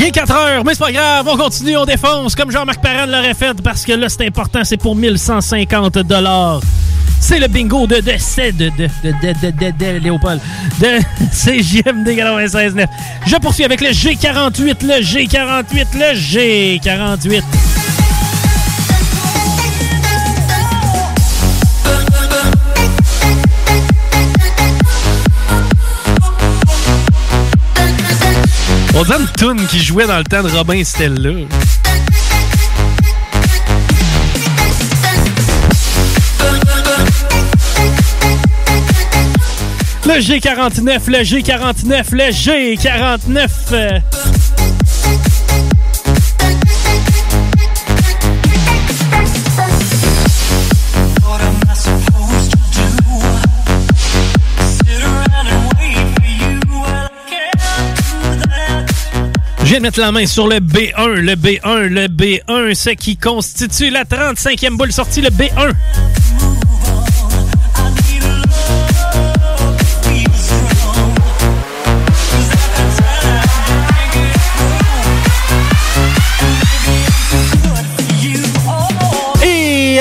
[0.00, 3.04] Il est 4 heures, mais c'est pas grave, on continue, on défonce comme Jean-Marc Parent
[3.04, 6.62] l'aurait fait parce que là c'est important, c'est pour 1150 dollars.
[7.20, 10.40] C'est le bingo de de de de de de de, Léopold
[10.80, 10.86] de
[11.30, 12.86] CJMD 96.9.
[13.26, 17.42] Je poursuis avec le G48, le G48, le G48.
[29.00, 31.30] On dirait une toune qui jouait dans le temps de Robin Stella.
[40.04, 44.02] Le G49, le G49, le G49.
[59.70, 63.90] Viens de mettre la main sur le B1, le B1, le B1, ce qui constitue
[63.90, 65.72] la 35e boule sortie, le B1.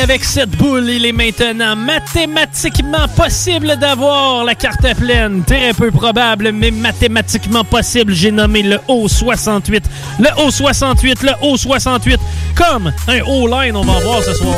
[0.09, 5.43] Avec cette boule, il est maintenant mathématiquement possible d'avoir la carte pleine.
[5.43, 8.13] Très peu probable, mais mathématiquement possible.
[8.13, 9.83] J'ai nommé le O68.
[10.17, 12.17] Le O68, le O68.
[12.55, 14.55] Comme un O-line, on va en voir ce soir.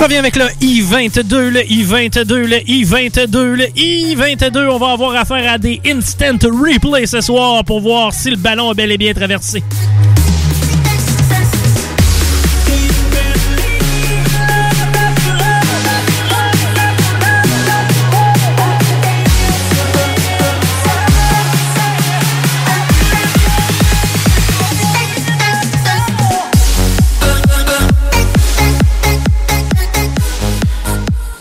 [0.00, 4.68] On revient avec le I-22, le I-22, le I-22, le I-22.
[4.70, 8.70] On va avoir affaire à des instant replays ce soir pour voir si le ballon
[8.70, 9.62] a bel et bien traversé.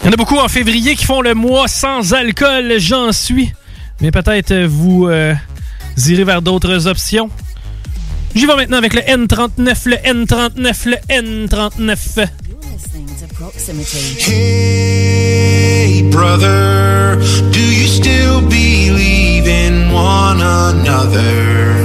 [0.10, 3.54] Y en a beaucoup en février qui font le mois sans alcool, j'en suis.
[4.02, 5.36] Mais peut-être euh, vous euh,
[6.08, 7.30] irez vers d'autres options.
[8.34, 12.28] J'y vais maintenant avec le N39, le N39, le N39.
[14.28, 17.18] Hey, brother,
[17.52, 21.76] do you still believe in one another?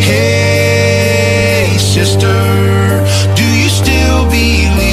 [0.00, 2.26] Hey, sister,
[3.36, 4.85] do you still believe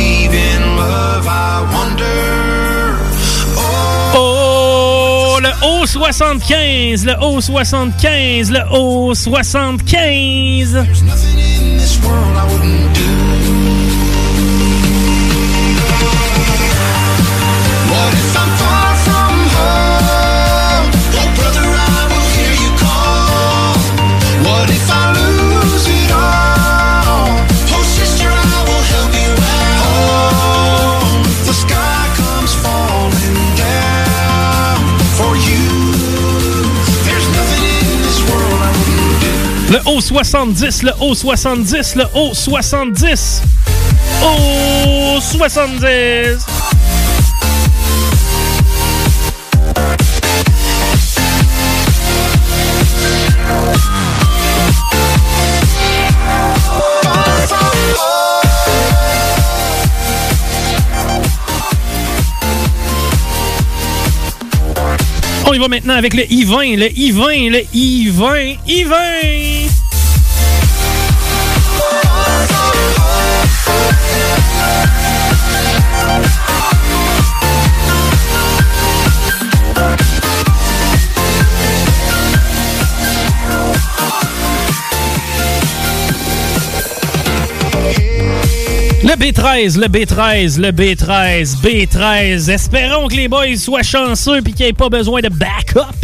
[5.84, 10.78] haut 75, le haut 75, le haut 75.
[39.94, 43.42] haut 70, le haut 70, le haut 70.
[44.24, 46.46] Haut 70.
[65.46, 69.63] On y va maintenant avec le I-20, le I-20, le I-20, I-20!
[89.24, 92.52] B13, le B13, le B13, B13.
[92.52, 95.96] Espérons que les boys soient chanceux et qu'ils n'aient pas besoin de backup.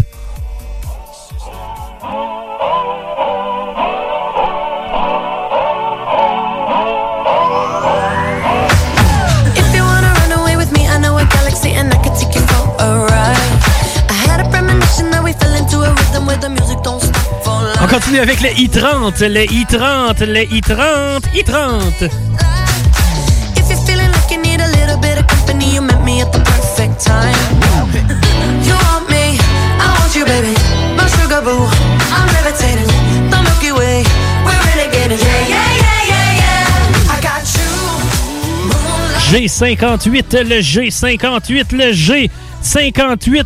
[17.81, 22.29] On continue avec le I-30, le I-30, le I-30, I-30.
[26.80, 27.36] Perfect time.
[28.64, 29.36] You want me,
[29.80, 30.56] I want you, baby.
[30.96, 31.68] My sugar boo,
[32.16, 32.88] I'm levitating.
[33.30, 34.04] The Milky Way,
[34.46, 35.20] we're renegading.
[35.20, 37.12] Yeah, yeah, yeah, yeah, yeah.
[37.12, 37.70] I got you.
[38.72, 39.50] Moonlight.
[39.50, 43.46] G58, le G58, le G58.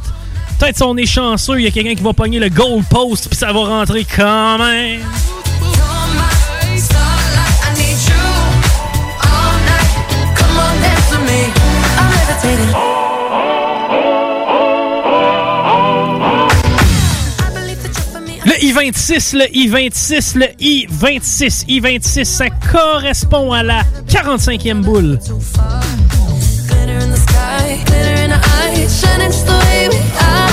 [0.59, 3.27] Peut-être si on est chanceux, il y a quelqu'un qui va pogner le goal post
[3.29, 5.01] puis ça va rentrer quand même.
[18.75, 25.19] I-26, le I-26, le I-26, I-26, ça correspond à la 45e boule.
[28.89, 30.49] shining just the way we are.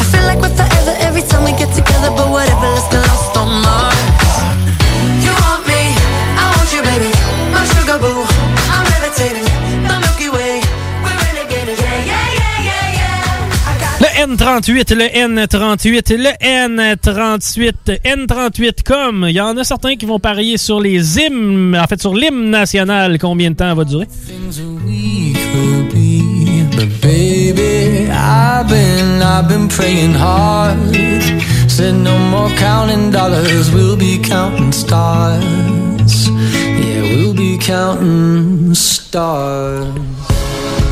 [0.00, 3.09] I feel like we're forever every time we get together, but whatever, let's get
[14.30, 19.26] N38, le N38, le N38, N38 comme.
[19.28, 22.48] Il y en a certains qui vont parier sur les hymnes, en fait sur l'hymne
[22.48, 23.18] national.
[23.18, 24.06] Combien de temps va durer?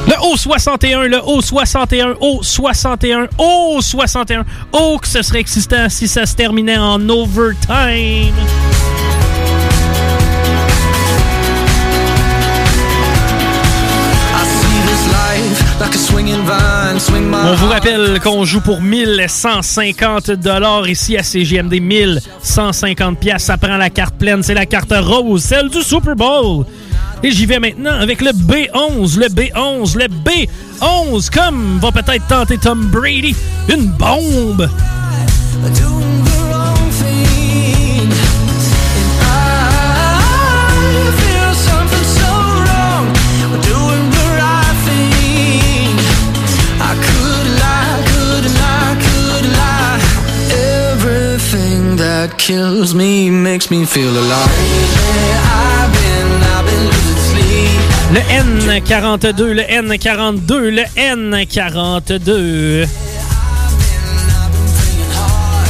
[0.09, 4.43] Le O61, le O61, O61, O61.
[4.73, 8.33] Oh, que ce serait existant si ça se terminait en overtime.
[17.31, 23.43] On vous rappelle qu'on joue pour 1150 dollars ici à CGMD 1150 pièces.
[23.43, 26.65] Ça prend la carte pleine, c'est la carte rose, celle du Super Bowl.
[27.23, 32.59] Et j'y vais maintenant avec le B11, le B11, le B11 comme va peut-être tenter
[32.59, 33.35] Tom Brady,
[33.69, 34.69] une bombe.
[51.99, 54.13] that kills me makes me feel.
[58.11, 62.89] Le N42, le N42, le N42.
[62.89, 62.89] I've
[64.51, 65.69] been praying hard.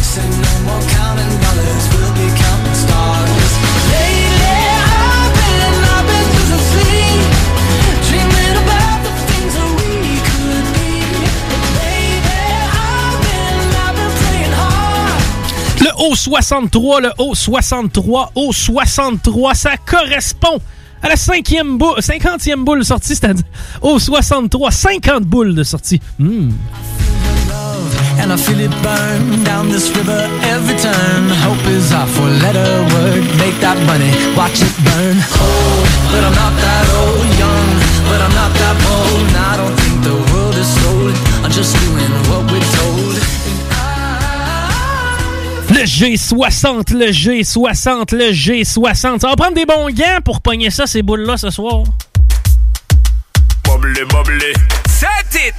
[0.00, 3.52] Said no more counting dollars, we'll be counting stars.
[3.92, 7.28] Lately, I've been, I've been losing sleep,
[8.08, 10.88] dreaming about the things that we could be.
[11.76, 12.40] Lately,
[12.72, 15.20] I've been, I've been praying hard.
[15.84, 20.58] Le O63, le O63, O63, ça correspond
[21.02, 23.44] à la cinquième boule, 50e boule sortie, c'est-à-dire
[23.82, 26.00] O63, 50 boules de sortie.
[45.86, 49.20] G60, le G60, le G60.
[49.20, 51.84] Ça va prendre des bons gants pour pogner ça, ces boules-là, ce soir.
[53.64, 54.52] Bubbly, bubbly.
[54.88, 55.54] Set it!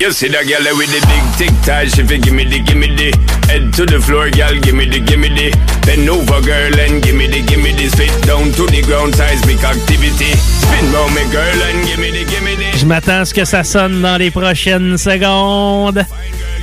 [0.00, 3.14] You see that girl with the big tic tac, she fi gimme the, gimme the
[3.46, 5.54] Head to the floor, girl, gimme the, gimme the
[5.86, 10.34] Bend over, girl, and gimme the, gimme the Spit down to the ground, seismic activity
[10.34, 13.62] Spin round me, girl, and gimme the, gimme the Je m'attends à ce que ça
[13.62, 16.04] sonne dans les prochaines secondes.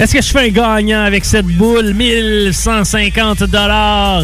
[0.02, 1.94] Est-ce que je fais un gagnant avec cette boule?
[1.94, 4.24] 1150 dollars.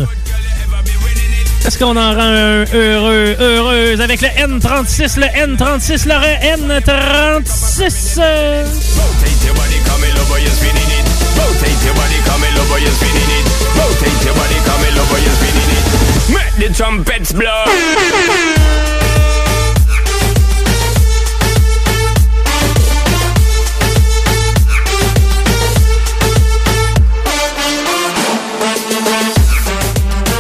[1.68, 6.16] Est-ce qu'on en rend un heureux, heureuse avec le N36, le N36, le
[6.82, 8.18] N36?
[8.18, 9.78] euh, Rotate your body,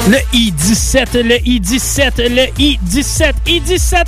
[0.08, 4.06] Le I-17, I-17, le I-17, le I-17, I-17.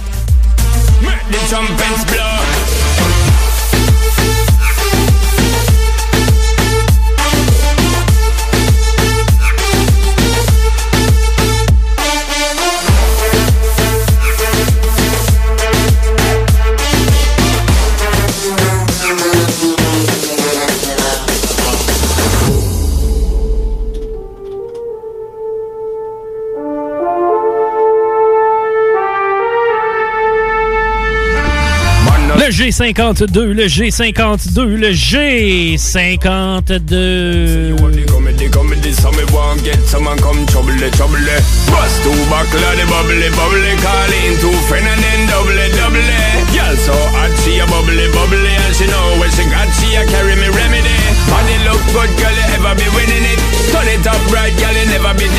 [1.02, 2.59] Make
[49.78, 50.96] she a carry me remedy.
[51.30, 53.40] Body look good, girl, ever be winning it.
[53.70, 55.30] Turn it up right, girl, never be.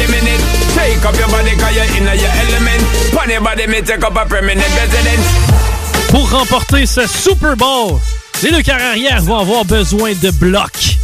[0.79, 2.83] Take up your body, cause you're in your element.
[3.13, 5.70] Pon your body, me take up a permanent residence.
[6.11, 7.99] Pour remporter ce Super Bowl,
[8.43, 10.99] les deux arrière vont avoir besoin de blocs.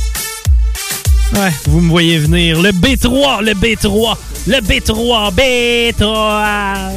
[1.35, 2.61] Ouais, vous me voyez venir.
[2.61, 6.93] Le B3, le B3, le B3, B3.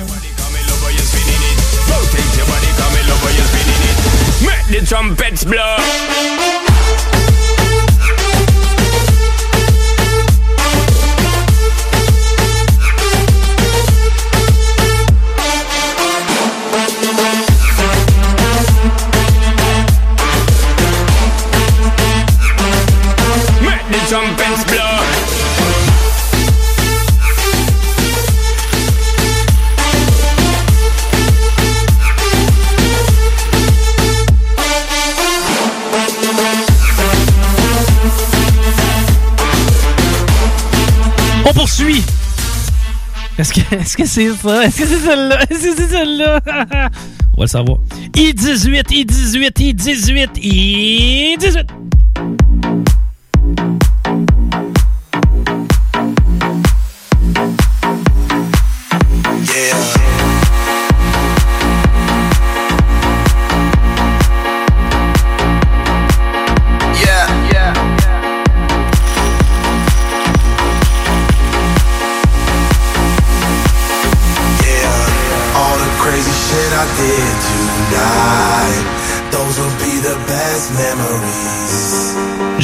[4.90, 6.59] Come in love,
[43.58, 44.66] Est-ce que c'est ça?
[44.66, 45.42] Est-ce que c'est celle-là?
[45.50, 46.42] Est-ce que c'est celle-là?
[47.34, 47.80] On va le savoir.
[48.16, 51.68] I-18, I-18, I-18, I-18.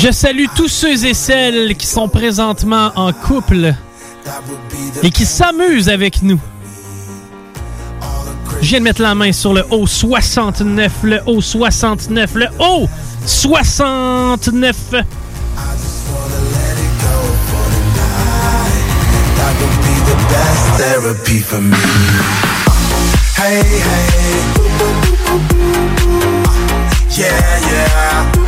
[0.06, 3.74] Je salue tous ceux et celles qui sont présentement en couple
[5.02, 6.40] et qui s'amusent avec nous.
[8.62, 12.88] Je viens de mettre la main sur le haut 69, le haut 69, le haut
[13.26, 14.76] 69.
[14.94, 15.02] I
[15.76, 16.36] just wanna
[28.36, 28.45] let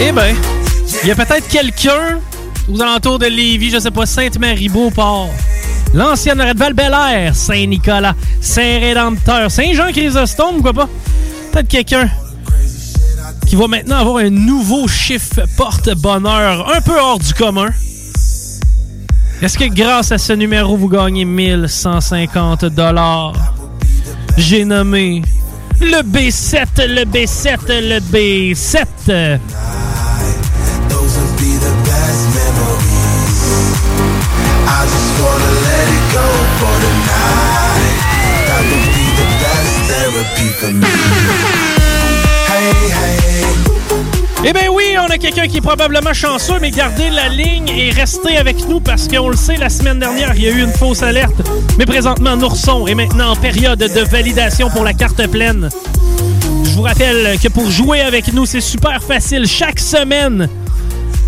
[0.00, 0.34] Eh ben,
[1.02, 2.20] il y a peut-être quelqu'un
[2.68, 5.30] aux alentours de Lévis, je sais pas, Sainte-Marie-Beauport,
[5.92, 10.88] l'ancienne arrêt de Val-Bélair, Saint-Nicolas, Saint-Rédempteur, Saint-Jean-Chrysostome, quoi pas?
[11.52, 12.08] Peut-être quelqu'un
[13.46, 17.70] qui va maintenant avoir un nouveau chiffre porte-bonheur un peu hors du commun.
[19.40, 23.32] Est-ce que grâce à ce numéro, vous gagnez 1150 dollars?
[24.36, 25.22] J'ai nommé
[25.80, 29.38] le B7, le B7, le B7.
[44.50, 47.90] Eh bien oui, on a quelqu'un qui est probablement chanceux, mais gardez la ligne et
[47.90, 50.72] restez avec nous parce qu'on le sait, la semaine dernière, il y a eu une
[50.72, 51.34] fausse alerte.
[51.76, 55.68] Mais présentement, Nourson est maintenant en période de validation pour la carte pleine.
[56.64, 59.46] Je vous rappelle que pour jouer avec nous, c'est super facile.
[59.46, 60.48] Chaque semaine,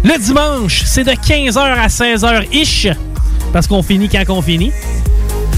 [0.02, 2.88] le dimanche, c'est de 15h à 16h-ish,
[3.52, 4.72] parce qu'on finit quand on finit.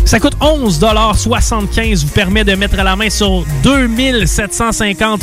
[0.05, 5.21] Ça coûte 11,75 vous permet de mettre la main sur 2750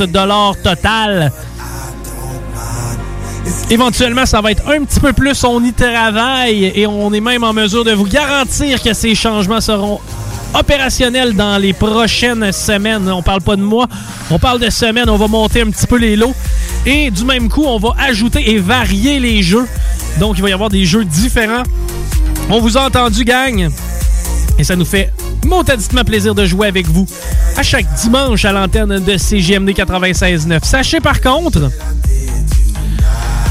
[0.64, 1.34] total.
[3.70, 5.44] Éventuellement, ça va être un petit peu plus.
[5.44, 9.62] On y travaille et on est même en mesure de vous garantir que ces changements
[9.62, 10.00] seront
[10.54, 13.10] opérationnels dans les prochaines semaines.
[13.10, 13.88] On parle pas de mois,
[14.32, 15.10] on parle de semaines.
[15.10, 16.34] On va monter un petit peu les lots
[16.86, 19.68] et du même coup, on va ajouter et varier les jeux.
[20.20, 21.64] Donc, il va y avoir des jeux différents.
[22.50, 23.70] On vous a entendu, gang.
[24.58, 25.12] Et ça nous fait
[25.46, 27.06] Montaditement plaisir de jouer avec vous
[27.56, 30.64] à chaque dimanche à l'antenne de CGMD 96.9.
[30.64, 31.72] Sachez par contre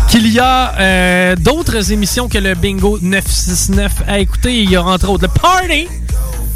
[0.09, 4.63] qu'il y a euh, d'autres émissions que le Bingo 969 à écouter.
[4.63, 5.89] Il y a entre autres le Party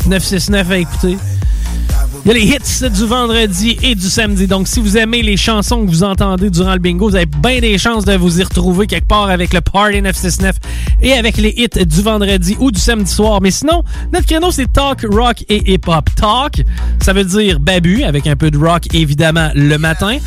[0.06, 1.16] 969 à écouter.
[2.25, 4.47] Il y a les hits du vendredi et du samedi.
[4.47, 7.59] Donc, si vous aimez les chansons que vous entendez durant le bingo, vous avez bien
[7.59, 10.55] des chances de vous y retrouver quelque part avec le Party 969
[11.02, 13.41] et avec les hits du vendredi ou du samedi soir.
[13.43, 16.11] Mais sinon, notre créneau, c'est Talk, Rock et Hip-Hop.
[16.14, 16.64] Talk,
[17.02, 20.19] ça veut dire babu, avec un peu de rock, évidemment, le matin.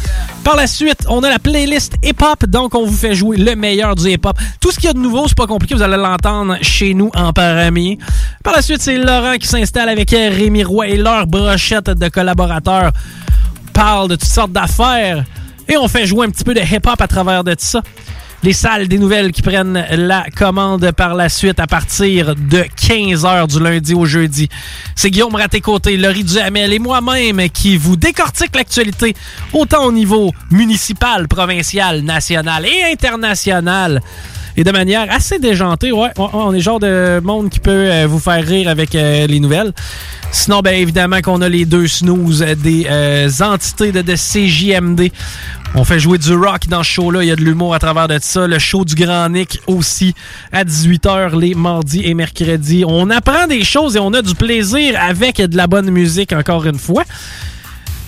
[0.43, 3.95] Par la suite, on a la playlist hip-hop, donc on vous fait jouer le meilleur
[3.95, 4.37] du hip-hop.
[4.59, 7.09] Tout ce qu'il y a de nouveau, c'est pas compliqué, vous allez l'entendre chez nous
[7.15, 7.97] en premier.
[8.43, 12.91] Par la suite, c'est Laurent qui s'installe avec Rémi Roy et leur brochette de collaborateurs
[13.73, 15.23] parle de toutes sortes d'affaires
[15.67, 17.81] et on fait jouer un petit peu de hip-hop à travers de tout ça.
[18.43, 23.47] Les salles des nouvelles qui prennent la commande par la suite à partir de 15h
[23.47, 24.49] du lundi au jeudi.
[24.95, 29.15] C'est Guillaume Raté-Côté, Laurie Duhamel et moi-même qui vous décortique l'actualité
[29.51, 34.01] autant au niveau municipal, provincial, national et international.
[34.57, 38.19] Et de manière assez déjantée, ouais, on est genre de monde qui peut euh, vous
[38.19, 39.73] faire rire avec euh, les nouvelles.
[40.31, 45.11] Sinon, bien évidemment qu'on a les deux snooze des euh, entités de, de CJMD.
[45.75, 47.23] On fait jouer du rock dans ce show-là.
[47.23, 48.47] Il y a de l'humour à travers de ça.
[48.47, 50.15] Le show du Grand Nick aussi
[50.53, 52.85] à 18h les mardis et mercredis.
[52.87, 56.65] On apprend des choses et on a du plaisir avec de la bonne musique encore
[56.65, 57.03] une fois.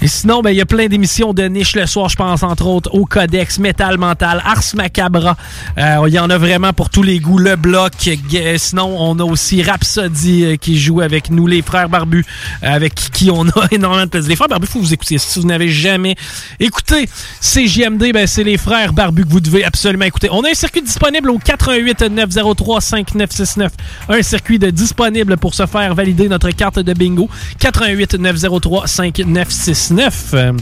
[0.01, 2.68] Et sinon, ben, il y a plein d'émissions de niche le soir, je pense entre
[2.68, 5.36] autres au Codex, Metal Mental, Ars Macabra.
[5.80, 7.39] Euh, Il y en a vraiment pour tous les goûts.
[7.39, 7.94] Le Bloc.
[8.08, 12.24] euh, Sinon, on a aussi Rhapsody euh, qui joue avec nous, les Frères Barbus,
[12.62, 14.30] avec qui on a énormément de plaisir.
[14.30, 15.18] Les Frères Barbus, faut vous écouter.
[15.18, 16.16] Si vous n'avez jamais
[16.60, 17.10] écouté
[17.42, 20.30] CJMD, ben, c'est les Frères Barbus que vous devez absolument écouter.
[20.32, 23.72] On a un circuit disponible au 88 903 5969.
[24.10, 27.30] Un circuit de disponible pour se faire valider notre carte de bingo.
[27.60, 29.87] 88 903 5969.
[29.91, 30.53] Euh,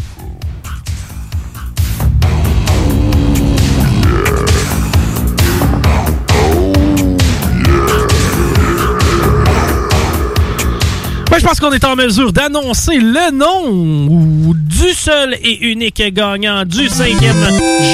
[11.31, 16.64] Ouais, je pense qu'on est en mesure d'annoncer le nom du seul et unique gagnant
[16.64, 17.44] du cinquième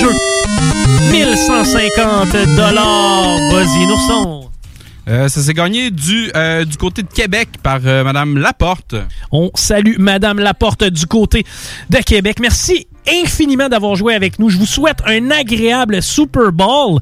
[0.01, 0.11] jeu.
[1.11, 3.37] 1150 dollars.
[3.51, 4.49] Vas-y, Nourson.
[5.07, 8.95] Euh, ça s'est gagné du, euh, du côté de Québec par euh, Madame Laporte.
[9.31, 11.45] On salue Madame Laporte du côté
[11.89, 12.37] de Québec.
[12.39, 14.49] Merci infiniment d'avoir joué avec nous.
[14.49, 16.99] Je vous souhaite un agréable Super Bowl.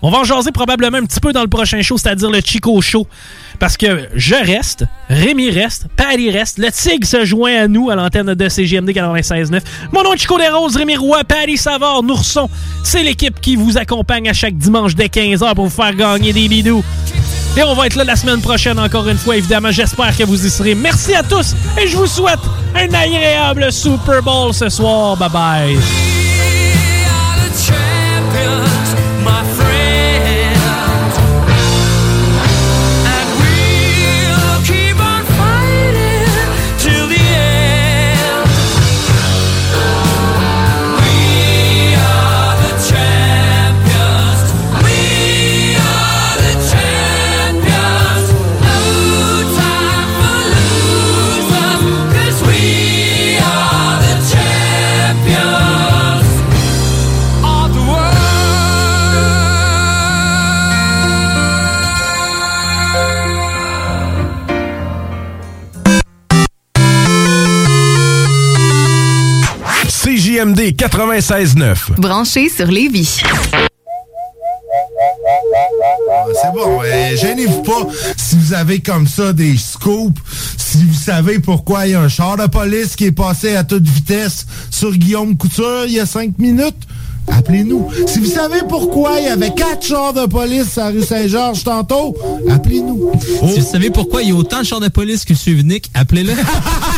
[0.00, 2.78] On va en jaser probablement un petit peu dans le prochain show, c'est-à-dire le Chico
[2.82, 3.06] Show.
[3.58, 7.94] Parce que je reste, Rémi reste, Patty reste, le Tig se joint à nous à
[7.94, 9.60] l'antenne de CGMD 96.9.
[9.92, 12.50] Mon nom est Chico Desroses, Rémi Roy, Patty Savard, Nourson.
[12.82, 16.48] C'est l'équipe qui vous accompagne à chaque dimanche dès 15h pour vous faire gagner des
[16.48, 16.84] bidous.
[17.56, 19.70] Et on va être là la semaine prochaine encore une fois, évidemment.
[19.70, 20.74] J'espère que vous y serez.
[20.74, 22.40] Merci à tous et je vous souhaite
[22.74, 25.16] un agréable Super Bowl ce soir.
[25.16, 26.33] Bye bye.
[70.44, 71.98] CJMD 96.9.
[71.98, 73.20] Branché sur Lévis.
[76.10, 80.20] Ah, C'est bon, euh, gênez-vous pas si vous avez comme ça des scoops,
[80.58, 83.64] si vous savez pourquoi il y a un char de police qui est passé à
[83.64, 86.76] toute vitesse sur Guillaume Couture il y a cinq minutes.
[87.26, 87.88] Appelez-nous.
[88.06, 92.14] Si vous savez pourquoi il y avait quatre chars de police à rue Saint-Georges tantôt,
[92.50, 93.12] appelez-nous.
[93.48, 96.32] Si vous savez pourquoi il y a autant de chars de police que Nick, appelez-le.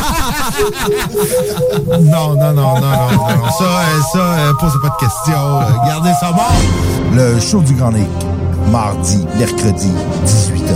[1.99, 3.49] Non, non, non, non, non, non.
[3.57, 5.59] Ça, euh, ça, euh, posez pas de questions.
[5.85, 6.51] Gardez ça mort.
[7.13, 8.09] Le show du Grand Nick,
[8.71, 9.91] mardi, mercredi,
[10.25, 10.73] 18h.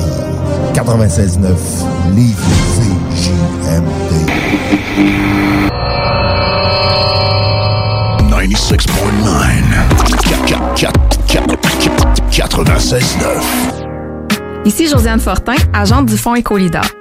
[0.73, 1.47] 96.9,
[2.15, 2.35] Lévis,
[2.75, 4.11] CJMD.
[8.29, 10.91] 96.9.
[12.29, 14.65] 96.9.
[14.65, 16.81] Ici Josiane Fortin, agente du Fonds Écolida.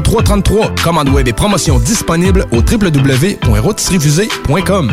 [0.00, 0.74] 3333.
[0.82, 4.92] Commande web et promotion disponible au www.rotisseriefusée.com.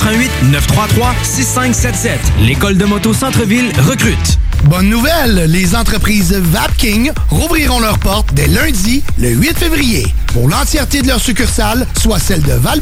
[0.00, 2.18] 88 933 6577.
[2.40, 4.38] L'école de moto Centre-ville recrute.
[4.64, 11.02] Bonne nouvelle, les entreprises Vapking rouvriront leurs portes dès lundi, le 8 février, pour l'entièreté
[11.02, 12.80] de leurs succursales, soit celles de val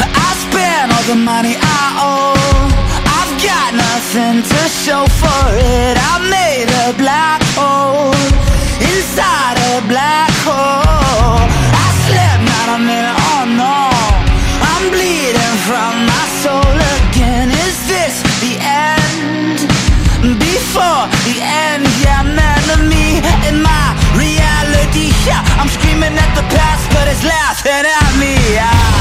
[0.00, 2.70] I spent all the money I owe.
[3.04, 5.96] I've got nothing to show for it.
[5.98, 8.14] I made a black hole
[9.02, 11.42] inside a black hole.
[11.84, 13.78] I slept not a minute, oh no.
[14.70, 17.50] I'm bleeding from my soul again.
[17.66, 19.58] Is this the end?
[20.38, 25.10] Before the end, yeah, man of me and my reality.
[25.26, 28.34] Yeah, I'm screaming at the past, but it's laughing at me.
[28.58, 28.91] Ah.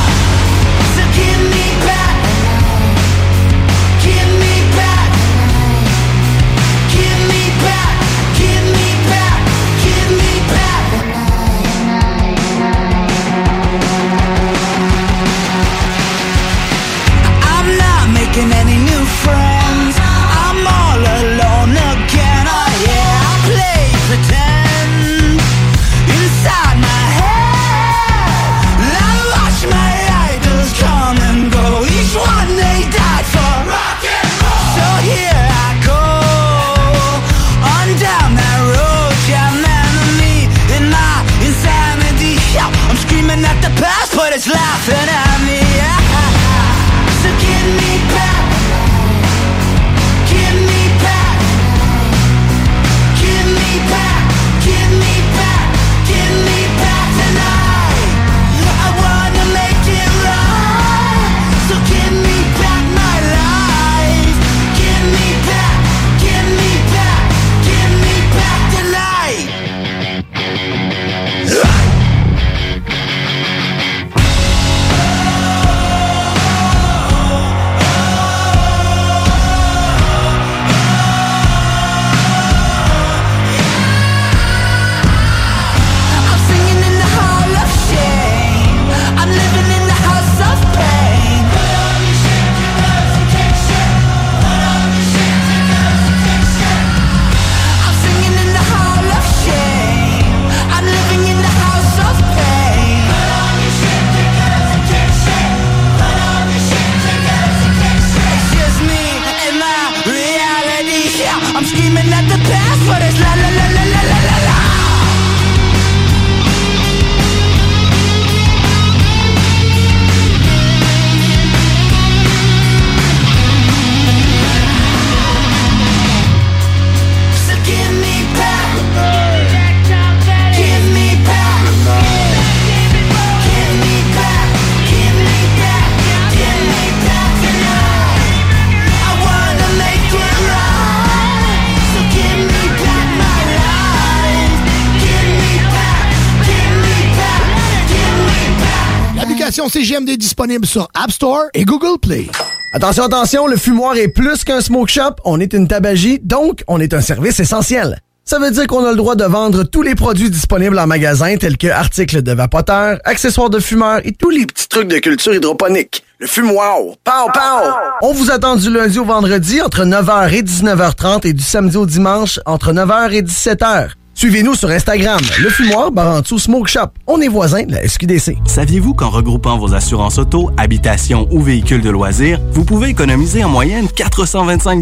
[149.70, 152.28] CGMD disponible sur App Store et Google Play.
[152.74, 155.16] Attention, attention, le fumoir est plus qu'un smoke shop.
[155.26, 158.00] On est une tabagie, donc on est un service essentiel.
[158.24, 161.36] Ça veut dire qu'on a le droit de vendre tous les produits disponibles en magasin,
[161.38, 165.34] tels que articles de vapoteurs, accessoires de fumeurs et tous les petits trucs de culture
[165.34, 166.04] hydroponique.
[166.20, 166.78] Le fumoir.
[167.04, 167.72] Pow, pow!
[168.04, 171.86] On vous attend du lundi au vendredi entre 9h et 19h30 et du samedi au
[171.86, 173.90] dimanche entre 9h et 17h.
[174.14, 176.90] Suivez-nous sur Instagram, le fumoir Barantou Smoke Shop.
[177.08, 178.38] On est voisins de la SQDC.
[178.46, 183.50] Saviez-vous qu'en regroupant vos assurances auto, habitation ou véhicules de loisirs, vous pouvez économiser en
[183.50, 184.82] moyenne 425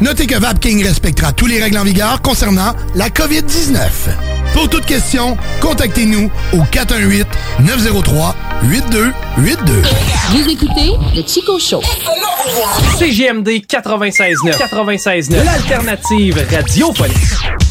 [0.00, 3.78] Notez que Vapking respectera tous les règles en vigueur concernant la COVID-19.
[4.52, 7.22] Pour toute question, contactez-nous au 418-903-8282.
[10.30, 11.82] Vous écoutez le Chico Show.
[12.98, 14.56] CGMD 96.9.
[14.56, 15.44] 96.9.
[15.44, 17.65] L'alternative radiophonique.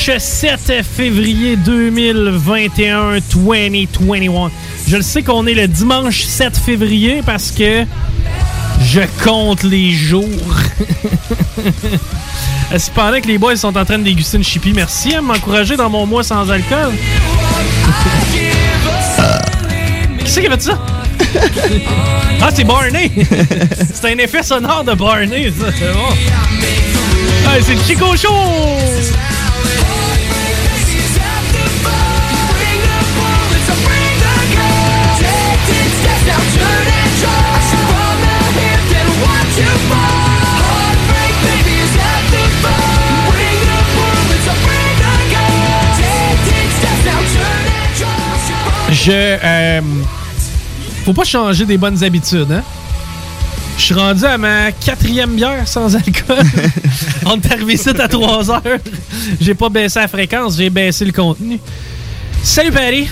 [0.00, 4.50] Dimanche 7 février 2021, 2021.
[4.88, 7.84] Je le sais qu'on est le dimanche 7 février parce que
[8.82, 10.24] je compte les jours.
[12.78, 14.72] C'est pendant que les boys sont en train de déguster une chippie.
[14.72, 16.94] Merci à m'encourager dans mon mois sans alcool.
[20.24, 20.78] Qui c'est qui a fait ça?
[22.40, 23.10] ah, c'est Barney!
[23.92, 26.08] c'est un effet sonore de Barney, ça, c'est bon.
[27.62, 28.30] C'est le Chico Show!
[49.04, 49.10] Je.
[49.12, 49.80] euh,
[51.04, 52.62] faut pas changer des bonnes habitudes, hein?
[53.78, 56.36] Je suis rendu à ma quatrième bière sans alcool.
[57.26, 58.62] On est arrivé ici à 3 heures.
[59.40, 61.58] J'ai pas baissé la fréquence, j'ai baissé le contenu.
[62.42, 63.08] Salut Paris.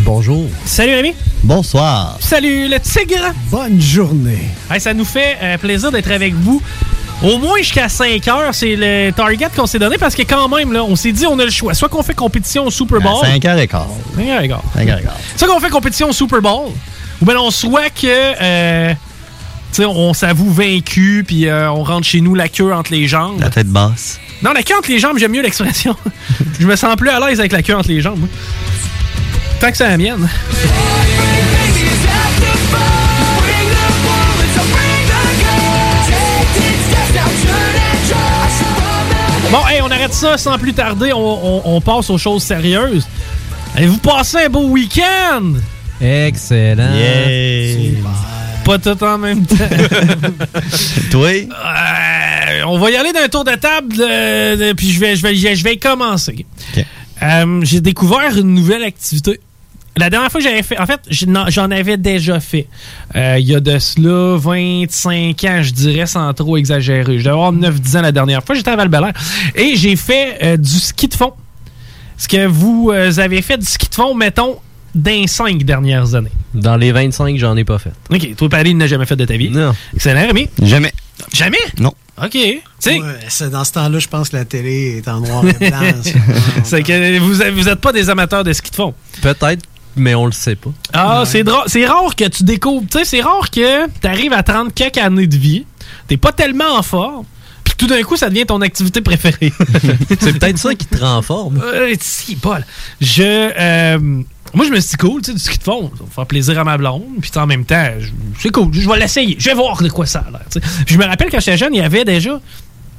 [0.00, 0.44] Bonjour.
[0.66, 1.14] Salut Rémi.
[1.42, 2.18] Bonsoir.
[2.20, 3.32] Salut le tigre.
[3.50, 4.50] Bonne journée.
[4.70, 6.60] Hey, ça nous fait euh, plaisir d'être avec vous.
[7.22, 10.72] Au moins jusqu'à 5 heures, c'est le target qu'on s'est donné parce que quand même,
[10.72, 11.72] là, on s'est dit on a le choix.
[11.72, 13.24] Soit qu'on fait compétition au Super Bowl.
[13.24, 13.68] 5h15.
[14.18, 14.58] 5h15.
[14.76, 15.00] 5h15.
[15.36, 16.72] Soit qu'on fait compétition au Super Bowl,
[17.20, 18.92] ou bien on souhaite que euh,
[19.72, 23.06] tu sais, on s'avoue vaincu, puis euh, on rentre chez nous la queue entre les
[23.06, 23.40] jambes.
[23.40, 24.20] La tête basse.
[24.42, 25.96] Non, la queue entre les jambes, j'aime mieux l'expression.
[26.60, 28.26] Je me sens plus à l'aise avec la queue entre les jambes.
[29.58, 30.28] Tant que c'est la mienne.
[39.50, 41.12] Bon, hey, on arrête ça sans plus tarder.
[41.12, 43.06] On, on- on passe aux choses sérieuses.
[43.76, 45.52] Avez-vous passé un beau week-end?
[46.00, 46.92] Excellent.
[48.64, 49.54] Pas tout en même temps.
[51.10, 51.28] Toi?
[51.30, 55.34] Euh, on va y aller d'un tour de table, euh, puis je vais, je vais,
[55.36, 56.44] je vais y commencer.
[57.22, 59.40] Euh, J'ai découvert une nouvelle activité.
[59.98, 62.66] La dernière fois que j'avais fait, en fait, j'en avais déjà fait.
[63.14, 67.18] Euh, Il y a de cela 25 ans, je dirais, sans trop exagérer.
[67.18, 68.54] Je devais avoir 9-10 ans la dernière fois.
[68.54, 68.90] J'étais à val
[69.54, 71.32] Et j'ai fait euh, du ski de fond.
[72.18, 74.56] Est-ce que vous euh, avez fait du ski de fond, mettons,
[74.94, 76.32] dans 5 dernières années?
[76.52, 77.92] Dans les 25, j'en ai pas fait.
[78.10, 78.36] OK.
[78.36, 79.50] Toi, Paris, n'a jamais fait de ta vie.
[79.50, 79.74] Non.
[79.94, 80.48] Excellent, Rémi?
[80.62, 80.92] Jamais.
[81.32, 81.56] Jamais?
[81.78, 81.92] Non.
[82.22, 82.34] OK.
[82.34, 82.62] Ouais,
[83.28, 85.80] c'est- dans ce temps-là, je pense que la télé est en noir et blanc.
[86.64, 88.94] c'est que vous, vous êtes pas des amateurs de ski de fond.
[89.20, 89.62] Peut-être,
[89.96, 90.70] mais on le sait pas.
[90.92, 91.64] Ah, c'est drôle.
[91.66, 92.86] C'est rare que tu découvres.
[92.90, 95.64] Tu sais, c'est rare que tu arrives à 30 quelques années de vie.
[96.06, 97.24] T'es pas tellement en forme.
[97.64, 99.52] Puis tout d'un coup, ça devient ton activité préférée.
[100.20, 101.60] c'est peut-être ça qui te rend en forme.
[101.64, 102.64] Euh, si, Paul.
[103.00, 103.22] Je.
[103.22, 104.22] euh,
[104.54, 106.26] moi, je me suis dit, cool, tu sais, du ski de fond, ça va faire
[106.26, 107.02] plaisir à ma blonde.
[107.20, 107.88] Puis en même temps,
[108.38, 109.36] c'est cool, je vais l'essayer.
[109.38, 110.62] Je vais voir de quoi ça a l'air.
[110.86, 112.40] je me rappelle quand j'étais jeune, il y avait déjà.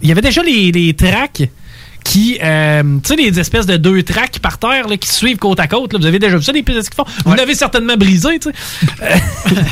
[0.01, 1.49] Il y avait déjà les, les tracks
[2.07, 2.37] qui.
[2.41, 5.59] euh, tu sais, les espèces de deux tracks par terre là, qui se suivent côte
[5.59, 5.93] à côte.
[5.93, 5.99] là.
[5.99, 7.05] Vous avez déjà vu ça, les pistes de ski de fond?
[7.25, 9.19] Vous l'avez certainement brisé, tu sais.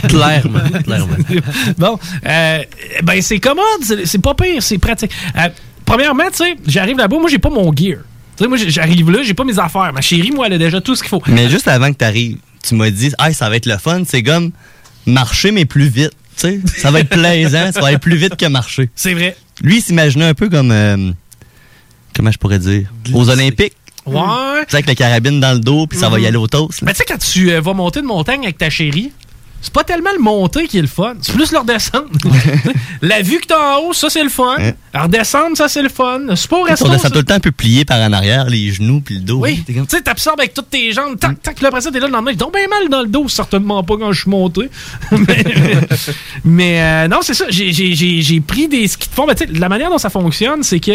[0.07, 1.15] clairement, clairement.
[1.77, 2.59] bon, euh,
[3.03, 3.63] ben c'est commode,
[4.05, 5.11] c'est pas pire, c'est pratique.
[5.37, 5.49] Euh,
[5.85, 7.99] premièrement, tu sais, j'arrive là-bas, moi j'ai pas mon gear.
[8.37, 9.91] Tu sais, moi j'arrive là, j'ai pas mes affaires.
[9.93, 11.21] Ma chérie, moi, elle a déjà tout ce qu'il faut.
[11.27, 14.01] Mais juste avant que tu arrives, tu m'as dit, ah, ça va être le fun.
[14.05, 14.51] C'est comme
[15.05, 16.11] marcher, mais plus vite.
[16.37, 18.89] Tu sais, ça va être plaisant, ça va aller plus vite que marcher.
[18.93, 19.37] C'est vrai.
[19.61, 21.13] Lui, il s'imaginait un peu comme.
[22.15, 23.73] Comment je pourrais dire Aux Olympiques.
[24.05, 24.21] Ouais.
[24.61, 26.81] Tu sais, avec la carabine dans le dos, puis ça va y aller au toast.
[26.81, 26.85] là.
[26.87, 29.11] Mais tu sais, quand tu euh, vas monter une montagne avec ta chérie,
[29.61, 32.05] c'est pas tellement le monter qui est le fun, c'est plus le redescendre.
[33.01, 34.57] La vue que t'as en haut, ça c'est le fun.
[34.95, 36.21] Redescendre, ça c'est le fun.
[36.35, 36.87] C'est pas au On resto.
[36.89, 39.39] descend tout le temps un peu plié par en arrière, les genoux puis le dos.
[39.41, 42.07] Oui, tu sais, t'absorbes avec toutes tes jambes, tac, tac, là, après ça, t'es là
[42.07, 44.69] le lendemain, j'ai donc bien mal dans le dos, certainement pas quand je suis monté.
[45.11, 45.43] mais
[46.43, 49.69] mais, euh, non, c'est ça, j'ai- pris des skis de fond, mais tu sais, la
[49.69, 50.91] manière dont ça fonctionne, c'est que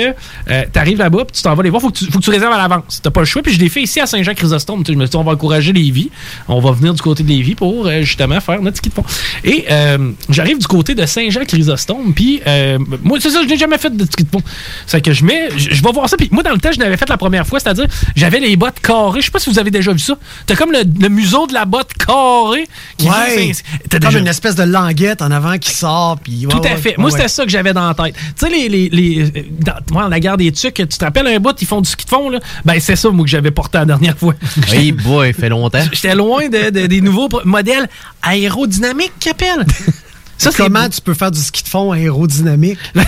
[0.50, 2.30] euh, t'arrives là-bas, puis tu t'en vas les voir, faut que, tu, faut que tu
[2.30, 3.00] réserves à l'avance.
[3.02, 5.16] T'as pas le choix, puis je l'ai fait ici à Saint-Jean-Chrysostome, je me suis dit,
[5.16, 6.10] on va encourager Lévis,
[6.48, 9.04] on va venir du côté de Lévis pour euh, justement faire notre ski de fond.
[9.44, 13.78] Et euh, j'arrive du côté de Saint-Jean-Chrysostome, puis euh, moi, c'est ça, je n'ai jamais
[13.78, 14.42] fait de ski de fond.
[14.86, 16.78] C'est que je mets, je, je vais voir ça, puis moi, dans le temps, je
[16.80, 17.86] l'avais fait la première fois, c'est-à-dire,
[18.16, 19.20] j'avais les bottes carrées.
[19.20, 20.14] Je sais pas si vous avez déjà vu ça.
[20.46, 22.66] T'as comme le, le museau de la botte carrée.
[22.96, 23.36] Qui Ouais.
[23.44, 23.52] vient-
[23.88, 26.18] T'as Comme déjà- une espèce de languette en avant qui sort.
[26.22, 26.90] Puis, ouais, tout à fait.
[26.90, 27.16] ouais, Moi, ouais.
[27.16, 28.14] c'était ça que j'avais dans la tête.
[28.38, 31.26] Tu sais, les, les, les, euh, dans, moi, la gare des Tucs, tu te rappelles
[31.26, 32.38] un bout, ils font du ski de fond, là?
[32.64, 34.34] Ben, c'est ça, moi, que j'avais porté la dernière fois.
[34.72, 35.82] Oui, boy, fait longtemps.
[35.92, 37.88] J'étais loin de, de- des nouveaux pro- modèles
[38.22, 39.66] aérodynamiques qu'ils appellent.
[40.40, 42.78] Ça, Comment tu peux faire du ski de fond aérodynamique?
[42.94, 43.04] Ben,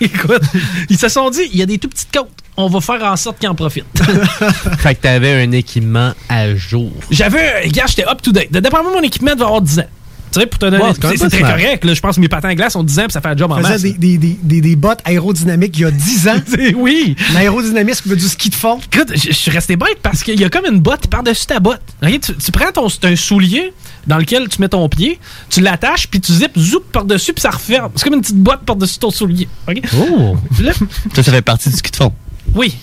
[0.00, 0.42] écoute,
[0.90, 2.28] ils se sont dit, il y a des tout petites côtes.
[2.56, 3.84] On va faire en sorte qu'ils en profitent.
[4.78, 6.92] fait que t'avais un équipement à jour.
[7.10, 8.50] J'avais, gars, j'étais up to date.
[8.52, 9.86] Moi, mon équipement devait avoir 10 ans.
[10.32, 10.82] Tu sais, pour te donner.
[10.82, 11.52] Ouais, c'est très mal.
[11.52, 11.84] correct.
[11.84, 13.36] Là, je pense que mes patins à glace ont 10 ans puis ça fait un
[13.36, 13.82] job en masse.
[13.82, 16.34] des, des, des, des, des bottes aérodynamiques il y a 10 ans.
[16.76, 17.16] oui.
[17.32, 18.78] L'aérodynamisme veut du ski de fond.
[18.92, 21.80] Écoute, je suis resté bête parce qu'il y a comme une botte par-dessus ta botte.
[22.02, 23.72] Ok, Tu, tu prends ton, un soulier
[24.06, 25.18] dans lequel tu mets ton pied,
[25.50, 27.90] tu l'attaches, puis tu zippes, zoup par-dessus, puis ça referme.
[27.96, 29.48] C'est comme une petite botte par-dessus ton soulier.
[29.68, 29.80] OK?
[29.96, 30.36] Oh!
[30.60, 30.72] Là,
[31.14, 32.12] Ça, ça fait partie du ski de fond.
[32.54, 32.74] oui.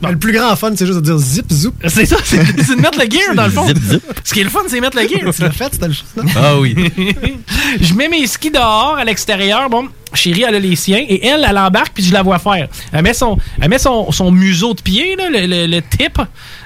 [0.00, 1.74] Ben, le plus grand fun, c'est juste de dire zip, zoup.
[1.88, 3.66] C'est ça, c'est de mettre le gear dans le fond.
[3.66, 4.02] Zip, zip.
[4.22, 5.34] Ce qui est le fun, c'est mettre le gear.
[5.34, 6.06] Tu l'as fait, c'était le chose.
[6.36, 6.76] Ah oui.
[7.80, 9.68] je mets mes skis dehors à l'extérieur.
[9.68, 11.04] Bon, chérie, elle a les siens.
[11.08, 12.68] Et elle, elle embarque, puis je la vois faire.
[12.92, 16.20] Elle met son, elle met son, son museau de pied, là, le, le- le tip.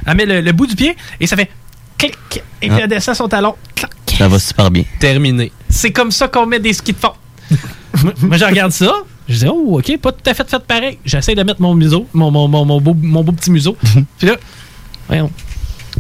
[0.07, 1.51] Elle met le, le bout du pied et ça fait
[1.97, 2.15] clic.
[2.61, 2.81] Et puis Ah.
[2.83, 3.55] elle descend son talon.
[3.75, 3.91] Clac.
[4.19, 4.85] Ça va super bien.
[5.01, 5.53] Terminé.
[5.69, 7.13] C'est comme ça qu'on met des skis de fond.
[8.03, 8.95] moi, moi, je regarde ça.
[9.29, 10.99] Je dis, oh, OK, pas tout à fait fait pareil.
[11.05, 13.77] J'essaie de mettre mon museau, mon, mon, mon, mon beau, mon beau petit museau.
[14.19, 14.37] Puis là,
[15.09, 15.31] voyons.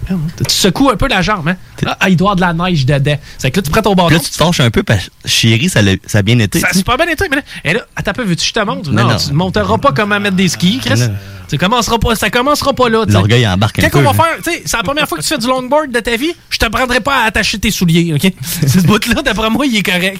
[0.07, 1.57] Tu secoues un peu la jambe, hein?
[1.87, 3.17] Ah, ah, il doit avoir de la neige dedans.
[3.39, 4.09] C'est que là, tu prends ton bâton.
[4.11, 6.61] Là, tu te fâches un peu parce que chérie, ça, l'a- ça a bien été.
[6.61, 8.61] Ça a super bien été, mais là, et là, attends peu, veux-tu que je te
[8.67, 8.91] montre?
[8.91, 9.17] Non, Non, non.
[9.17, 11.01] tu ne monteras pas comment mettre des skis, Chris.
[11.49, 13.05] Tu commenceras pas, ça commencera pas là.
[13.07, 13.99] L'orgueil embarque un Quand peu.
[13.99, 14.15] on va hein.
[14.15, 16.33] faire, tu sais, c'est la première fois que tu fais du longboard de ta vie,
[16.49, 18.33] je te prendrai pas à attacher tes souliers, OK?
[18.67, 20.19] Ce bout-là, d'après moi, il est correct.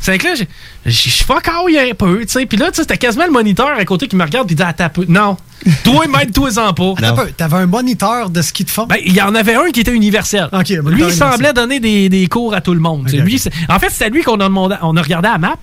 [0.00, 0.34] C'est que là,
[0.86, 2.46] je fuck un peu, tu sais.
[2.46, 4.62] Puis là, tu sais, c'était quasiment le moniteur à côté qui me regarde puis dit,
[4.62, 5.04] attends peu.
[5.06, 5.36] Non.
[5.84, 6.92] Toi, m'aide-toi-en pas.
[6.96, 8.86] Attends un peu, T'avais un moniteur de ski de fond?
[8.86, 10.48] Ben, il y en avait un qui était universel.
[10.90, 13.08] lui, il semblait donner des, des cours à tout le monde.
[13.24, 14.76] Lui, c'est- en fait, c'était lui qu'on a demandé.
[14.82, 15.56] On a regardé à la map.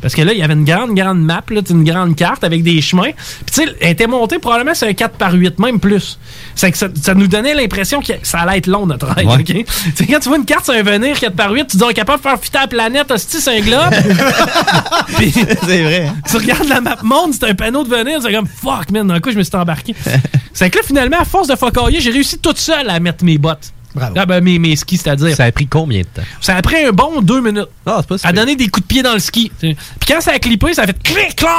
[0.00, 2.62] Parce que là, il y avait une grande, grande map, là, une grande carte avec
[2.62, 3.10] des chemins.
[3.12, 6.18] Puis, tu sais, elle était montée probablement sur un 4 par 8, même plus.
[6.54, 9.26] C'est que ça, ça nous donnait l'impression que ça allait être long, notre ride.
[9.26, 9.34] Ouais.
[9.40, 10.06] OK?
[10.10, 11.94] Quand tu vois une carte sur un venir 4 par 8, tu dis, on est
[11.94, 13.90] capable de faire fitter la planète, hostie, c'est un globe.
[15.66, 16.06] C'est vrai.
[16.06, 16.14] hein?
[16.28, 19.20] tu regardes la map monde, c'est un panneau de venir, c'est comme fuck, man, d'un
[19.20, 19.94] coup, je me suis embarqué.
[20.52, 23.38] c'est que là, finalement, à force de fuckailler, j'ai réussi toute seule à mettre mes
[23.38, 23.72] bottes.
[23.98, 25.34] Ah, ben, mes, mes skis, c'est-à-dire.
[25.34, 26.22] Ça a pris combien de temps?
[26.40, 27.68] Ça a pris un bon deux minutes.
[27.86, 29.50] Ah, c'est pas si À donner des coups de pied dans le ski.
[29.58, 29.76] Puis
[30.06, 31.50] quand ça a clippé, ça a fait clic, clac.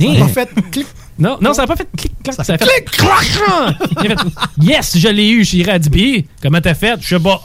[0.00, 0.22] Ça Hein?
[0.22, 0.86] a fait clic.
[1.18, 2.36] Non, non, ça n'a pas fait clic, clac.
[2.36, 4.16] Ça a fait clic, clac.
[4.60, 5.44] Yes, je l'ai eu.
[5.44, 6.26] J'ai irradié.
[6.42, 6.98] Comment t'as fait?
[7.00, 7.40] Je sais pas.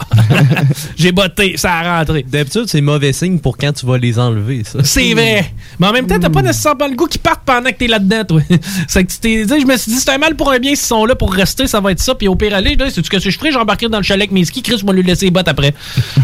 [0.98, 1.56] J'ai botté.
[1.56, 2.24] Ça a rentré.
[2.28, 4.80] D'habitude, c'est mauvais signe pour quand tu vas les enlever, ça.
[4.84, 5.54] C'est vrai.
[5.80, 8.26] Mais en même temps, t'as pas nécessairement le goût qu'ils partent pendant que t'es là-dedans,
[8.26, 8.42] toi.
[8.88, 10.76] c'est que tu t'es dit, je me suis dit, c'est un mal pour un bien
[10.76, 12.14] s'ils sont là pour rester, ça va être ça.
[12.16, 13.52] Puis au pire aller, c'est-tu que je ferais?
[13.52, 14.62] J'embarquerai dans le chalet avec mes skis.
[14.62, 15.74] Chris, je vais lui laisser les bottes après.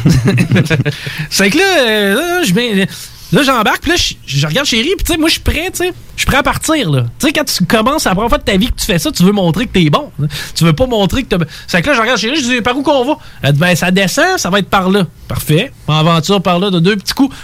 [1.30, 2.88] c'est que là, euh, là, je vais-
[3.34, 5.70] Là, j'embarque, puis là, je, je regarde chérie, puis tu sais, moi, je suis prêt,
[5.72, 5.92] tu sais.
[6.16, 7.04] Je suis prêt à partir, là.
[7.20, 9.12] Tu sais, quand tu commences la première fois de ta vie que tu fais ça,
[9.12, 10.12] tu veux montrer que t'es bon.
[10.24, 10.28] hein.
[10.56, 11.46] Tu veux pas montrer que t'as.
[11.68, 13.18] C'est que là, je regarde chérie, je dis, par où qu'on va?
[13.44, 15.06] Elle dit, ben, ça descend, ça va être par là.
[15.28, 15.72] Parfait.
[15.88, 17.36] Aventure par là de deux petits coups.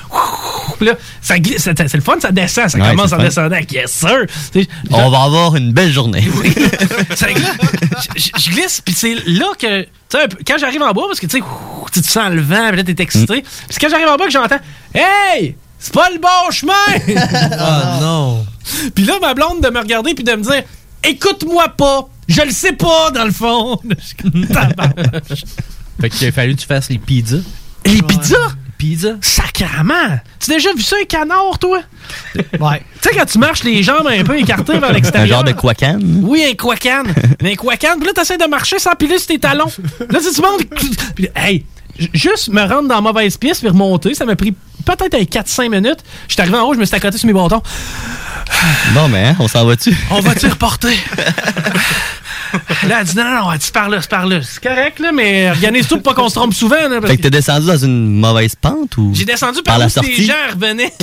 [0.80, 3.18] Là, ça glisse, c'est le fun, ça descend, ça Ouais, commence fun.
[3.18, 3.58] descendant.
[3.70, 4.26] Yes, sir.
[4.54, 6.24] Tu sais, On va avoir une belle journée.
[7.16, 7.52] c'est que là,
[8.16, 9.86] je- glisse, puis c'est là que.
[10.48, 11.44] Quand j'arrive en bas, parce que tu sais,
[11.92, 13.44] tu te sens le vent, puis là, t'es excité.
[13.68, 14.60] Puis quand j'arrive en bas que j'entends
[14.94, 15.56] Hey!
[15.84, 16.72] C'est pas le bon chemin!
[17.60, 18.46] Ah non!
[18.96, 20.64] Puis là, ma blonde de me regarder puis de me dire
[21.04, 22.08] Écoute-moi pas!
[22.30, 23.78] Je le sais pas, dans le fond!
[26.00, 27.40] Fait qu'il a fallu que tu fasses les pizzas.
[27.86, 28.38] Les pizzas?
[28.78, 29.16] Pizzas?
[29.22, 30.20] Sacrement!
[30.40, 31.80] Tu as déjà vu ça, un canard, toi?
[32.60, 32.82] Ouais.
[33.02, 35.40] Tu sais, quand tu marches les jambes un peu écartées vers Un l'extérieur.
[35.40, 36.00] genre de quacan.
[36.22, 37.04] Oui, un quacan.
[37.42, 37.98] un quacan.
[37.98, 39.70] Puis là, t'essaies de marcher sans piler sur tes talons.
[40.10, 40.64] Là, tu te montes.
[41.16, 41.66] Puis, hey,
[42.14, 44.54] juste me rendre dans la mauvaise piste puis remonter, ça m'a pris
[44.86, 46.00] peut-être un 4-5 minutes.
[46.28, 47.62] J'étais arrivé en haut, je me suis accoté sur mes bâtons.
[48.94, 49.96] Bon, mais hein, on s'en va-tu?
[50.12, 50.96] On va-tu reporter?
[52.88, 54.42] là, elle dit non, non, non, elle dit par là, c'est par là.
[54.42, 56.76] C'est correct, là, mais organise-toi pour pas qu'on se trompe souvent.
[56.76, 59.12] Là, parce Fait que t'es descendu dans une mauvaise pente ou?
[59.14, 60.16] J'ai descendu par par, la où sortie?
[60.16, 60.94] les gens revenaient.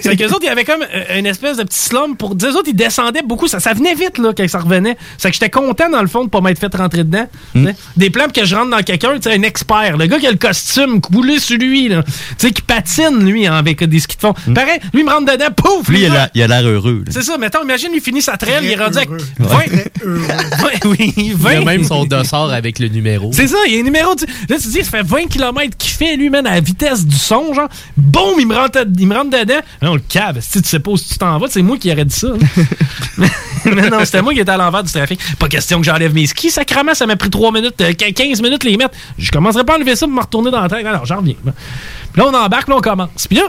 [0.00, 2.50] c'est qu'eux autres, il y avait comme euh, une espèce de petit slum pour dire,
[2.50, 3.48] eux autres, ils descendaient beaucoup.
[3.48, 4.96] Ça, ça venait vite, là, quand ça revenait.
[5.18, 7.26] C'est que j'étais content, dans le fond, de pas m'être fait rentrer dedans.
[7.54, 7.70] Hmm.
[7.96, 9.96] Des plans que je rentre dans quelqu'un, tu sais, un expert.
[9.96, 12.02] Le gars qui a le costume coulé sur lui, là.
[12.02, 14.34] Tu sais, qui patine, lui, avec des skis de fond.
[14.54, 15.88] Pareil, lui, il me rentre dedans, pouf!
[15.88, 15.92] Hmm.
[15.92, 17.02] Lui, il a l'air heureux.
[17.06, 17.12] là.
[17.12, 19.56] C'est ça, mettons, imagine, il finit sa traîne, il est rendu avec 20.
[19.56, 19.84] Ouais.
[20.04, 21.52] 20, oui, 20.
[21.52, 23.30] Il a même son dossard avec le numéro.
[23.32, 24.14] C'est ça, il y a un numéro.
[24.14, 26.60] tu- Là, tu te dis, ça fait 20 km qu'il fait, lui, man, à la
[26.60, 27.68] vitesse du son, genre.
[27.96, 29.60] Boum, il me rentre, il me rentre dedans.
[29.82, 32.04] Non, le cave, si tu sais pas où tu t'en vas, c'est moi qui aurais
[32.04, 32.28] dit ça.
[32.28, 33.26] hein.
[33.64, 35.18] mais non, c'était moi qui étais à l'envers du trafic.
[35.38, 36.50] Pas question que j'enlève mes skis.
[36.50, 38.94] Sacrament, ça m'a pris 3 minutes, euh, 15 minutes les mettre.
[39.18, 40.84] Je commencerai pas à enlever ça pour me retourner dans la tête.
[40.86, 41.34] Alors, j'en reviens.
[41.42, 43.26] Puis là, on embarque, là, on commence.
[43.28, 43.44] Puis là,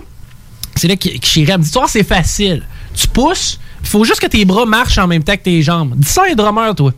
[0.75, 2.63] c'est là que elle me dit, toi, c'est facile.
[2.97, 5.93] Tu pousses, il faut juste que tes bras marchent en même temps que tes jambes.
[5.95, 6.91] Dis ça à un drummer, toi.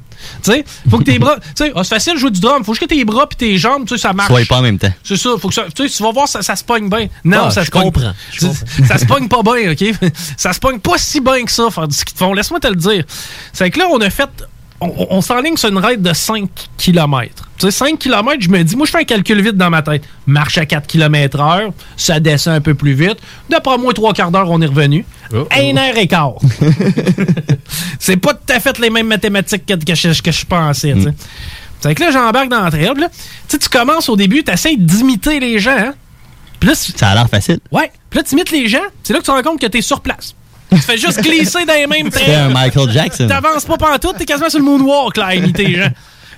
[0.44, 1.38] Tu sais, faut que tes bras.
[1.56, 2.64] Tu sais, ah, c'est facile de jouer du drum.
[2.66, 4.28] Faut juste que tes bras puis tes jambes, tu sais, ça marche.
[4.30, 4.92] Soyez pas en même temps.
[5.04, 5.64] C'est ça, faut que ça.
[5.74, 7.08] Tu sais, tu vas voir, ça, ça se pogne bien.
[7.24, 7.92] Non, Ah, ça se pogne.
[8.88, 9.84] Ça se pogne pas bien, OK?
[10.38, 12.34] Ça se pogne pas si bien que ça, faire du ski de fond.
[12.34, 13.04] Laisse-moi te le dire.
[13.54, 14.30] C'est que là, on a fait.
[14.82, 17.50] On, s'enligne sur une raide de 5 km.
[17.58, 19.82] Tu sais, 5 km, je me dis, moi, je fais un calcul vite dans ma
[19.82, 20.04] tête.
[20.26, 23.18] Marche à 4 km heure, ça descend un peu plus vite.
[23.50, 25.06] D'après moi, trois quarts d'heure, on est revenu.
[25.34, 26.36] Un heure et quart.
[28.00, 31.04] c'est pas tout à fait les mêmes mathématiques que, que je, que je pensais, tu
[31.04, 31.14] sais.
[31.82, 32.92] C'est que là, j'embarque dans la trail.
[32.96, 33.04] Tu
[33.48, 35.94] sais, tu commences au début, tu essaies d'imiter les gens, hein.
[36.60, 37.60] Puis là, Ça a l'air facile.
[37.72, 37.92] Ouais.
[38.10, 39.82] Puis là, tu imites les gens, c'est là que tu te rends compte que t'es
[39.82, 40.36] sur place.
[40.72, 43.28] Tu fais juste glisser dans les mêmes Tu fais un Michael Jackson.
[43.28, 45.90] T'avances pas pantoute, t'es quasiment sur le moonwalk, là, à imiter gens.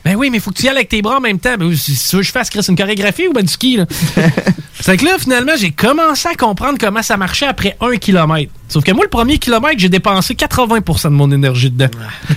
[0.04, 1.56] Ben oui, mais faut que tu y ailles avec tes bras en même temps.
[1.58, 3.86] Ben, si tu veux que je fasse une chorégraphie ou ben du ski, là?
[4.80, 8.52] C'est que là, finalement, j'ai commencé à comprendre comment ça marchait après un kilomètre.
[8.72, 11.90] Sauf que moi, le premier kilomètre, j'ai dépensé 80% de mon énergie dedans.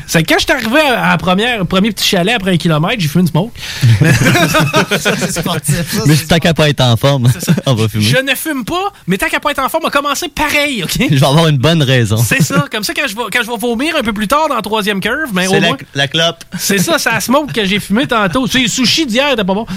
[0.08, 2.56] C'est que quand je suis arrivé à la première, au premier petit chalet après un
[2.56, 3.52] kilomètre, j'ai fumé une smoke.
[6.06, 7.30] Mais si tant qu'à pas être en forme,
[7.66, 8.02] on va fumer.
[8.02, 10.82] Je ne fume pas, mais tant qu'à pas être en forme, on va commencer pareil,
[10.82, 10.96] OK?
[10.98, 12.16] Je vais avoir une bonne raison.
[12.16, 12.66] C'est ça.
[12.70, 14.62] Comme ça, quand je, vais, quand je vais vomir un peu plus tard dans la
[14.62, 15.76] troisième curve, mais C'est au la, moins...
[15.94, 16.44] la clope.
[16.58, 18.48] C'est ça, c'est la smoke que j'ai fumé tantôt.
[18.48, 19.66] C'est les sushis d'hier, c'était pas bon.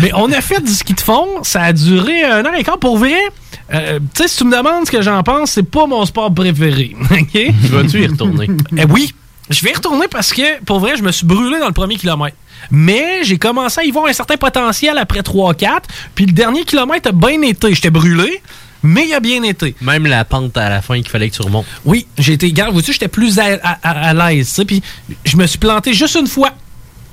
[0.00, 2.78] Mais on a fait du ski de fond, ça a duré un an et quart.
[2.78, 3.18] Pour vrai,
[3.72, 6.32] euh, tu sais, si tu me demandes ce que j'en pense, c'est pas mon sport
[6.32, 6.96] préféré.
[7.10, 7.54] OK?
[7.70, 8.48] Vas-tu y retourner?
[8.76, 9.12] Eh oui,
[9.50, 11.96] je vais y retourner parce que, pour vrai, je me suis brûlé dans le premier
[11.96, 12.36] kilomètre.
[12.70, 15.80] Mais j'ai commencé à y voir un certain potentiel après 3-4.
[16.14, 17.72] Puis le dernier kilomètre a bien été.
[17.72, 18.42] J'étais brûlé,
[18.82, 19.76] mais il a bien été.
[19.80, 21.66] Même la pente à la fin qu'il fallait que tu remontes.
[21.84, 24.82] Oui, j'ai été, regarde, vois-tu, j'étais plus à, à- à- à l'aise, puis
[25.24, 26.50] je me suis planté juste une fois.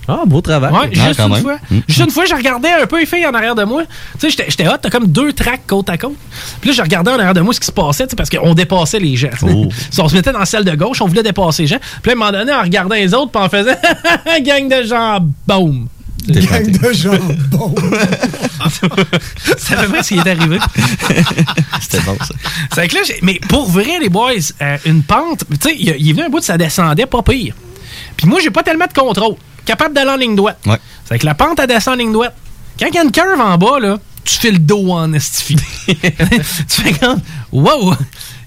[0.07, 0.71] Ah, beau travail.
[0.71, 1.41] Ouais, Ah, juste une même.
[1.41, 1.55] fois.
[1.71, 1.79] Mm.
[1.87, 3.83] Juste une fois, je regardais un peu les filles en arrière de moi.
[3.83, 3.89] Tu
[4.19, 6.15] sais, j'étais- j'étais hot, t'as comme deux tracks côte à côte.
[6.61, 8.29] Puis là, je regardais en arrière de moi ce qui se passait, tu sais, parce
[8.29, 9.29] qu'on dépassait les gens.
[9.43, 9.67] Oh.
[9.91, 11.79] Si on se mettait dans la salle de gauche, on voulait dépasser les gens.
[12.01, 13.77] Puis là, à un moment donné, en regardant les autres, puis on faisait
[14.41, 15.87] gang de gens, boum.
[16.27, 17.75] Gang de jambon.
[19.57, 20.57] C'est à peu près ce qui est arrivé.
[21.81, 22.33] C'était bon, ça.
[22.73, 24.31] C'est que là, mais pour vrai, les boys,
[24.61, 27.21] euh, une pente, tu sais, il, il est venu un bout de ça descendait pas
[27.21, 27.53] pire.
[28.17, 29.35] Puis moi, j'ai pas tellement de contrôle.
[29.65, 30.59] Capable d'aller en ligne droite.
[30.65, 30.77] Ouais.
[31.05, 32.35] C'est que la pente, elle descend en ligne droite.
[32.79, 35.55] Quand il y a une curve en bas, là, tu fais le dos en estifie.
[35.87, 37.93] tu fais comme, wow!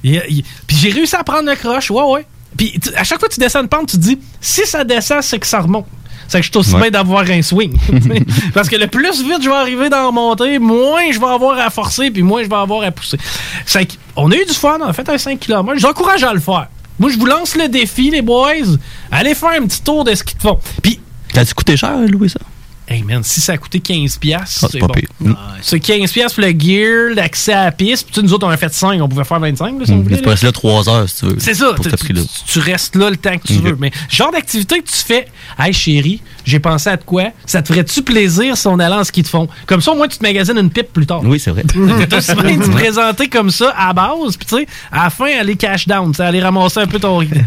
[0.05, 2.27] Il il- Puis j'ai réussi à prendre le croche, ouais, ouais.
[2.57, 4.85] Puis tu- à chaque fois que tu descends une pente, tu te dis, si ça
[4.85, 5.87] descend, c'est que ça remonte.
[6.29, 6.83] C'est que je suis aussi Ouais.
[6.83, 7.75] bien d'avoir un swing.
[8.55, 11.59] Parce que le plus vite je vais arriver dans la montée, moins je vais avoir
[11.59, 13.17] à forcer, puis moins je vais avoir à pousser.
[13.65, 15.75] C'est qu'on a eu du fun, on a fait un 5 km.
[15.77, 16.69] Je vous encourage à le faire.
[16.99, 18.77] Moi, je vous lance le défi, les boys.
[19.11, 20.59] Allez faire un petit tour de ski de fond.
[20.83, 21.01] Puis,
[21.39, 22.41] T'as-tu coûté cher, louer ça?
[22.89, 24.89] Hey man, si ça a coûté 15$, piastres, Ah, c'est bon.
[24.89, 25.09] pire.
[25.21, 25.35] Mm.
[25.63, 28.05] C'est 15$ piastres pour le gear, l'accès à la piste.
[28.07, 29.93] Puis tu sais, nous autres, on a fait 5, on pouvait faire 25, là, si
[29.93, 30.17] on Mm, voulait.
[30.17, 31.37] Tu peux rester là 3 heures si tu veux.
[31.39, 31.73] C'est ça.
[31.75, 33.77] Pour Tu, restes là le temps que tu veux.
[33.79, 35.27] Mais genre d'activité que tu fais,
[35.59, 37.25] hey chérie, j'ai pensé à de quoi?
[37.47, 39.49] Ça te ferait-tu plaisir si on allait en ski de fond?
[39.67, 41.21] Comme ça, au moins, tu te magasines une pipe plus tard.
[41.25, 41.63] Oui, c'est vrai.
[41.65, 41.79] T'es
[42.17, 45.27] aussi bien de te présenter comme ça à base, puis tu sais, à la fin,
[45.39, 47.43] aller cash down, tu sais, aller ramasser un peu ton rythme.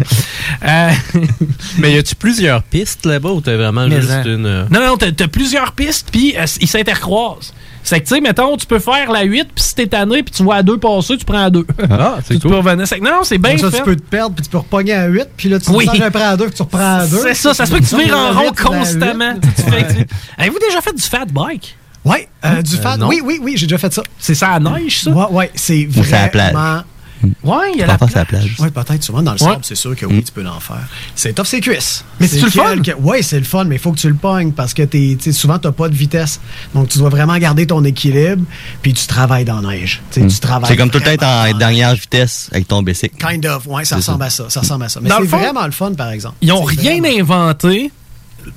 [0.64, 0.92] Euh,
[1.80, 4.46] Mais y a-tu plusieurs pistes là-bas ou t'as vraiment Mais juste en- une.
[4.46, 7.54] euh, Non, non, t'as plusieurs pistes, puis euh, ils s'intercroisent.
[7.84, 10.32] C'est que, tu sais, mettons, tu peux faire la 8, puis si t'es tanné, puis
[10.32, 11.66] tu vois à 2 passer, tu prends à 2.
[11.90, 12.52] Ah, c'est tu cool.
[12.52, 12.86] peux revenir.
[12.88, 13.78] C'est que, non, c'est bien ça, fait.
[13.78, 15.86] tu peux te perdre, puis tu peux repogner à 8, puis là, tu Oui.
[15.88, 17.18] changes un prêt à 2, puis tu reprends à 2.
[17.24, 19.34] C'est ça, ça se peut que tu vires en rond constamment.
[20.38, 21.76] Avez-vous déjà fait du fat bike?
[22.04, 22.98] Ouais, euh, du fat.
[22.98, 23.08] non.
[23.08, 24.02] oui, oui, oui, j'ai déjà fait ça.
[24.18, 25.12] C'est ça à neige, ça?
[25.12, 26.82] Ouais, ouais, c'est vraiment.
[27.44, 28.56] Ouais, il y a la plage.
[28.60, 29.52] Ouais, peut-être souvent dans le Ouais.
[29.52, 30.88] sable, c'est sûr que oui, tu peux l'en faire.
[31.16, 32.04] C'est tough, c'est cuisses.
[32.20, 32.76] Mais c'est-tu le fun?
[33.02, 35.58] Ouais, c'est le fun, mais il faut que tu le pognes parce que t'es, souvent,
[35.60, 36.40] tu n'as pas de vitesse.
[36.74, 38.44] Donc, tu dois vraiment garder ton équilibre,
[38.82, 40.02] puis tu travailles dans la neige.
[40.12, 40.62] Tu travailles.
[40.64, 40.66] Mm.
[40.74, 43.16] C'est comme tout le temps être en dernière vitesse avec ton bicycle.
[43.18, 44.26] Kind of, ouais, ça C'est ressemble ça.
[44.26, 44.50] à ça.
[44.50, 45.00] Ça ressemble à ça.
[45.02, 46.36] Mais c'est vraiment le fun, par exemple.
[46.42, 47.92] Ils ont C'est rien vraiment- inventé.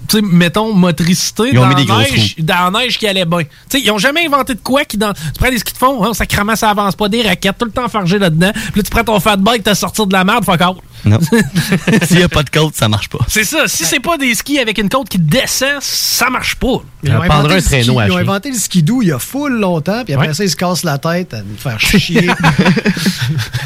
[0.09, 3.25] Tu sais, mettons, motricité Ils ont dans, mis des neige, dans la neige qui allait
[3.25, 3.41] bien.
[3.41, 5.13] Tu sais, ils ont jamais inventé de quoi qui dans.
[5.13, 7.71] Tu prends des skis de fond, hein, sacrément, ça avance pas, des raquettes, tout le
[7.71, 8.53] temps fargé là-dedans.
[8.53, 10.79] Puis là, tu prends ton fat bike, t'as sorti de la merde, fuck out.
[11.05, 11.19] Non.
[12.07, 13.19] S'il n'y a pas de côte, ça marche pas.
[13.29, 13.65] C'est ça.
[13.67, 16.83] Si c'est pas des skis avec une côte qui descend, ça marche pas.
[17.03, 19.13] Ils ont, inventé un le ski, traîneau à ils ont inventé le skidoo il y
[19.13, 20.35] a full longtemps, puis après Ouais.
[20.35, 22.27] ça, ils se cassent la tête à nous faire chier.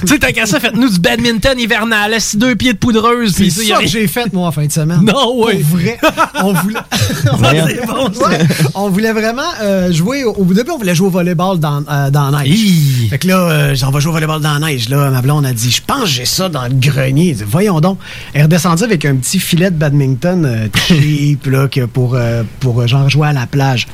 [0.00, 3.34] tu sais, tant qu'à ça, faites-nous du badminton hivernal, assis deux pieds de poudreuse.
[3.36, 5.02] C'est ça, a que j'ai fait, moi, en fin de semaine.
[5.02, 5.54] Non, ouais.
[5.58, 5.98] Pour vrai.
[6.42, 6.80] On voulait,
[7.86, 8.08] bon.
[8.26, 8.38] Ouais,
[8.74, 10.24] on voulait vraiment euh, jouer.
[10.24, 12.58] Au, au début, on voulait jouer au volleyball dans, euh, dans la neige.
[12.58, 13.08] Hi.
[13.10, 14.88] Fait que là, euh, on va jouer au volleyball dans la neige.
[14.88, 17.27] Là, ma blonde a dit, je pense que j'ai ça dans le grenier.
[17.34, 17.98] Dit, Voyons donc.
[18.32, 22.42] Elle est redescendue avec un petit filet de badminton euh, cheap, là, que pour, euh,
[22.60, 23.86] pour euh, genre jouer à la plage.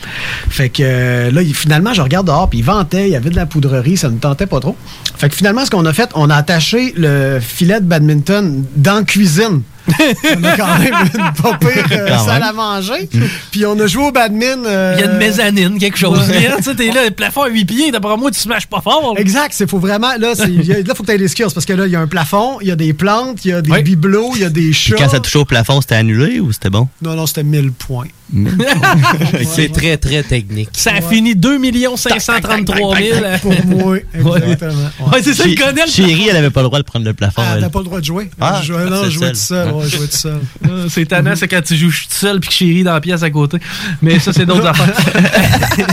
[0.49, 3.47] Fait que là, finalement, je regarde dehors, puis il ventait, il y avait de la
[3.47, 4.76] poudrerie, ça ne tentait pas trop.
[5.16, 8.97] Fait que finalement, ce qu'on a fait, on a attaché le filet de badminton dans
[8.97, 9.62] la cuisine.
[9.89, 13.09] On a quand même une pas pire euh, salle à manger.
[13.51, 14.64] Puis on a joué au badminton.
[14.66, 16.28] euh, Il y a une mezzanine, quelque chose.
[16.28, 16.51] Ouais.
[16.57, 19.12] Tu sais, t'es là, le plafond à 8 pieds, d'après moi, tu smashes pas fort.
[19.14, 19.20] là.
[19.20, 21.72] Exact, c'est faut vraiment là, c'est il faut que tu aies les skills parce que
[21.72, 23.70] là il y a un plafond, il y a des plantes, il y a des
[23.70, 23.82] Oui.
[23.82, 24.97] bibelots, il y a des Puis chats.
[24.97, 26.89] quand ça touchait au plafond, c'était annulé ou c'était bon?
[27.03, 28.07] Non non, c'était 1000 points.
[29.44, 30.70] C'est très, très technique.
[30.72, 31.58] Ça a fini 2
[31.96, 33.20] 533 000.
[33.42, 33.98] Pour moi,
[34.38, 34.72] exactement.
[35.00, 35.06] Ouais.
[35.12, 37.12] Ouais, c'est ça, Chez- connaît le Chérie, elle avait pas le droit de prendre le
[37.14, 37.42] plafond.
[37.44, 37.60] Ah, elle.
[37.62, 38.30] t'as pas le droit de jouer.
[38.40, 39.30] Ah, non, seul.
[39.32, 39.68] tout seul.
[39.68, 40.28] Tout.
[40.64, 43.22] Ah, C'est tannant, c'est quand tu joues tout seul puis que chérie dans la pièce
[43.22, 43.58] à côté.
[44.02, 44.94] Mais ça, c'est d'autres affaires.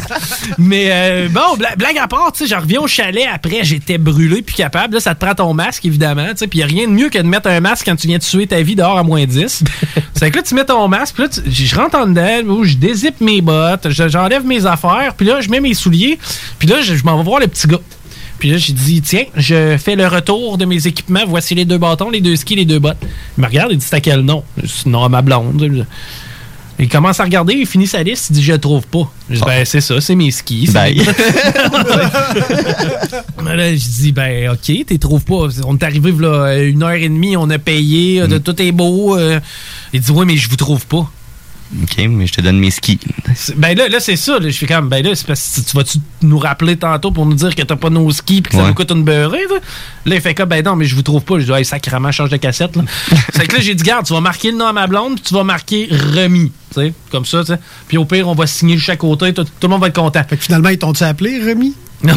[0.57, 3.97] Mais euh, bon, bla- blague à part, tu sais, je reviens au chalet après, j'étais
[3.97, 4.95] brûlé puis capable.
[4.95, 6.27] Là, ça te prend ton masque, évidemment.
[6.29, 8.07] tu sais, Puis il a rien de mieux que de mettre un masque quand tu
[8.07, 9.63] viens de tuer ta vie dehors à moins 10.
[10.13, 12.20] c'est que là, tu mets ton masque, puis là, je rentre en dedans.
[12.49, 16.17] Où je dézippe mes bottes, je- j'enlève mes affaires, puis là, je mets mes souliers,
[16.59, 17.80] puis là, je, je m'en vais voir le petit gars.
[18.39, 21.78] Puis là, j'ai dit, tiens, je fais le retour de mes équipements, voici les deux
[21.78, 22.97] bâtons, les deux skis, les deux bottes.
[23.38, 24.43] Il me regarde, il dit, c'est à quel nom?
[24.65, 25.86] C'est non à ma blonde.
[26.80, 29.11] Il commence à regarder, il finit sa liste, il dit, je le trouve pas.
[29.30, 30.67] Je dis, ben, c'est ça, c'est mes skis.
[30.74, 30.97] Bye.
[30.97, 31.05] mes.
[33.43, 35.47] Mais là, je dis, ben, OK, t'es trouves pas.
[35.65, 39.15] On est arrivé, là, une heure et demie, on a payé, de- tout est beau.
[39.17, 39.39] euh.
[39.93, 41.07] Il dit, oui, mais je vous trouve pas.
[41.84, 42.99] OK, mais je te donne mes skis.
[43.55, 44.39] Ben là, là c'est ça.
[44.39, 44.49] là.
[44.49, 47.36] Je fais comme, ben là, c'est parce que tu vas-tu nous rappeler tantôt pour nous
[47.36, 49.57] dire que t'as pas nos skis puis que ça nous coûte une beurrée, là?
[50.05, 51.39] Là, il fait comme, ben non, mais je vous trouve pas.
[51.39, 52.84] Je dis, hey, sacrément, change de cassette, là.
[53.34, 55.24] c'est que là, j'ai dit, garde, tu vas marquer le nom à ma blonde puis
[55.24, 56.51] tu vas marquer remis.
[56.74, 57.59] Tu sais, comme ça, tu sais.
[57.88, 59.95] Puis au pire, on va signer de chaque côté, tout, tout le monde va être
[59.95, 60.24] content.
[60.28, 61.74] Fait que finalement, ils t'ont-tu appelé, Rémi?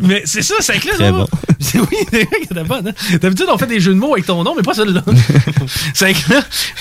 [0.00, 1.26] Mais c'est ça, c'est Très ça, bon.
[1.60, 2.88] c'est- Oui, c'est t'es bonne.
[2.88, 3.16] hein.
[3.20, 5.02] D'habitude, on fait des jeux de mots avec ton nom, mais pas celui-là.
[5.94, 6.14] c'est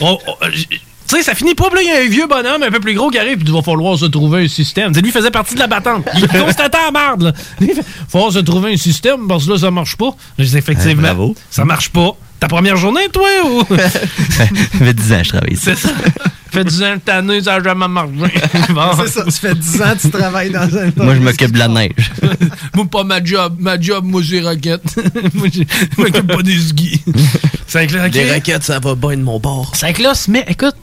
[0.01, 0.67] on- on- j-
[1.07, 2.95] tu sais, ça finit pas, là, il y a un vieux bonhomme un peu plus
[2.95, 4.89] gros qui arrive, puis il va falloir se trouver un système.
[4.91, 6.03] Tu sais, lui faisait partie de la battante.
[6.15, 7.33] Il constatait la merde, là.
[7.61, 10.15] Il fait, falloir se trouver un système, parce que là, ça marche pas.
[10.39, 11.35] Effectivement, bravo.
[11.51, 12.15] ça marche pas.
[12.45, 13.63] Ta première journée, toi, ou?
[13.75, 15.63] Ça fait 10 ans que je travaille ici.
[15.63, 15.89] c'est ça.
[16.51, 18.11] fait 10 ans que t'as ça a jamais marché.
[18.69, 18.81] Bon.
[18.99, 20.91] C'est ça, ça fait 10 ans que tu travailles dans un...
[20.95, 22.11] Moi, je m'occupe de la neige.
[22.75, 23.55] moi, pas ma job.
[23.57, 24.83] Ma job, moi, c'est raquette.
[25.33, 25.63] moi, je
[25.99, 27.01] m'occupe pas des skis.
[27.65, 28.11] C'est que là, ok.
[28.11, 29.71] Des raquettes, ça va bien de mon bord.
[29.73, 30.75] C'est que là, se met, écoute,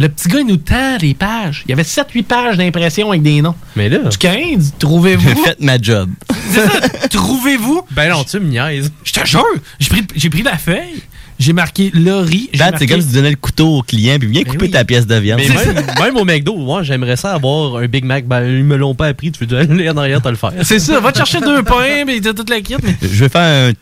[0.00, 1.64] le petit gars, il nous tend les pages.
[1.66, 3.54] Il y avait 7-8 pages d'impression avec des noms.
[3.76, 3.98] Mais là.
[3.98, 5.44] Du 15, trouvez-vous?
[5.44, 6.08] Faites ma job.
[6.50, 7.82] C'est ça, trouvez-vous?
[7.90, 8.90] Ben non, tu me niaises.
[9.04, 9.44] Je te jure,
[9.78, 11.02] j'ai pris, j'ai pris la feuille,
[11.40, 12.48] j'ai marqué Laurie.
[12.54, 14.66] Dad, c'est marqué- comme si tu donnais le couteau au client puis viens Ben couper
[14.66, 14.70] oui.
[14.70, 15.40] ta pièce de viande.
[15.40, 18.26] Mais même, même au McDo, moi, j'aimerais ça avoir un Big Mac.
[18.26, 19.32] Ben, ils me l'ont pas appris.
[19.32, 20.52] Tu veux aller en arrière, t'as le faire.
[20.62, 22.76] C'est ça, va te chercher deux pains, mais t'as toute la kit.
[22.82, 22.94] Mais...
[23.02, 23.72] Je vais faire un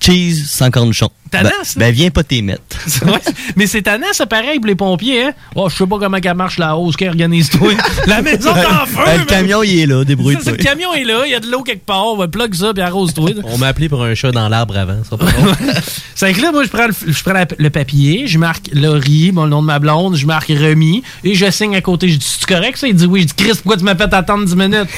[0.00, 1.10] cheese sans cornichon.
[1.34, 1.80] Tannant, Ben, ça.
[1.80, 2.62] ben, viens pas t'y mettre.
[3.06, 3.20] Ouais,
[3.56, 5.32] mais c'est tannant, c'est pareil pour les pompiers, hein?
[5.54, 7.72] Oh, je sais pas comment elle marche la hausse, qui organise-toi.
[8.06, 9.00] la maison est en feu!
[9.04, 10.52] Ben, le camion, il est là, Ça, débrouille-toi.
[10.52, 12.72] le camion est là, il y a de l'eau quelque part, on va plug ça,
[12.72, 13.30] puis arrose-toi.
[13.44, 14.98] On m'a appelé pour un chat dans l'arbre avant.
[15.08, 15.26] Ça pas.
[16.14, 19.30] C'est que là, moi, je prends, le, je prends la- le papier, je marque Laurie,
[19.32, 22.08] mon nom de ma blonde, je marque Remis, et je signe à côté.
[22.08, 22.86] Je dis, c'est correct ça?
[22.88, 23.22] Il dit oui.
[23.22, 24.88] Je dis, Chris, pourquoi tu m'as fait attendre 10 minutes?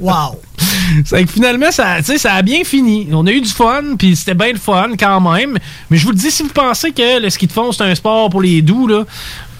[0.00, 0.40] Wow!
[1.04, 3.08] C'est que finalement, ça, ça a bien fini.
[3.12, 5.58] On a eu du fun, puis c'était bien le fun quand même.
[5.90, 7.94] Mais je vous le dis, si vous pensez que le ski de fond, c'est un
[7.94, 9.04] sport pour les doux, là,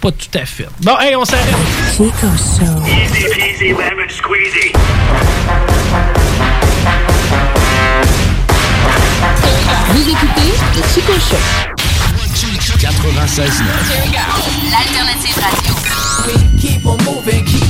[0.01, 0.69] pas tout à fait.
[0.83, 1.55] Bon, hey, on s'arrête.
[1.97, 2.65] Chico Show.
[2.87, 4.73] Easy peasy lemon squeezy.
[9.93, 11.37] Vous écoutez le Chico Show.
[12.81, 13.63] 96
[14.71, 15.75] L'alternative radio.
[16.61, 17.70] Keep on moving, keep, keep on moving.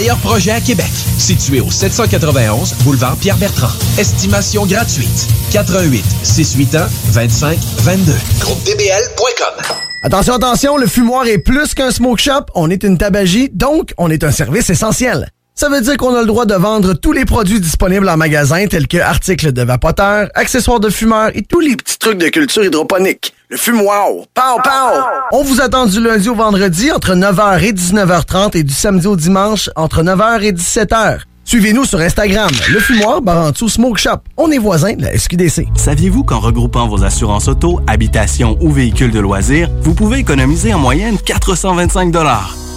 [0.09, 0.91] projets à Québec.
[1.17, 3.71] Situé au 791 boulevard Pierre-Bertrand.
[3.97, 5.27] Estimation gratuite.
[5.51, 8.13] 88 681 25 22.
[8.39, 9.75] GroupeDBL.com.
[10.03, 14.09] Attention, attention, le fumoir est plus qu'un smoke shop, on est une tabagie, donc on
[14.09, 15.29] est un service essentiel.
[15.53, 18.65] Ça veut dire qu'on a le droit de vendre tous les produits disponibles en magasin,
[18.65, 22.63] tels que articles de vapoteurs, accessoires de fumeurs et tous les petits trucs de culture
[22.63, 23.35] hydroponique.
[23.51, 25.01] Le fumoir, pow pow!
[25.33, 29.17] On vous attend du lundi au vendredi entre 9h et 19h30 et du samedi au
[29.17, 31.17] dimanche entre 9h et 17h.
[31.43, 34.19] Suivez-nous sur Instagram, le fumoir Barantou Smoke Shop.
[34.37, 35.67] On est voisins de la SQDC.
[35.75, 40.79] Saviez-vous qu'en regroupant vos assurances auto, habitation ou véhicules de loisirs, vous pouvez économiser en
[40.79, 42.09] moyenne 425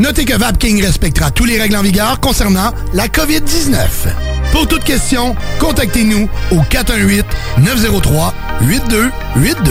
[0.00, 3.76] Notez que Vapking respectera tous les règles en vigueur concernant la COVID-19.
[4.52, 7.22] Pour toute question, contactez-nous au 418-903-8282.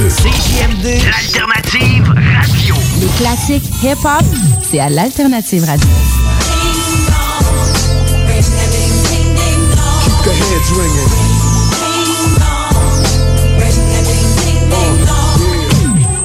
[0.10, 2.76] CJMD, l'alternative radio.
[3.00, 4.26] Les classiques hip-hop,
[4.70, 5.88] c'est à l'Alternative Radio.
[10.04, 11.33] Keep the heads ringing.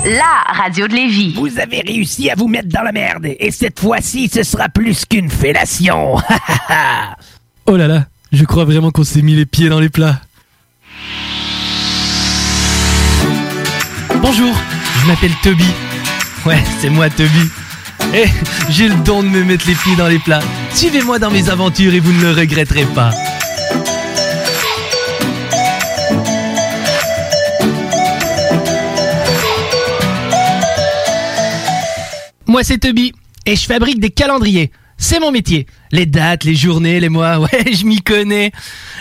[0.09, 1.35] La radio de Lévis.
[1.35, 3.27] Vous avez réussi à vous mettre dans la merde.
[3.39, 6.17] Et cette fois-ci, ce sera plus qu'une fellation.
[7.71, 10.23] Oh là là, je crois vraiment qu'on s'est mis les pieds dans les plats.
[14.23, 14.57] Bonjour,
[15.03, 15.67] je m'appelle Toby.
[16.47, 17.51] Ouais, c'est moi Toby.
[18.15, 18.25] Eh,
[18.71, 20.41] j'ai le don de me mettre les pieds dans les plats.
[20.73, 23.11] Suivez-moi dans mes aventures et vous ne le regretterez pas.
[32.49, 33.13] Moi, c'est Toby
[33.45, 34.73] et je fabrique des calendriers.
[34.97, 35.67] C'est mon métier.
[35.93, 38.53] Les dates, les journées, les mois, ouais, je m'y connais.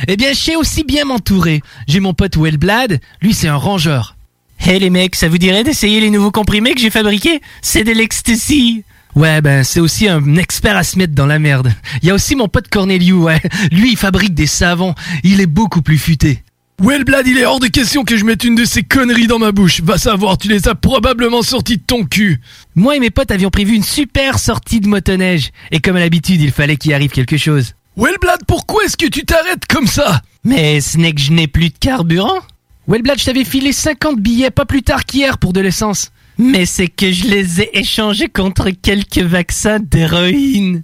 [0.07, 1.61] Eh bien, je sais aussi bien m'entourer.
[1.87, 4.17] J'ai mon pote Wellblad, lui c'est un rangeur.
[4.65, 7.41] Hé les mecs, ça vous dirait d'essayer les nouveaux comprimés que j'ai fabriqués?
[7.61, 8.83] C'est de l'ecstasy
[9.15, 11.73] Ouais, ben c'est aussi un expert à se mettre dans la merde.
[12.01, 13.41] Il y a aussi mon pote Corneliu, ouais.
[13.71, 14.93] Lui, il fabrique des savons.
[15.23, 16.43] Il est beaucoup plus futé.
[16.79, 19.51] Wellblad, il est hors de question que je mette une de ces conneries dans ma
[19.51, 19.81] bouche.
[19.81, 22.39] Va savoir, tu les as probablement sorties de ton cul.
[22.75, 25.49] Moi et mes potes avions prévu une super sortie de motoneige.
[25.71, 27.73] Et comme à l'habitude, il fallait qu'il arrive quelque chose.
[27.95, 30.21] Wellblad, pourquoi est-ce que tu t'arrêtes comme ça?
[30.43, 32.41] Mais ce n'est que je n'ai plus de carburant.
[32.87, 36.11] Wellblad, je t'avais filé 50 billets pas plus tard qu'hier pour de l'essence.
[36.37, 40.83] Mais c'est que je les ai échangés contre quelques vaccins d'héroïne.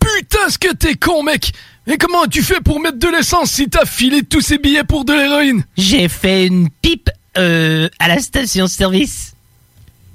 [0.00, 1.52] Putain, ce que t'es con, mec
[1.86, 5.04] Et comment as-tu fait pour mettre de l'essence si t'as filé tous ces billets pour
[5.04, 5.64] de l'héroïne?
[5.76, 9.34] J'ai fait une pipe, euh, à la station-service.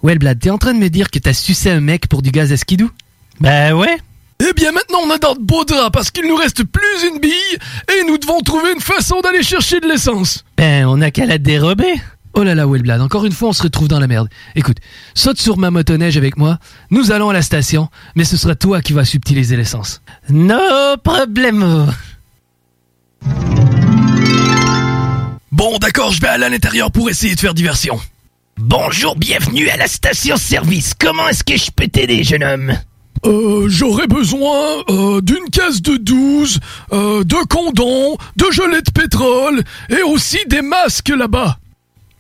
[0.02, 2.52] Wellblad, t'es en train de me dire que t'as sucé un mec pour du gaz
[2.52, 2.90] à skidou?
[3.40, 3.98] Bah ouais.
[4.40, 7.20] Eh bien maintenant on a dans de beaux draps parce qu'il nous reste plus une
[7.20, 7.58] bille
[7.90, 10.46] et nous devons trouver une façon d'aller chercher de l'essence.
[10.58, 11.94] Ben on a qu'à la dérober.
[12.34, 14.30] Oh là là Wellblad, encore une fois on se retrouve dans la merde.
[14.56, 14.78] Écoute,
[15.16, 16.60] saute sur ma motoneige avec moi,
[16.92, 20.02] nous allons à la station, mais ce sera toi qui vas subtiliser l'essence.
[20.30, 21.88] No problemo.
[25.52, 28.00] Bon d'accord, je vais aller à l'intérieur pour essayer de faire diversion.
[28.58, 30.94] Bonjour, bienvenue à la station-service.
[31.00, 32.74] Comment est-ce que je peux t'aider, jeune homme?
[33.26, 36.60] Euh, j'aurais besoin euh, d'une caisse de 12,
[36.94, 41.58] euh, de condoms, de gelée de pétrole et aussi des masques là-bas.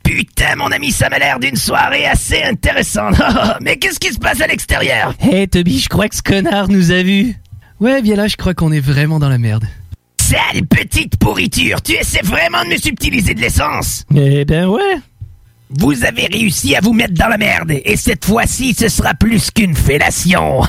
[0.09, 3.21] Putain, mon ami, ça m'a l'air d'une soirée assez intéressante.
[3.61, 5.13] Mais qu'est-ce qui se passe à l'extérieur?
[5.21, 7.35] Hé, Toby, je crois que ce connard nous a vus.
[7.79, 9.65] Ouais, bien là, je crois qu'on est vraiment dans la merde.
[10.19, 14.03] Sale petite pourriture, tu essaies vraiment de me subtiliser de l'essence?
[14.15, 14.97] Eh ben ouais.
[15.69, 19.51] Vous avez réussi à vous mettre dans la merde, et cette fois-ci, ce sera plus
[19.51, 20.63] qu'une fellation.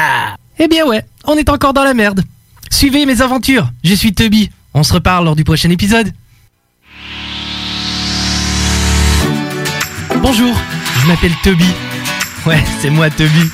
[0.58, 2.22] eh bien ouais, on est encore dans la merde.
[2.70, 4.48] Suivez mes aventures, je suis Toby.
[4.72, 6.10] On se reparle lors du prochain épisode.
[10.20, 10.54] Bonjour,
[11.00, 11.64] je m'appelle Toby.
[12.46, 13.50] Ouais, c'est moi Toby.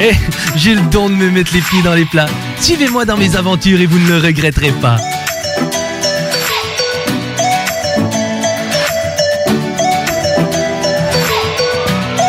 [0.00, 0.12] Eh,
[0.56, 2.28] j'ai le don de me mettre les pieds dans les plats.
[2.60, 4.96] Suivez-moi dans mes aventures et vous ne le regretterez pas.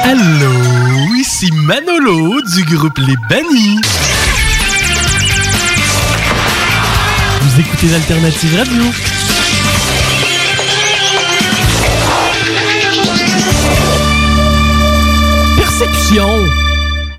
[0.04, 3.80] Allô, ici Manolo du groupe Les Bannis.
[7.42, 9.15] Vous écoutez l'Alternative Radio.
[15.78, 16.30] Perception.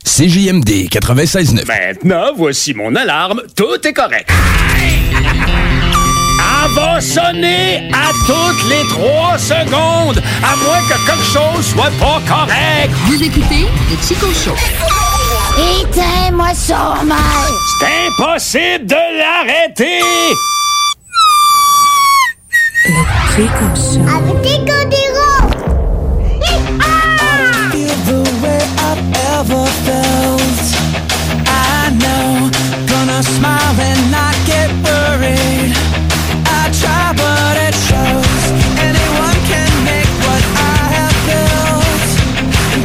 [0.03, 1.67] CJMD 96.9.
[1.67, 3.43] Maintenant, voici mon alarme.
[3.55, 4.31] Tout est correct.
[6.39, 12.23] Elle va sonner à toutes les trois secondes, à moins que quelque chose soit pas
[12.27, 12.91] correct.
[13.05, 14.57] Vous écoutez le Chico Show.
[15.83, 16.95] Éteins-moi ça,
[17.79, 20.01] C'est impossible de l'arrêter.
[23.37, 25.27] Avec des codéros.
[25.27, 25.36] feel
[29.37, 30.65] Ever felt.
[31.49, 32.51] I know,
[32.87, 35.73] gonna smile and not get worried.
[36.47, 38.43] I try, but it shows.
[38.89, 42.09] Anyone can make what I have built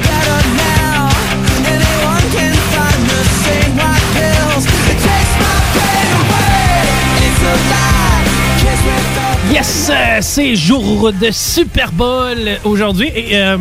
[0.07, 1.09] better now.
[1.75, 4.63] Anyone can find the same white pills.
[4.91, 6.85] It takes my pain away.
[7.27, 9.53] It's a lie.
[9.53, 13.11] Yes, euh, c'est jour de Super Bowl aujourd'hui.
[13.15, 13.57] Et, euh,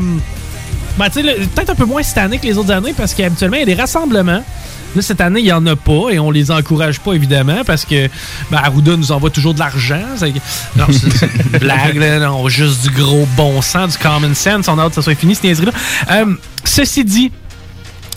[0.99, 3.57] ben, tu sais, peut-être un peu moins cette année que les autres années parce qu'habituellement,
[3.57, 4.43] il y a des rassemblements.
[4.97, 7.85] Là, cette année, il n'y en a pas et on les encourage pas, évidemment, parce
[7.85, 8.09] que
[8.51, 10.03] ben, Arruda nous envoie toujours de l'argent.
[10.77, 12.19] Non, c'est une blague, là.
[12.19, 14.67] Non, juste du gros bon sens, du common sense.
[14.69, 15.73] On a hâte que ça soit fini, cette niaiserie-là.
[16.11, 16.35] Euh,
[16.65, 17.31] ceci dit,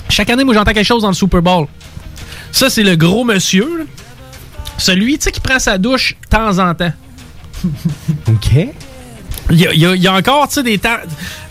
[0.09, 1.67] chaque année, moi, j'entends quelque chose dans le Super Bowl.
[2.51, 3.84] Ça, c'est le gros monsieur, là.
[4.80, 6.91] Celui, tu sais, qui prend sa douche de temps en temps.
[8.28, 8.67] OK.
[9.49, 10.97] Il y a, y y encore, tu sais, des temps.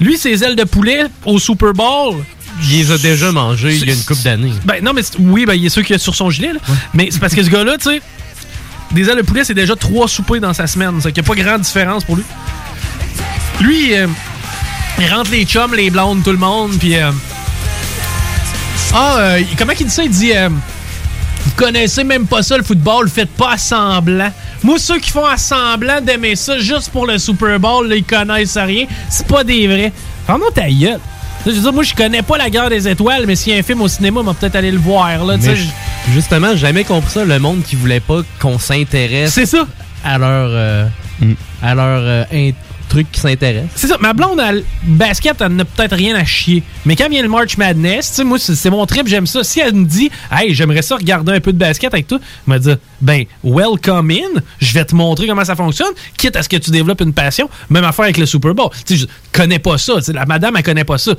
[0.01, 2.25] Lui, ses ailes de poulet au Super Bowl.
[2.63, 4.53] Il les a déjà mangés il y a une couple d'années.
[4.65, 6.61] Ben non, mais oui, ben il y a ceux qui a sur son gilet, là.
[6.95, 8.03] Mais c'est parce que ce gars-là, tu sais,
[8.93, 11.01] des ailes de poulet, c'est déjà trois soupers dans sa semaine.
[11.01, 12.25] Ça qu'il n'y a pas grande différence pour lui.
[13.61, 14.07] Lui, euh,
[14.99, 16.97] il rentre les chums, les blondes, tout le monde, puis.
[16.97, 17.11] euh,
[18.95, 20.05] ah, euh, comment il dit ça?
[20.05, 20.33] Il dit.
[20.35, 24.33] euh, vous connaissez même pas ça, le football, faites pas semblant.
[24.65, 28.05] Moi, ceux qui font à semblant d'aimer ça juste pour le Super Bowl, là, ils
[28.05, 28.87] connaissent rien.
[29.09, 29.93] C'est pas des vrais.
[30.27, 31.01] Ferme ta gueule.
[31.45, 33.59] Je veux dire, moi, je connais pas la guerre des étoiles, mais s'il y a
[33.59, 35.25] un film au cinéma, on va peut-être aller le voir.
[35.25, 35.37] Là.
[35.37, 35.67] Mais ju-
[36.13, 39.33] justement, j'ai jamais compris ça, le monde qui voulait pas qu'on s'intéresse.
[39.33, 39.67] C'est ça.
[40.05, 40.49] À leur.
[40.53, 40.87] euh,
[41.63, 42.25] à leur euh,
[43.01, 43.71] qui s'intéresse.
[43.75, 46.63] C'est ça, ma blonde, elle, basket, elle n'a peut-être rien à chier.
[46.85, 49.43] Mais quand vient le March Madness, moi, c'est mon trip, j'aime ça.
[49.43, 52.53] Si elle me dit, hey, j'aimerais ça regarder un peu de basket avec toi, elle
[52.53, 56.49] me dit, ben, welcome in, je vais te montrer comment ça fonctionne, quitte à ce
[56.49, 57.49] que tu développes une passion.
[57.71, 58.71] Même affaire avec le Super Bowl.
[58.87, 59.95] Tu je connais pas ça.
[60.13, 61.15] La madame, elle connaît pas ça.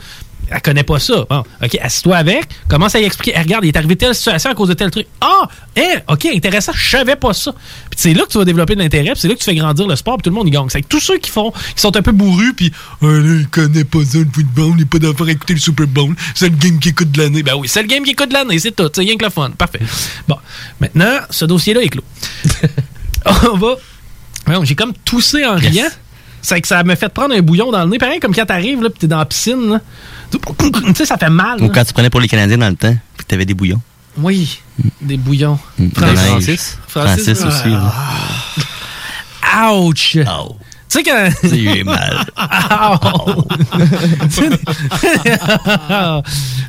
[0.54, 1.26] Elle connaît pas ça.
[1.28, 3.36] Bon, OK, assis-toi avec, commence à y expliquer.
[3.36, 5.08] Hey, regarde, il est arrivé telle situation à cause de tel truc.
[5.20, 7.54] Ah, hein, OK, intéressant, je savais pas ça.
[7.90, 9.56] Puis c'est là que tu vas développer de l'intérêt, puis c'est là que tu fais
[9.56, 10.70] grandir le sport, puis tout le monde y gagne.
[10.70, 13.48] C'est que tous ceux qui font, qui sont un peu bourrus, puis ah, là, il
[13.48, 16.50] connaît pas ça, le football, il n'est pas d'affaire à écouter le Super Bowl, c'est
[16.50, 17.42] le game qui écoute de l'année.
[17.42, 19.32] Ben oui, c'est le game qui écoute de l'année, c'est tout, c'est rien que le
[19.32, 19.50] fun.
[19.58, 19.80] Parfait.
[20.28, 20.38] Bon,
[20.80, 22.04] maintenant, ce dossier-là est clos.
[23.52, 23.76] On va.
[24.64, 25.90] J'ai comme toussé en riant.
[26.44, 27.98] C'est que ça me fait prendre un bouillon dans le nez.
[27.98, 29.82] Pareil comme quand t'arrives, là, pis t'es dans la piscine, là.
[30.40, 31.62] Tu sais, ça fait mal.
[31.62, 33.82] Ou quand tu prenais pour les Canadiens dans le temps, puis t'avais des bouillons.
[34.18, 34.60] Oui,
[35.02, 35.60] des bouillons.
[35.78, 35.90] Mm.
[35.96, 36.78] Francis.
[36.88, 37.40] Francis.
[37.40, 37.76] Francis aussi.
[39.72, 40.18] Ouch!
[40.90, 41.30] Tu sais.
[41.44, 42.26] J'ai mal.
[42.38, 43.44] Ow.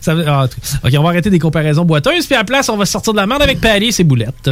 [0.00, 0.46] Ça ah,
[0.84, 3.18] ok, on va arrêter des comparaisons boiteuses, puis à la place, on va sortir de
[3.18, 4.50] la merde avec Paris et ses boulettes.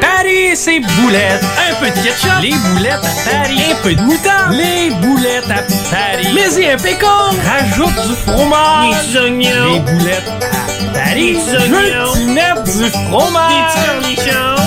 [0.00, 1.44] Paris et ses boulettes.
[1.70, 2.42] Un peu de ketchup.
[2.42, 3.60] Les boulettes à Paris.
[3.70, 4.52] Un peu de moutarde.
[4.54, 6.28] Les boulettes à Paris.
[6.34, 7.30] Mais y un pécan.
[7.44, 9.12] Rajoute du fromage.
[9.12, 9.74] Des oignons.
[9.74, 11.32] Les boulettes à Paris.
[11.34, 12.34] Des oignons.
[12.34, 13.74] Mets du fromage.
[14.02, 14.18] Des.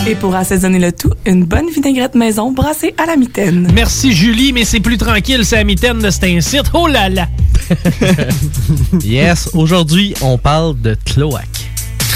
[0.07, 3.69] Et pour assaisonner le tout, une bonne vinaigrette maison brassée à la mitaine.
[3.73, 6.71] Merci Julie, mais c'est plus tranquille, c'est la mitaine de cet incite.
[6.73, 7.27] Oh là là!
[9.03, 11.70] Yes, aujourd'hui, on parle de cloaque.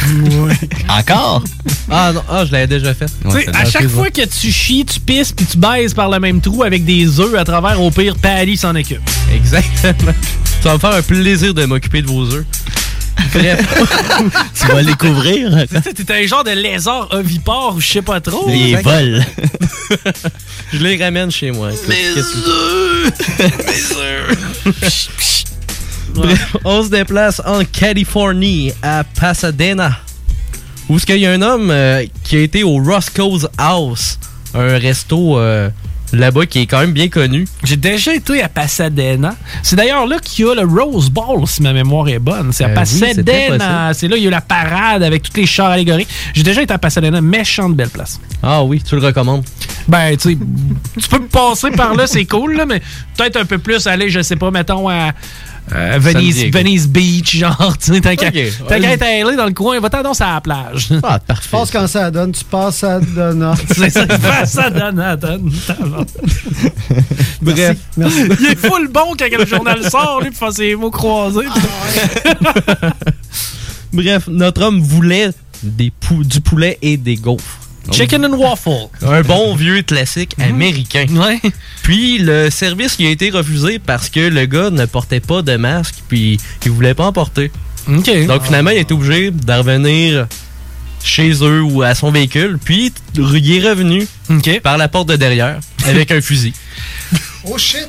[0.90, 1.44] Encore?
[1.90, 3.06] Ah non, ah, je l'avais déjà fait.
[3.06, 6.20] Tu sais, à chaque fois que tu chies, tu pisses puis tu baises par le
[6.20, 9.02] même trou avec des œufs à travers, au pire, Paris s'en occupe.
[9.34, 10.14] Exactement.
[10.62, 12.46] Ça va me faire un plaisir de m'occuper de vos œufs.
[13.34, 13.60] Bref.
[14.60, 15.66] tu vas les couvrir.
[15.68, 18.48] T'es un genre de lézard ovipare ou je sais pas trop.
[18.50, 19.24] Les vols.
[20.74, 21.70] Je les ramène chez moi.
[21.88, 22.22] Mes
[26.16, 29.98] Bref, on se déplace en Californie, à Pasadena,
[30.90, 34.20] où il y a un homme euh, qui a été au Roscoe's House,
[34.54, 35.70] un resto euh,
[36.14, 37.46] là-bas qui est quand même bien connu.
[37.64, 39.36] J'ai déjà été à Pasadena.
[39.64, 42.52] C'est d'ailleurs là qu'il y a le Rose Bowl, si ma mémoire est bonne.
[42.54, 43.94] C'est à Euh, oui, c'est très Pasadena.
[43.94, 46.10] c'est là qu'il y a eu la parade avec tous les chars allégoriques.
[46.34, 48.20] J'ai déjà été à Pasadena, méchante belle place.
[48.42, 49.44] Ah oui, tu le recommandes.
[49.88, 50.38] Ben, tu sais,
[51.02, 52.82] tu peux me passer par là, c'est cool, là, mais
[53.18, 55.12] peut-être un peu plus aller, je sais pas, mettons, à.
[55.74, 58.28] Euh, Venice, Beach, genre, tu sais, tant qu'à
[58.94, 60.90] être allé dans le coin, va-t'en donc à la plage.
[61.04, 63.56] Ah, Tu passes quand ça donne, tu passes à Donna.
[63.76, 65.52] C'est ça, tu fais ça, donne, donne.
[67.42, 67.78] Bref.
[67.98, 68.22] Merci.
[68.40, 71.48] Il est full bon quand le journal sort, lui, pour faire ses mots croisés.
[73.94, 75.30] Bref, notre homme voulait
[75.64, 77.60] des pou- du poulet et des gaufres.
[77.92, 78.90] Chicken and waffle.
[79.02, 81.06] Un bon vieux classique américain.
[81.84, 85.56] Puis le service lui a été refusé parce que le gars ne portait pas de
[85.56, 87.52] masque puis il voulait pas en porter.
[88.26, 90.28] Donc finalement, il a été obligé de revenir
[91.04, 94.08] chez eux ou à son véhicule, puis il est revenu
[94.64, 96.54] par la porte de derrière avec un fusil.
[97.48, 97.88] Oh shit!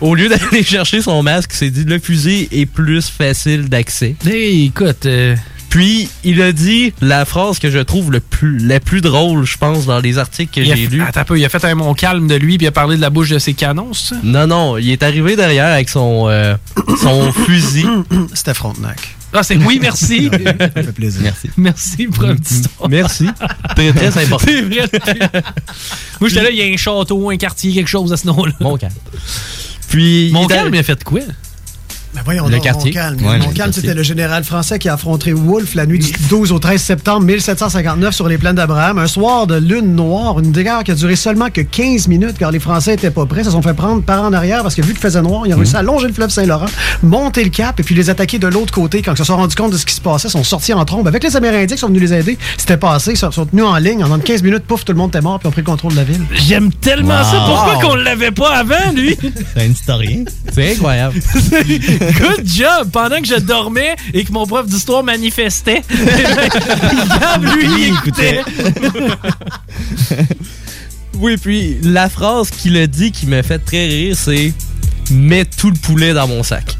[0.00, 4.16] Au lieu d'aller chercher son masque, il s'est dit le fusil est plus facile d'accès.
[4.26, 5.06] Hey, écoute.
[5.06, 5.36] euh,
[5.72, 9.56] Puis il a dit la phrase que je trouve le plus, la plus drôle, je
[9.56, 11.00] pense, dans les articles que j'ai lus.
[11.00, 12.96] Attends un peu, il a fait un mon calme de lui, puis il a parlé
[12.96, 14.20] de la bouche de ses canons, c'est ça?
[14.22, 16.56] Non, non, il est arrivé derrière avec son, euh,
[17.00, 17.86] son fusil.
[18.34, 19.16] C'était Frontenac.
[19.32, 20.28] Ah, c'est oui, merci.
[20.58, 21.22] Ça fait plaisir.
[21.22, 21.50] Merci.
[21.56, 22.64] Merci pour un petit.
[22.90, 23.28] Merci.
[23.74, 24.46] Très, très important.
[24.46, 24.90] C'est vrai.
[26.20, 28.52] Moi, j'étais là, il y a un château, un quartier, quelque chose à ce nom-là.
[28.60, 28.92] Mon calme.
[29.88, 30.28] Puis.
[30.34, 31.20] Mon il calme, il a fait quoi?
[32.14, 32.92] Ben voyons le donc, quartier.
[32.92, 33.26] Montcalm.
[33.26, 36.58] Ouais, Montcalm, c'était le général français qui a affronté Wolfe la nuit du 12 au
[36.58, 38.98] 13 septembre 1759 sur les plaines d'Abraham.
[38.98, 42.50] Un soir de lune noire, une guerre qui a duré seulement que 15 minutes car
[42.50, 43.40] les Français étaient pas prêts.
[43.40, 45.54] Ils se sont fait prendre par en arrière parce que vu qu'il faisait noir, ils
[45.54, 46.66] ont réussi à longer le fleuve Saint-Laurent,
[47.02, 49.00] monter le cap et puis les attaquer de l'autre côté.
[49.00, 50.84] Quand ils se sont rendus compte de ce qui se passait, ils sont sortis en
[50.84, 52.38] trombe avec les Amérindiens qui sont venus les aider.
[52.58, 54.04] C'était passé, ils sont sont tenus en ligne.
[54.04, 55.96] En 15 minutes, pouf, tout le monde était mort puis ont pris le contrôle de
[55.96, 56.20] la ville.
[56.32, 57.44] J'aime tellement ça.
[57.46, 59.16] Pourquoi qu'on l'avait pas avant, lui?
[59.54, 60.24] C'est un historien.
[60.52, 61.18] C'est incroyable.
[62.18, 62.90] Good job!
[62.92, 65.82] Pendant que je dormais et que mon prof d'histoire manifestait,
[67.20, 68.42] Gab, lui, il écoutait.
[71.18, 74.52] Oui, puis la phrase qu'il a dit qui m'a fait très rire, c'est
[75.10, 76.76] Mets tout le poulet dans mon sac.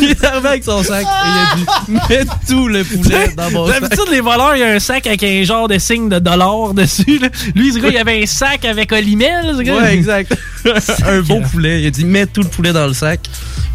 [0.00, 1.66] il est arrivé avec son sac et il a dit
[2.08, 3.80] Mets tout le poulet dans mon sac.
[3.80, 6.74] D'habitude, les voleurs, il y a un sac avec un genre de signe de dollar
[6.74, 7.18] dessus.
[7.18, 7.28] là.
[7.54, 9.54] Lui, ce gars, il avait un sac avec Olimel.
[9.56, 9.76] ce gars.
[9.76, 10.36] Ouais, exact.
[11.06, 11.82] un beau poulet.
[11.82, 13.20] Il a dit mets tout le poulet dans le sac.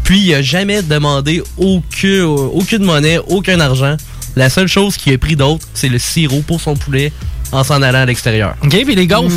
[0.04, 3.96] Puis il a jamais demandé aucun, aucune monnaie, aucun argent.
[4.36, 7.12] La seule chose qu'il a pris d'autre, c'est le sirop pour son poulet
[7.52, 8.54] en s'en allant à l'extérieur.
[8.62, 9.34] OK, puis les gaufres?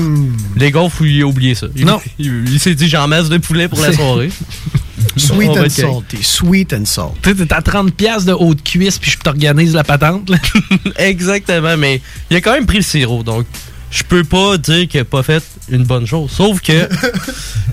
[0.55, 1.67] Les gaufres, il a oublié ça.
[1.75, 1.99] Il- Non.
[2.19, 4.29] Il, il s'est dit j'en masse de poulet pour la soirée.
[5.17, 6.17] Sweet and salty.
[6.23, 7.13] Sweet and salt.
[7.21, 10.29] Tu t'es à 30$ piastres de haute cuisse, puis je t'organise la patente.
[10.29, 10.37] là.
[10.97, 12.01] Exactement, mais
[12.31, 13.45] il a quand même pris le sirop, donc
[13.91, 16.31] je peux pas dire qu'il a pas fait une bonne chose.
[16.31, 16.89] Sauf que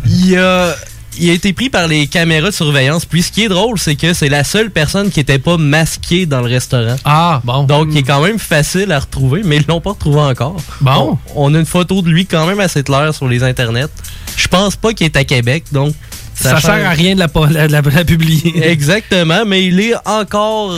[0.06, 0.74] il a,
[1.18, 3.04] il a été pris par les caméras de surveillance.
[3.04, 6.26] Puis ce qui est drôle, c'est que c'est la seule personne qui était pas masquée
[6.26, 6.96] dans le restaurant.
[7.04, 7.64] Ah, bon.
[7.64, 10.56] Donc il est quand même facile à retrouver, mais ils l'ont pas retrouvé encore.
[10.80, 11.18] Bon.
[11.34, 13.88] On, on a une photo de lui quand même assez claire sur les internets.
[14.36, 15.94] Je pense pas qu'il est à Québec, donc
[16.34, 18.66] Ça, sert à rien de la publier.
[18.70, 20.72] Exactement, mais il est encore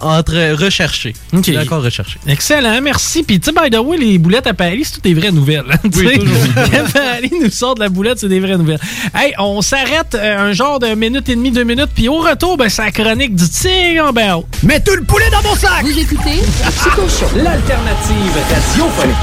[0.00, 1.14] entre recherché.
[1.32, 2.18] Encore recherché.
[2.26, 3.22] Excellent, merci.
[3.22, 5.64] Puis, tu sais, by the way, les boulettes à Paris, c'est toutes des vraies nouvelles.
[5.70, 6.18] hein, tu Oui, sais.
[6.18, 6.92] toujours.
[6.92, 8.80] Paris nous sort de la boulette, c'est des vraies nouvelles.
[9.14, 12.56] Hey, on s'arrête euh, un genre de minute et demie, deux minutes, puis au retour,
[12.56, 14.42] ben, c'est la chronique du tigre en berne.
[14.62, 15.82] Mets tout le poulet dans mon sac!
[15.82, 16.40] Vous écoutez
[17.08, 17.26] Show.
[17.36, 19.16] L'alternative radiophonique.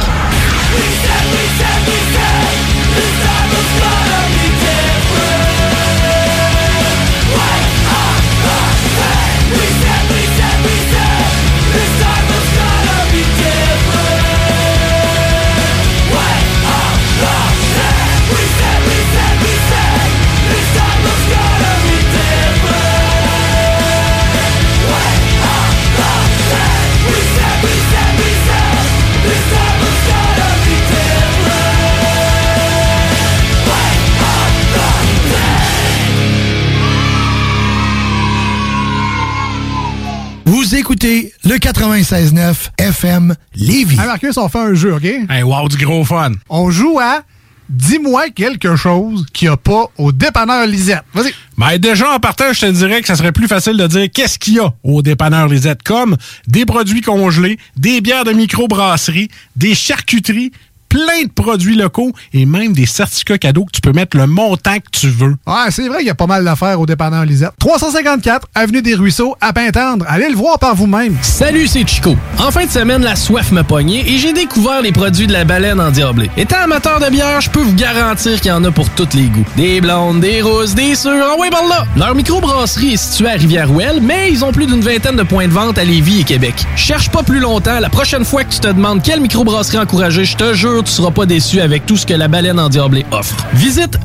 [40.68, 43.98] Vous écoutez le 96.9 FM Lévis.
[43.98, 45.06] Hey Marcus, on fait un jeu, OK?
[45.06, 46.34] Hey, wow, du gros fun.
[46.50, 47.22] On joue à
[47.70, 51.04] Dis-moi quelque chose qu'il n'y a pas au dépanneur Lisette.
[51.14, 51.34] Vas-y.
[51.58, 54.40] Ben, déjà, en partant, je te dirais que ça serait plus facile de dire qu'est-ce
[54.40, 56.16] qu'il y a au dépanneur Lisette, comme
[56.48, 60.52] des produits congelés, des bières de microbrasserie, des charcuteries,
[60.90, 64.78] plein de produits locaux et même des certificats cadeaux que tu peux mettre le montant
[64.78, 65.36] que tu veux.
[65.46, 67.52] Ouais, c'est vrai qu'il y a pas mal d'affaires au dépanneur Lisette.
[67.60, 70.06] 354 Avenue des Ruisseaux, à Pintendre.
[70.08, 71.16] Allez le voir par vous-même.
[71.22, 72.16] Salut, c'est Chico.
[72.40, 75.44] En fin de semaine, la soif m'a pogné et j'ai découvert les produits de la
[75.44, 76.30] baleine endiablée.
[76.38, 79.26] Étant amateur de bière, je peux vous garantir qu'il y en a pour tous les
[79.26, 79.46] goûts.
[79.56, 81.86] Des blondes, des rousses, des sûres, en ouais par là!
[81.96, 85.54] Leur microbrasserie est située à Rivière-Ouelle, mais ils ont plus d'une vingtaine de points de
[85.54, 86.56] vente à Lévis et Québec.
[86.76, 90.36] Cherche pas plus longtemps, la prochaine fois que tu te demandes quelle microbrasserie encourager, je
[90.36, 93.36] te jure, tu seras pas déçu avec tout ce que la baleine endiablée offre.
[93.54, 93.98] Visite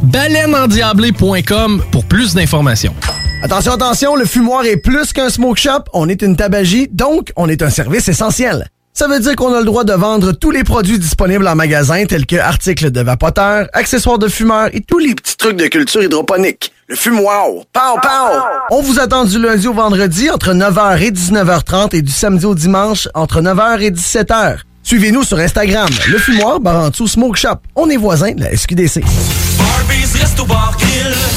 [1.90, 2.94] pour plus d'informations.
[3.42, 7.48] Attention, attention, le fumoir est plus qu'un smoke shop, on est une tabagie, donc on
[7.48, 8.66] est un service essentiel.
[8.94, 12.04] Ça veut dire qu'on a le droit de vendre tous les produits disponibles en magasin,
[12.04, 16.02] tels que articles de vapoteurs, accessoires de fumeurs et tous les petits trucs de culture
[16.02, 16.72] hydroponique.
[16.88, 18.38] Le fumoir, pow, pow!
[18.70, 22.54] On vous attend du lundi au vendredi entre 9h et 19h30 et du samedi au
[22.54, 24.58] dimanche entre 9h et 17h.
[24.92, 27.56] Suivez-nous sur Instagram, le fumoir Barantou Smoke Shop.
[27.76, 29.02] On est voisins de la SQDC.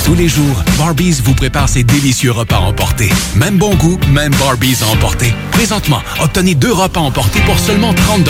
[0.03, 3.07] Tous les jours, Barbies vous prépare ses délicieux repas emportés.
[3.37, 5.33] Même bon goût, même Barbies à emporter.
[5.51, 8.29] Présentement, obtenez deux repas emportés pour seulement 30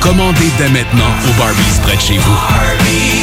[0.00, 3.21] Commandez dès maintenant au Barbies près de chez vous.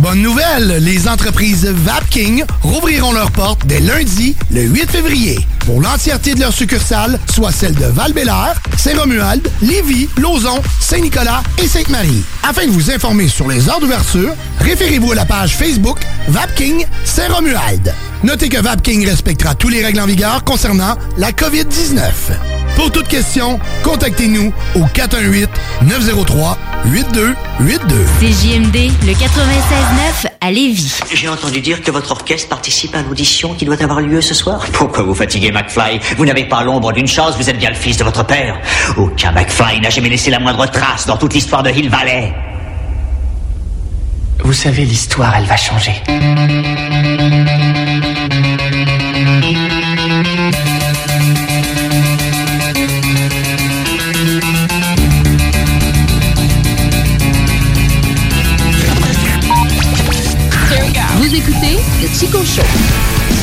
[0.00, 6.34] Bonne nouvelle, les entreprises Vapking rouvriront leurs portes dès lundi, le 8 février, pour l'entièreté
[6.34, 8.12] de leurs succursales, soit celles de val
[8.76, 12.22] Saint-Romuald, Lévis, Lauson, Saint-Nicolas et Sainte-Marie.
[12.44, 17.92] Afin de vous informer sur les heures d'ouverture, référez-vous à la page Facebook Vapking Saint-Romuald.
[18.24, 22.00] Notez que Vapking respectera tous les règles en vigueur concernant la COVID-19.
[22.74, 25.48] Pour toute question, contactez-nous au 418
[25.82, 27.94] 903 8282.
[28.20, 30.98] CJMD, le 96.9 à Lévis.
[31.14, 34.66] J'ai entendu dire que votre orchestre participe à l'audition qui doit avoir lieu ce soir.
[34.72, 36.00] Pourquoi vous fatiguez McFly?
[36.16, 38.60] Vous n'avez pas l'ombre d'une chance, vous êtes bien le fils de votre père.
[38.96, 42.34] Aucun McFly n'a jamais laissé la moindre trace dans toute l'histoire de Hill Valley.
[44.42, 45.92] Vous savez, l'histoire, elle va changer.
[62.18, 63.37] Chico Show.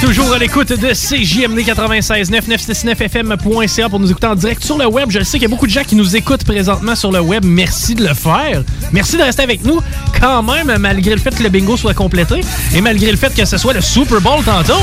[0.00, 5.10] Toujours à l'écoute de CJMD 96 969fm.ca pour nous écouter en direct sur le web.
[5.10, 7.44] Je sais qu'il y a beaucoup de gens qui nous écoutent présentement sur le web.
[7.44, 8.64] Merci de le faire.
[8.92, 9.80] Merci de rester avec nous
[10.20, 12.40] quand même, malgré le fait que le bingo soit complété
[12.74, 14.74] et malgré le fait que ce soit le Super Bowl tantôt.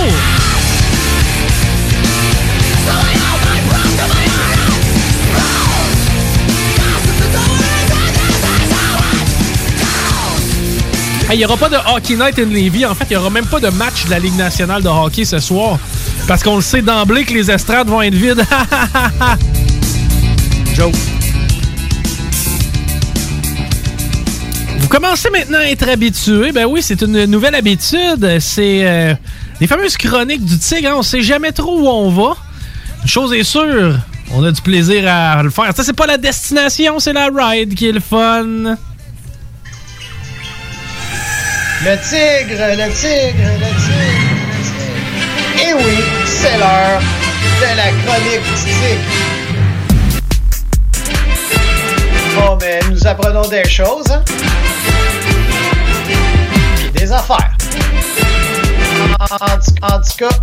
[11.34, 12.86] Il n'y aura pas de Hockey Night in Levy.
[12.86, 15.26] En fait, il n'y aura même pas de match de la Ligue nationale de hockey
[15.26, 15.80] ce soir.
[16.28, 18.46] Parce qu'on le sait d'emblée que les estrades vont être vides.
[20.76, 20.94] Joke.
[24.78, 26.52] Vous commencez maintenant à être habitué.
[26.52, 28.38] Ben oui, c'est une nouvelle habitude.
[28.40, 29.16] C'est euh,
[29.60, 30.92] les fameuses chroniques du tigre.
[30.92, 30.96] hein.
[30.98, 32.36] On sait jamais trop où on va.
[33.02, 33.98] Une chose est sûre,
[34.32, 35.76] on a du plaisir à le faire.
[35.76, 38.78] Ça, c'est pas la destination, c'est la ride qui est le fun.
[41.86, 45.68] Le tigre, le tigre, le tigre, le tigre.
[45.70, 47.02] Et oui, c'est l'heure
[47.60, 49.12] de la chronique du tigre.
[52.36, 54.24] Bon, mais nous apprenons des choses, hein?
[56.78, 57.52] Puis des affaires.
[59.20, 60.36] En, en- en tout cas,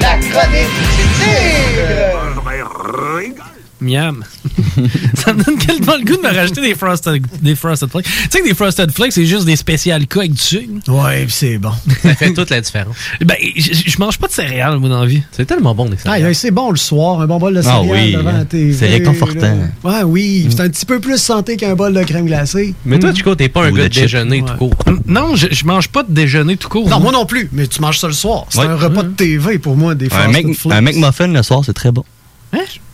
[0.00, 2.08] la chronique du tigre.
[3.84, 4.24] Miam.
[5.14, 8.04] ça me donne quellement le goût de me rajouter des Frosted, des frosted Flakes.
[8.06, 10.68] Tu sais que des Frosted Flakes, c'est juste des spécial cas avec du sucre?
[10.88, 11.72] Ouais, c'est bon.
[12.02, 12.96] Ça fait toute la différence.
[13.24, 15.22] Ben, je mange pas de céréales, moi, dans la vie.
[15.32, 17.62] C'est tellement bon, des Ah, yeah, c'est bon le soir, un bon bol de Ah
[17.62, 18.72] céréales oui, devant la TV.
[18.72, 19.40] c'est réconfortant.
[19.82, 19.88] là.
[19.98, 22.74] Ouais, oui, c'est un petit peu plus santé qu'un bol de crème glacée.
[22.84, 24.48] Mais toi, Chico, t'es pas un Ou gars de déjeuner Ouais.
[24.50, 24.74] tout court.
[25.06, 26.88] Non, je, je mange pas de déjeuner tout court.
[26.88, 28.46] Non, moi non plus, mais tu manges ça le soir.
[28.48, 28.66] C'est Ouais.
[28.66, 30.72] un repas de TV pour moi, des Un, Frosted Mac, Flakes.
[30.74, 32.04] un McMuffin le soir, c'est très bon.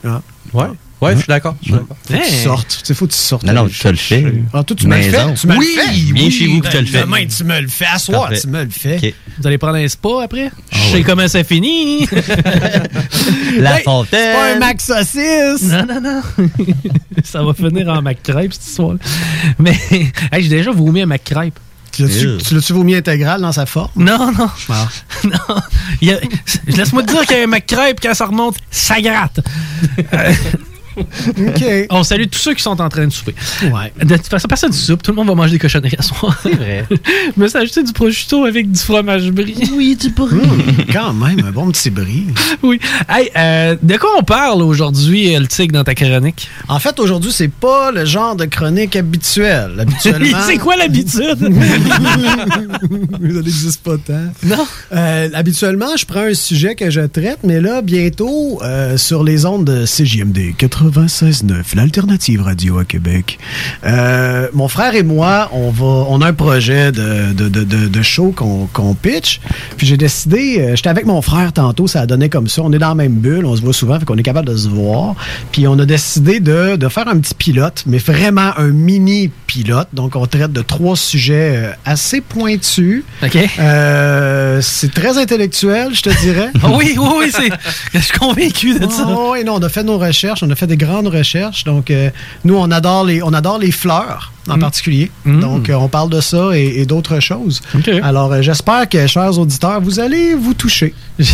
[0.04, 0.22] Ah.
[0.52, 0.66] Ouais.
[1.00, 1.56] Ouais, je suis d'accord.
[1.62, 1.96] suis d'accord.
[2.06, 2.68] Faut que tu sortes.
[2.68, 3.42] Tu sais, faut que tu sortes.
[3.44, 4.34] Non, non, tu te le fais.
[4.52, 5.10] Ah, toi, tu me le fais.
[5.12, 5.34] Maison.
[5.34, 5.92] Tu me Oui, le fais.
[6.12, 7.00] viens chez vous, tu le fais.
[7.00, 7.86] Demain, tu me le fais.
[7.86, 9.14] À soir, tu me le fais.
[9.38, 10.50] Vous allez prendre un spa après?
[10.70, 12.06] Je sais comment ça finit.
[13.58, 14.18] La fontaine.
[14.20, 15.62] C'est pas un Mac saucisse.
[15.62, 16.22] Non, non, non.
[17.24, 18.96] ça va finir en Mac crêpe cette histoire
[19.58, 19.78] Mais
[20.38, 21.58] j'ai déjà vomi un Mac crêpe.
[22.08, 23.90] Tu l'as-tu tu l'as-tu vomi intégral dans sa forme?
[23.96, 24.48] Non, non.
[24.68, 24.88] Ah.
[25.24, 25.56] non.
[26.00, 26.20] Il y a-
[26.66, 29.40] Laisse-moi te dire qu'un Mac crêpe, quand ça remonte, ça gratte.
[30.98, 31.64] OK.
[31.90, 33.34] On salue tous ceux qui sont en train de souper.
[33.64, 33.92] Ouais.
[34.02, 35.02] De toute façon, personne ne soupe.
[35.02, 36.38] Tout le monde va manger des cochonneries à soir.
[36.42, 36.84] C'est vrai.
[37.36, 39.56] Me suis ajouté du prosciutto avec du fromage brie.
[39.74, 40.34] Oui, du brie.
[40.34, 40.62] Hum,
[40.92, 42.26] quand même, un bon petit brie.
[42.62, 42.80] Oui.
[43.08, 46.48] Hey, euh, de quoi on parle aujourd'hui, euh, le tigre, dans ta chronique?
[46.68, 49.72] En fait, aujourd'hui, c'est pas le genre de chronique habituelle.
[49.78, 50.38] Habituellement.
[50.46, 51.38] C'est quoi l'habitude?
[51.38, 51.48] Ça
[53.20, 54.32] n'existe pas tant.
[54.44, 54.66] Non.
[54.92, 59.46] Euh, habituellement, je prends un sujet que je traite, mais là, bientôt, euh, sur les
[59.46, 60.56] ondes de CJMD
[60.90, 63.38] 96.9, l'alternative radio à Québec,
[63.84, 67.88] euh, mon frère et moi, on va, on a un projet de, de, de, de-
[67.88, 69.40] de show qu'on pitch.
[69.76, 72.62] Puis j'ai décidé, euh, j'étais avec mon frère tantôt, ça a donné comme ça.
[72.62, 74.56] On est dans la même bulle, on se voit souvent, fait qu'on est capable de
[74.56, 75.14] se voir.
[75.52, 79.88] Puis on a décidé de, de faire un petit pilote, mais vraiment un mini pilote.
[79.92, 83.04] Donc on traite de trois sujets euh, assez pointus.
[83.22, 83.38] OK.
[83.58, 86.50] Euh, c'est très intellectuel, je te dirais.
[86.80, 87.50] Oui, oui, oui, c'est.
[87.92, 89.06] Je suis convaincu de ça.
[89.08, 91.64] Oh, oui, non, on a fait nos recherches, on a fait des grandes recherches.
[91.64, 92.10] Donc, euh,
[92.44, 94.60] nous, on adore les, on adore les fleurs en Mm.
[94.60, 95.10] particulier.
[95.24, 95.40] Mm.
[95.40, 97.60] Donc, euh, on parle de ça et, et d'autres choses.
[98.02, 100.94] Alors, euh, j'espère que, chers auditeurs, vous allez vous toucher.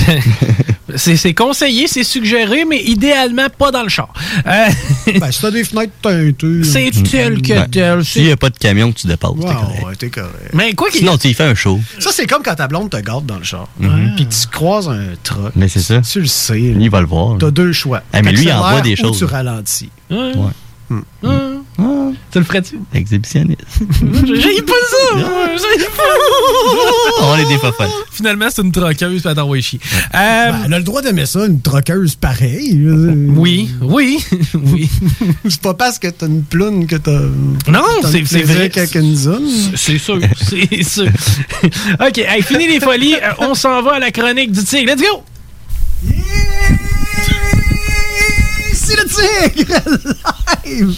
[0.95, 4.09] C'est c'est conseillé, c'est suggéré, mais idéalement pas dans le char.
[4.47, 4.67] Euh,
[5.21, 6.63] ben, si t'as des fenêtres teintées.
[6.63, 8.05] c'est tel que Ben, tel.
[8.05, 9.85] S'il n'y a pas de camion que tu dépasses, t'es Ouais, correct.
[9.85, 10.51] ouais, t'es correct.
[10.53, 11.81] Mais quoi qu'il Sinon, tu y fais un show.
[11.99, 13.67] Ça, c'est comme quand ta blonde te garde dans le char.
[13.81, 14.13] Mhm.
[14.15, 15.53] Puis tu croises un truck.
[15.57, 16.01] Mais c'est ça.
[16.03, 16.55] Tu le sais.
[16.55, 17.37] Lui, il va le voir.
[17.39, 18.03] T'as deux choix.
[18.13, 19.19] Ah, mais lui, il envoie des ou choses.
[19.19, 19.91] tu ralentis.
[20.09, 20.33] Ouais.
[20.89, 21.01] Hmm.
[21.77, 22.81] Tu le ferais-tu?
[22.95, 23.61] Exhibitionniste.
[24.25, 25.17] J'ai pas ça!
[25.57, 27.23] J'ai pas!
[27.23, 27.91] On est des fofolles.
[28.11, 29.79] Finalement, c'est une troqueuse, elle t'envoie chier.
[30.15, 32.79] Euh, Ben, elle a le droit d'aimer ça, une troqueuse pareille.
[33.37, 34.19] Oui, oui,
[34.55, 34.89] oui.
[35.49, 37.21] c'est pas parce que t'as une ploune que t'as.
[37.69, 38.71] Non, c'est vrai.
[38.71, 39.47] qu'avec une zone.
[39.75, 41.11] C'est sûr, c'est sûr.
[42.01, 43.17] OK, hey, fini les folies.
[43.17, 44.93] Euh, on s'en va à la chronique du tigre.
[44.95, 45.23] Let's go!
[48.73, 49.05] C'est le
[49.55, 49.75] tigre
[50.65, 50.95] live!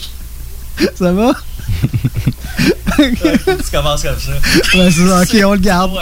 [0.95, 1.33] Ça va?
[2.99, 4.33] tu commences comme ça.
[4.79, 5.23] Ouais, c'est ça.
[5.23, 5.93] OK, on le garde.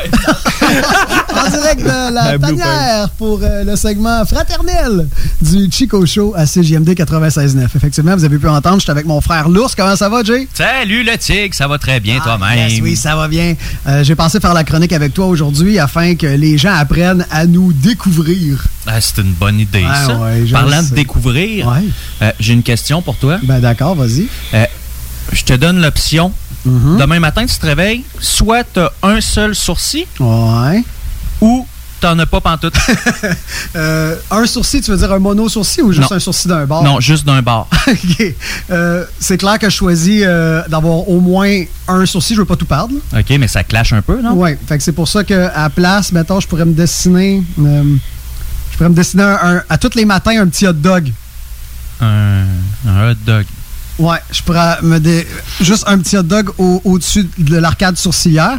[1.37, 5.07] en direct de la tanière pour euh, le segment fraternel
[5.43, 7.67] du Chico Show à CJMD 96.9.
[7.77, 9.75] Effectivement, vous avez pu entendre, j'étais avec mon frère L'ours.
[9.75, 10.49] Comment ça va, Jay?
[10.55, 12.59] Salut le tigre, ça va très bien toi-même.
[12.71, 13.55] Yes, oui, ça va bien.
[13.87, 17.47] Euh, J'ai pensé faire la chronique avec toi aujourd'hui afin que les gens apprennent à
[17.47, 18.65] nous découvrir.
[18.87, 20.17] Ah, c'est une bonne idée, Ouais, ça.
[20.17, 20.91] ouais, je Parlant sais.
[20.91, 21.69] de découvrir,
[22.23, 23.39] euh, j'ai une question pour toi.
[23.43, 24.29] Ben d'accord, vas-y.
[25.33, 26.33] Je te donne l'option.
[26.67, 26.99] Mm-hmm.
[26.99, 30.83] Demain matin, tu te réveilles, soit tu as un seul sourcil, Ouais.
[31.41, 31.67] ou
[32.01, 32.75] t'en as pas pantoute.
[33.75, 36.17] Euh, un sourcil, tu veux dire un mono-sourcil ou juste Non.
[36.17, 36.83] un sourcil d'un bord?
[36.83, 37.69] Non, juste d'un bord.
[37.89, 38.35] OK.
[38.71, 42.37] Euh, c'est clair que je choisis euh, d'avoir au moins un sourcil.
[42.37, 42.95] Je veux pas tout perdre.
[43.15, 44.43] OK, mais ça clash un peu, non?
[44.67, 47.43] Fait que c'est pour ça qu'à la place, mettons, je pourrais me dessiner.
[47.61, 47.83] euh,
[48.73, 51.13] je pourrais me dessiner un- un- à tous les matins un petit hot dog.
[52.01, 52.45] Un,
[52.89, 53.45] un hot dog.
[53.99, 55.27] Ouais, je pourrais me dé-
[55.61, 58.59] juste un petit hot dog au- au-dessus de l'arcade sourcilière.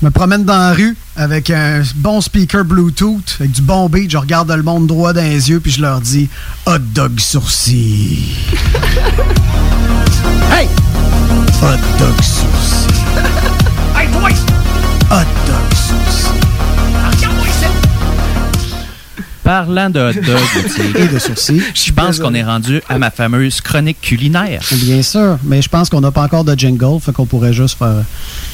[0.00, 4.10] Je me promène dans la rue avec un bon speaker Bluetooth, avec du bon beat.
[4.10, 6.28] Je regarde le monde droit dans les yeux, puis je leur dis
[6.66, 8.18] hot dog sourcil.
[10.52, 10.68] hey!
[11.62, 13.42] Hot dog sourcil.
[19.46, 21.62] Parlant de hot dog Et de sourcils.
[21.72, 24.60] je pense qu'on est rendu à ma fameuse chronique culinaire.
[24.72, 27.78] Bien sûr, mais je pense qu'on n'a pas encore de jingle, fait qu'on pourrait juste
[27.78, 28.02] faire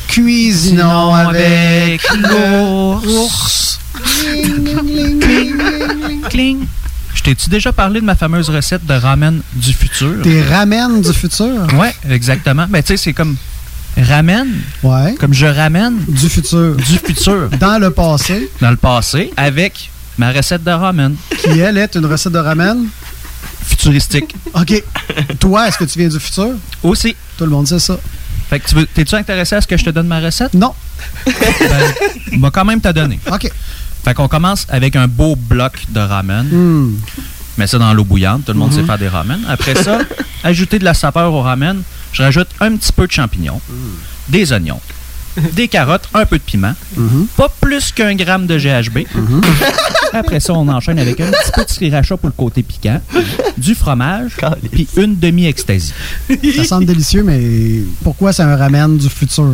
[0.08, 3.80] cuisinons avec l'ours.
[6.28, 6.66] Cling.
[7.14, 10.20] Je t'ai-tu déjà parlé de ma fameuse recette de ramen du futur?
[10.22, 11.68] Des ramen du futur?
[11.78, 12.66] Ouais, exactement.
[12.68, 13.36] Ben, tu sais, c'est comme
[13.96, 14.46] ramen.
[14.82, 15.14] Ouais.
[15.18, 16.00] Comme je ramène.
[16.06, 16.76] Du futur.
[16.76, 17.48] Du futur.
[17.58, 18.50] Dans le passé.
[18.60, 21.14] Dans le passé, avec ma recette de ramen.
[21.38, 22.86] Qui, elle, est une recette de ramen?
[23.64, 24.34] Futuristique.
[24.54, 24.82] OK.
[25.40, 26.50] Toi, est-ce que tu viens du futur?
[26.82, 27.16] Aussi.
[27.36, 27.96] Tout le monde sait ça.
[28.50, 30.52] Fait que tu veux, t'es-tu intéressé à ce que je te donne ma recette?
[30.54, 30.74] Non.
[31.26, 33.18] Ben, m'a quand même t'a donné.
[33.30, 33.50] OK.
[34.04, 36.44] Fait qu'on commence avec un beau bloc de ramen.
[36.46, 36.96] Hmm.
[37.56, 38.44] Mets ça dans l'eau bouillante.
[38.44, 38.80] Tout le monde Mhm.
[38.80, 39.40] sait faire des ramen.
[39.48, 40.00] Après ça,
[40.44, 41.82] ajouter de la sapeur au ramen.
[42.12, 43.60] Je rajoute un petit peu de champignons,
[44.28, 44.80] des oignons,
[45.52, 46.74] des carottes, un peu de piment.
[47.36, 49.06] Pas plus qu'un gramme de GHB.
[50.12, 53.00] Après ça, on enchaîne avec un petit peu de sriracha pour le côté piquant,
[53.56, 54.32] du fromage,
[54.70, 55.92] puis une demi-extasie.
[56.56, 57.40] Ça semble délicieux, mais
[58.04, 59.52] pourquoi c'est un ramen du futur?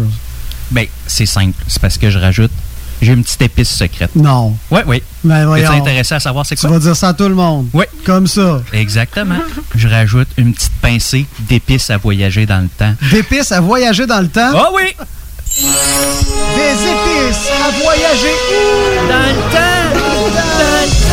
[0.70, 1.62] Ben, c'est simple.
[1.68, 2.50] C'est parce que je rajoute.
[3.00, 4.16] J'ai une petite épice secrète.
[4.16, 4.56] Non.
[4.72, 5.02] Oui, oui.
[5.22, 5.70] Ben T'es voyons.
[5.70, 6.70] intéressé à savoir c'est Tu quoi?
[6.70, 7.68] vas dire ça à tout le monde.
[7.72, 7.84] Oui.
[8.04, 8.60] Comme ça.
[8.72, 9.38] Exactement.
[9.76, 12.92] Je rajoute une petite pincée d'épices à voyager dans le temps.
[13.12, 14.50] D'épices à voyager dans le temps?
[14.52, 14.82] Ah oui!
[15.58, 19.08] Des épices à voyager où?
[19.08, 19.90] Dans le temps!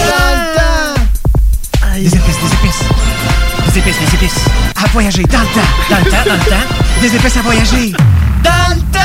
[0.06, 1.02] Dans le temps!
[1.96, 2.84] Des épices, des épices.
[3.74, 4.42] Des épices, des épices.
[4.76, 5.72] À voyager dans le temps.
[5.90, 6.68] Dans le temps, dans le temps.
[7.02, 7.94] Des épices à voyager.
[8.44, 9.02] Dans le temps!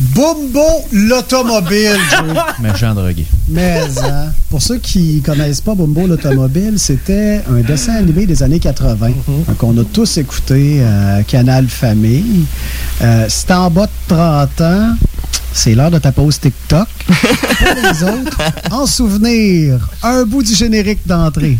[0.00, 2.36] Bumbo l'automobile, Joe.
[2.60, 3.26] Méchant drogué.
[3.48, 8.60] Mais hein, pour ceux qui connaissent pas Bumbo l'automobile, c'était un dessin animé des années
[8.60, 12.44] 80 hein, qu'on a tous écouté à Canal Famille.
[13.02, 14.94] Euh, t'es en bas de 30 ans,
[15.52, 16.86] c'est l'heure de ta pause TikTok.
[17.08, 18.38] Pour les autres,
[18.70, 21.58] en souvenir, un bout du générique d'entrée.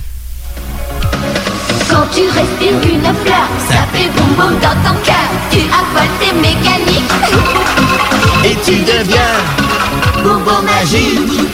[1.91, 5.29] Quand tu respires une fleur, ça fait boum boum dans ton cœur.
[5.51, 7.13] Tu affoles tes mécaniques.
[8.45, 9.69] Et tu deviens
[10.23, 11.49] Boum magique.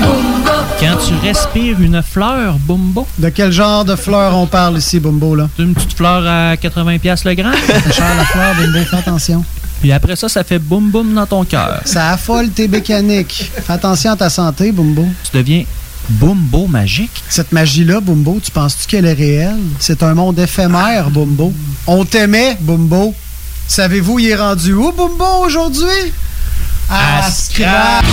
[0.00, 0.50] Bumbo.
[0.80, 3.06] Quand tu respires une fleur, Bumbo.
[3.18, 5.48] De quel genre de fleur on parle ici, Bumbo, là?
[5.58, 7.54] Une petite fleur à 80$ piastres le gramme.
[7.66, 9.44] C'est cher la fleur, Bumbo, fais attention.
[9.80, 11.80] Puis après ça, ça fait boum boum dans ton cœur.
[11.84, 13.50] Ça affole tes mécaniques.
[13.54, 15.06] Fais attention à ta santé, Bumbo.
[15.24, 15.64] Tu deviens
[16.08, 17.22] Bumbo magique.
[17.28, 19.58] Cette magie-là, Bumbo, tu penses-tu qu'elle est réelle?
[19.78, 21.52] C'est un monde éphémère, Bumbo.
[21.86, 23.14] On t'aimait, Bumbo.
[23.66, 26.12] Savez-vous, il est rendu où, Bumbo, aujourd'hui?
[26.88, 28.04] À Scrap!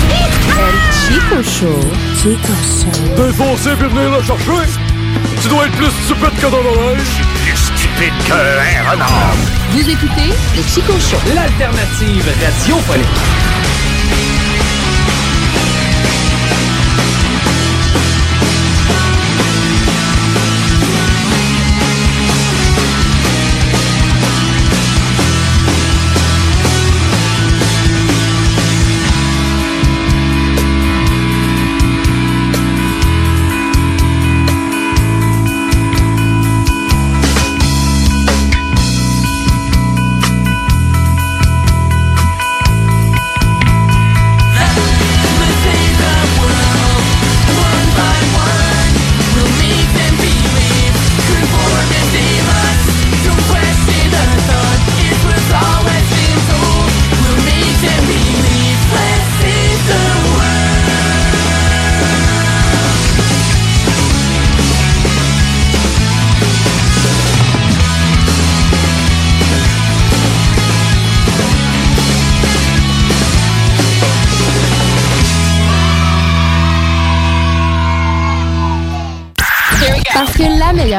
[1.06, 1.80] Chico Show.
[2.18, 3.16] Chico Show.
[3.16, 4.68] Défoncé puis venir le chercher.
[5.42, 6.98] Tu dois être plus stupide que dans l'oreille.
[7.46, 9.36] Plus stupide qu'un renard.
[9.72, 11.18] Vous écoutez le Chico Show.
[11.36, 13.08] L'alternative radiophonique.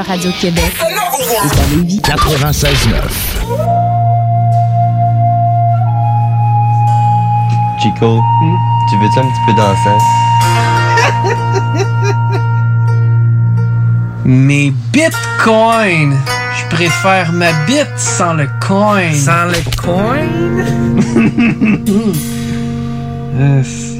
[0.08, 2.00] La meilleure radio de Québec est à Lévis.
[2.00, 2.64] 96.9.
[7.80, 8.22] Chico,
[8.88, 9.98] tu veux-tu un petit peu danser?
[14.24, 16.16] Mes bitcoins!
[16.56, 19.12] Je préfère ma bite sans le coin.
[19.12, 20.26] Sans le coin?
[23.38, 23.62] Ah,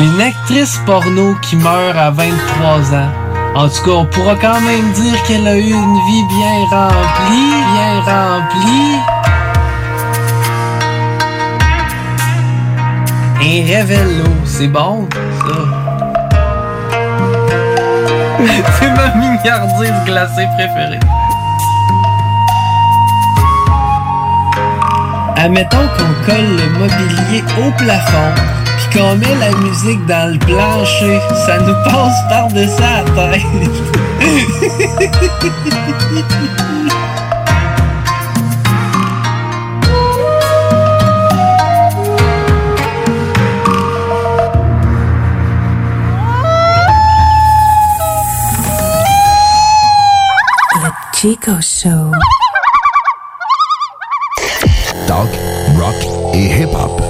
[0.00, 3.10] Une actrice porno qui meurt à 23 ans.
[3.54, 7.52] En tout cas, on pourra quand même dire qu'elle a eu une vie bien remplie,
[7.74, 8.96] bien remplie.
[13.42, 15.06] Un révélo, c'est bon,
[15.40, 15.90] ça.
[18.78, 20.98] C'est ma mignardise glacée préférée.
[25.36, 28.32] Admettons qu'on colle le mobilier au plafond,
[28.92, 33.42] qu'on met la musique dans le plancher, ça nous passe par-dessus la tête.
[51.20, 52.12] Chico Show.
[55.06, 55.28] Talk,
[55.76, 55.94] rock
[56.32, 57.09] et hip-hop.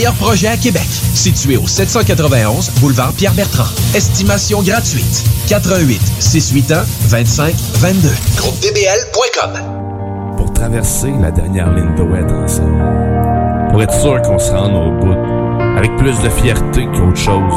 [0.09, 0.87] projets à Québec.
[1.13, 3.69] Situé au 791 boulevard Pierre-Bertrand.
[3.93, 5.23] Estimation gratuite.
[5.47, 8.09] 88 681 25 22.
[8.37, 9.51] GroupeDBL.com.
[10.37, 12.83] pour traverser la dernière ligne de ouest ensemble.
[13.69, 15.15] Pour être sûr qu'on se rende au bout,
[15.77, 17.53] avec plus de fierté qu'autre chose.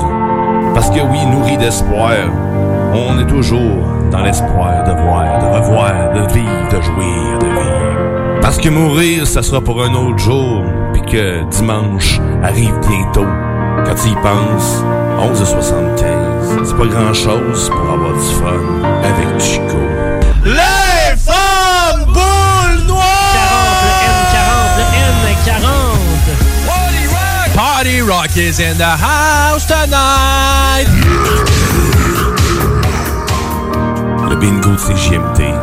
[0.75, 2.13] Parce que oui, nourri d'espoir,
[2.95, 7.94] on est toujours dans l'espoir de voir, de revoir, de vivre, de jouir, de vivre.
[8.45, 10.63] Parce que mourir, ça sera pour un autre jour,
[10.93, 13.25] puis que dimanche arrive bientôt.
[13.87, 14.85] Quand tu y penses,
[15.19, 18.61] 11h75, c'est pas grand-chose pour avoir du fun
[19.03, 19.79] avec Chico.
[20.45, 23.07] Les femmes boules noires!
[24.35, 24.85] 40, le
[25.63, 25.65] N40.
[27.57, 30.87] Party Rock is in the house tonight!
[34.29, 35.55] Le bingo de CJMT,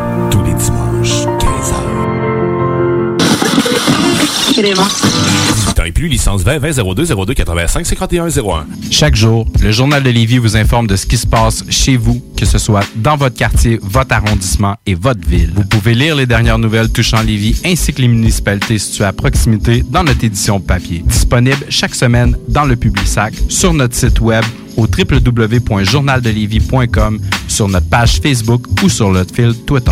[4.51, 8.65] 18 ans et plus, licence 20 20 02 02 85 51 01.
[8.91, 12.21] Chaque jour, le Journal de Lévis vous informe de ce qui se passe chez vous,
[12.37, 15.51] que ce soit dans votre quartier, votre arrondissement et votre ville.
[15.55, 19.83] Vous pouvez lire les dernières nouvelles touchant Lévis ainsi que les municipalités situées à proximité
[19.89, 21.03] dans notre édition papier.
[21.05, 24.43] Disponible chaque semaine dans le Publisac, sur notre site web
[24.77, 29.91] au www.journaldelévis.com, sur notre page Facebook ou sur notre fil Twitter.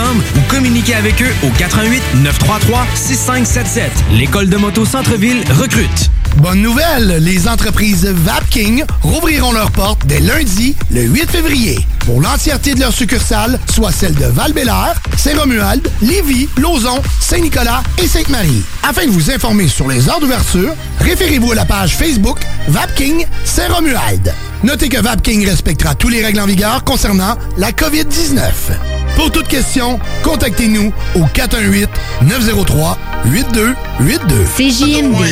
[0.00, 3.90] ou communiquez avec eux au 88 933 6577.
[4.12, 6.10] L'école de moto Centre-ville recrute.
[6.38, 12.74] Bonne nouvelle, les entreprises Vapking rouvriront leurs portes dès lundi, le 8 février, pour l'entièreté
[12.74, 14.54] de leurs succursales, soit celles de val
[15.18, 18.62] Saint-Romuald, Lévis, Lauson, Saint-Nicolas et Sainte-Marie.
[18.82, 22.38] Afin de vous informer sur les heures d'ouverture, référez-vous à la page Facebook
[22.68, 24.32] Vapking Saint-Romuald.
[24.64, 28.38] Notez que Vapking respectera tous les règles en vigueur concernant la COVID-19.
[29.16, 29.81] Pour toute question,
[30.22, 33.76] contactez-nous au 418-903-8282.
[34.56, 35.24] CJMD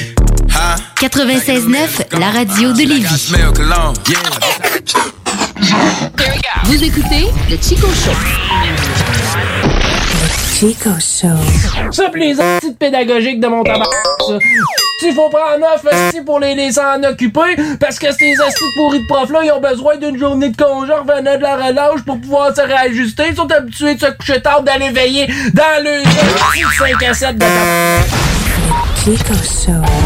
[1.00, 3.32] 96.9, la radio de Lévis.
[6.64, 9.69] Vous écoutez le Chico Show.
[10.60, 11.90] Chico Show.
[11.90, 13.86] Ça, pis les petites pédagogiques de mon tabac,
[14.28, 14.38] ça.
[15.02, 19.00] Il faut prendre off esti, pour les laisser en occuper parce que ces estis pourris
[19.00, 22.54] de profs-là, ils ont besoin d'une journée de congé revenant de la relâche pour pouvoir
[22.54, 23.22] se réajuster.
[23.30, 26.02] Ils sont habitués de se coucher tard, d'aller veiller dans le
[26.78, 28.04] 5 à 7 de tabac.
[29.02, 29.99] Chico Show.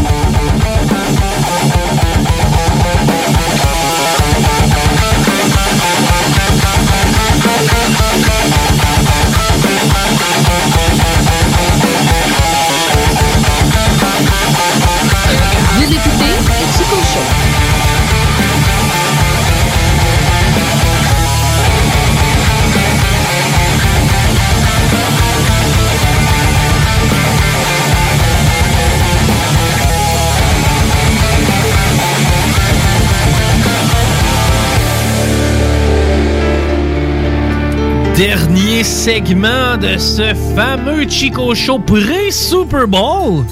[38.17, 43.43] Dernier segment de ce fameux Chico Show pré-Super Bowl.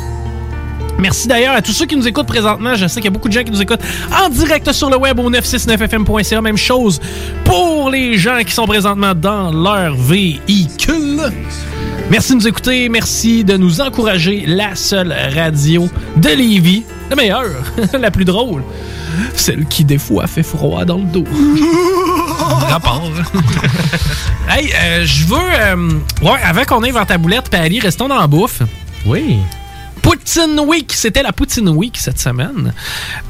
[0.98, 2.74] Merci d'ailleurs à tous ceux qui nous écoutent présentement.
[2.76, 3.82] Je sais qu'il y a beaucoup de gens qui nous écoutent
[4.18, 6.42] en direct sur le web au 969fm.ca.
[6.42, 7.02] Même chose
[7.44, 11.20] pour les gens qui sont présentement dans leur véhicule.
[12.10, 12.90] Merci de nous écouter.
[12.90, 14.44] Merci de nous encourager.
[14.46, 16.84] La seule radio de Lévis.
[17.10, 17.50] La meilleure.
[18.00, 18.64] la plus drôle.
[19.36, 21.24] Celle qui, des fois, fait froid dans le dos.
[22.70, 23.10] Rapport.
[24.50, 25.38] hey, euh, je veux.
[25.38, 25.90] euh,
[26.22, 28.62] ouais, avant qu'on aille vers ta boulette, Pali, restons dans la bouffe.
[29.06, 29.38] Oui.
[30.04, 32.74] Poutine Week, c'était la Poutine Week cette semaine.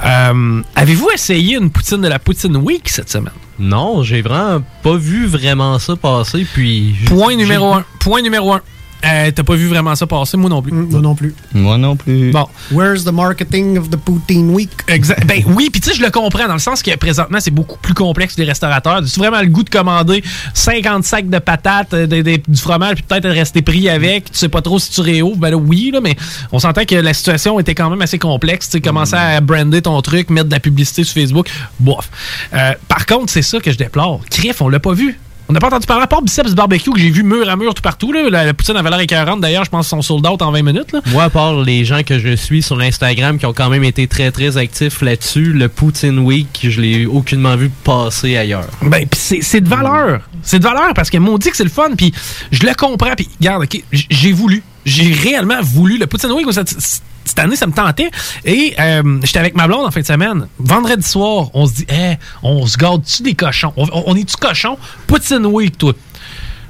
[0.05, 3.31] Euh, Avez-vous essayé une poutine de la Poutine Week cette semaine?
[3.59, 6.95] Non, j'ai vraiment pas vu vraiment ça passer, puis...
[7.05, 7.85] Point numéro un.
[7.99, 8.61] Point numéro un.
[9.05, 10.37] Euh, T'as pas vu vraiment ça passer?
[10.37, 10.71] Moi non plus.
[10.71, 11.33] Moi non plus.
[11.53, 12.31] Moi non plus.
[12.31, 12.47] Bon.
[12.71, 14.71] Where's the marketing of the Poutine Week?
[14.87, 15.25] Exact.
[15.25, 17.77] Ben oui, puis tu sais, je le comprends dans le sens que présentement, c'est beaucoup
[17.79, 19.01] plus complexe que les restaurateurs.
[19.03, 20.23] Tu vraiment le goût de commander
[20.53, 24.31] 50 sacs de patates, euh, des- des- du fromage, puis peut-être rester pris avec?
[24.31, 25.37] Tu sais pas trop si tu réouvres.
[25.37, 26.15] Ben là, oui, là, mais
[26.51, 28.67] on s'entend que la situation était quand même assez complexe.
[28.67, 31.49] Tu sais, commencer à brander ton truc, mettre de la publicité sur Facebook.
[31.79, 32.09] Bof.
[32.53, 34.21] Euh, par contre, c'est ça que je déplore.
[34.29, 35.19] Criff, on l'a pas vu.
[35.49, 37.73] On n'a pas entendu parler à part Biceps Barbecue que j'ai vu mur à mur
[37.73, 38.11] tout partout.
[38.13, 38.29] Là.
[38.29, 39.41] La, la poutine avait l'air écœurante.
[39.41, 40.91] D'ailleurs, je pense qu'ils sont sold out en 20 minutes.
[40.93, 41.01] Là.
[41.07, 44.07] Moi, à part les gens que je suis sur Instagram qui ont quand même été
[44.07, 48.67] très très actifs là-dessus, le Poutine Week, je l'ai aucunement vu passer ailleurs.
[48.81, 50.21] Ben, pis c'est c'est de valeur.
[50.41, 52.13] C'est de valeur parce que m'ont dit que c'est le fun, puis
[52.51, 53.13] je le comprends.
[53.15, 54.63] Puis, regarde, ok, j- j'ai voulu.
[54.85, 55.97] J'ai réellement voulu.
[55.97, 58.11] Le Poutine moi, cette, année, ça me tentait.
[58.45, 60.47] Et euh, j'étais avec ma blonde en fin de semaine.
[60.59, 63.73] Vendredi soir, on se dit, hey, on se garde-tu des cochons?
[63.77, 64.77] On, est-tu cochon?
[65.07, 65.93] Poutine Week, toi.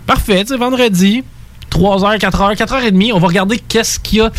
[0.05, 1.23] Parfait, tu vendredi.
[1.71, 4.31] 3h, 4h, 4h30, on va regarder qu'est-ce qu'il y a.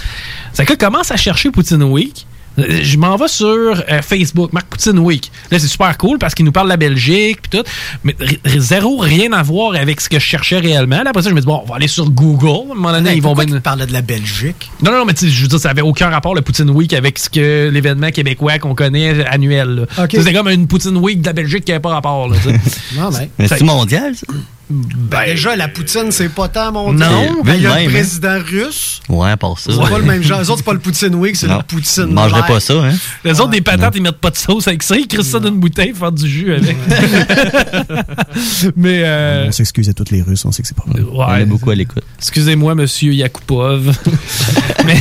[0.52, 2.26] C'est que commence à chercher Poutine Week.
[2.58, 5.30] Euh, Je m'en vais sur euh, Facebook, Marc Poutine Week.
[5.50, 7.64] Là, c'est super cool parce qu'il nous parle de la Belgique puis tout.
[8.04, 8.14] Mais
[8.56, 11.02] zéro, rien à voir avec ce que je cherchais réellement.
[11.02, 12.68] Là, après ça, je me dis, bon, on va aller sur Google.
[12.70, 13.46] À un moment donné, ils vont bien.
[13.46, 14.70] de la Belgique?
[14.82, 16.92] Non, non, mais tu sais, je veux dire, ça avait aucun rapport, le Poutine Week,
[16.92, 19.86] avec ce que l'événement québécois qu'on connaît annuel.
[20.10, 22.28] C'est comme une Poutine Week de la Belgique qui n'avait pas rapport.
[22.28, 22.36] Là.
[22.96, 23.28] Non, mais.
[23.38, 24.26] Mais c'est mondial, ça?
[24.70, 27.10] Ben, déjà, la Poutine, c'est pas tant mondial.
[27.10, 27.42] Non.
[27.44, 27.92] Ben, Il y a Même, le hein.
[27.92, 29.00] président russe.
[29.08, 29.70] Ouais, part ça.
[29.72, 30.40] C'est pas le même genre.
[30.40, 31.58] Les autres, c'est pas le Poutine Week, c'est Non.
[31.58, 32.04] le Poutine.
[32.08, 32.48] Je mangerais light.
[32.48, 32.92] pas ça, hein?
[33.24, 34.96] Les autres, des patates, ils mettent pas de sauce avec ça.
[34.96, 36.76] Ils crissent ça dans une bouteille, faire du jus avec.
[38.76, 39.02] Mais.
[39.04, 41.02] euh, On s'excuse à tous les Russes, on sait que c'est pas vrai.
[41.02, 41.24] Ouais.
[41.28, 42.02] On est beaucoup à l'écoute.
[42.18, 43.96] Excusez-moi, monsieur Yakupov.
[44.86, 44.98] Mais.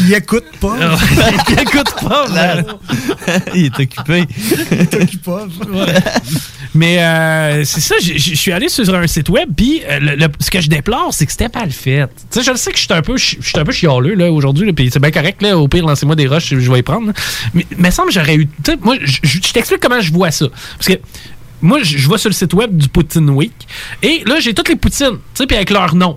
[0.00, 0.76] Il écoute pas.
[1.50, 2.62] Il écoute pas, Là,
[3.54, 4.24] Il est occupé.
[5.10, 5.46] Il pas.
[5.72, 5.94] Ouais.
[6.74, 10.28] Mais euh, c'est ça, je suis allé sur un site web, puis euh, le- le-
[10.40, 12.06] ce que je déplore, c'est que c'était mal fait.
[12.30, 14.30] Tu sais, je le sais que je suis un peu, je suis un peu chialeux
[14.30, 15.56] aujourd'hui, puis c'est bien correct là.
[15.58, 17.08] Au pire, lancez-moi des roches, je vais y prendre.
[17.08, 17.12] là.
[17.54, 18.48] Mais me semble j'aurais eu.
[18.64, 20.46] tu moi, je, t'explique comment je vois ça,
[20.76, 20.94] parce que.
[21.60, 23.52] Moi, je je vais sur le site web du Poutine Week
[24.00, 26.16] et là, j'ai toutes les poutines, tu sais, puis avec leur nom.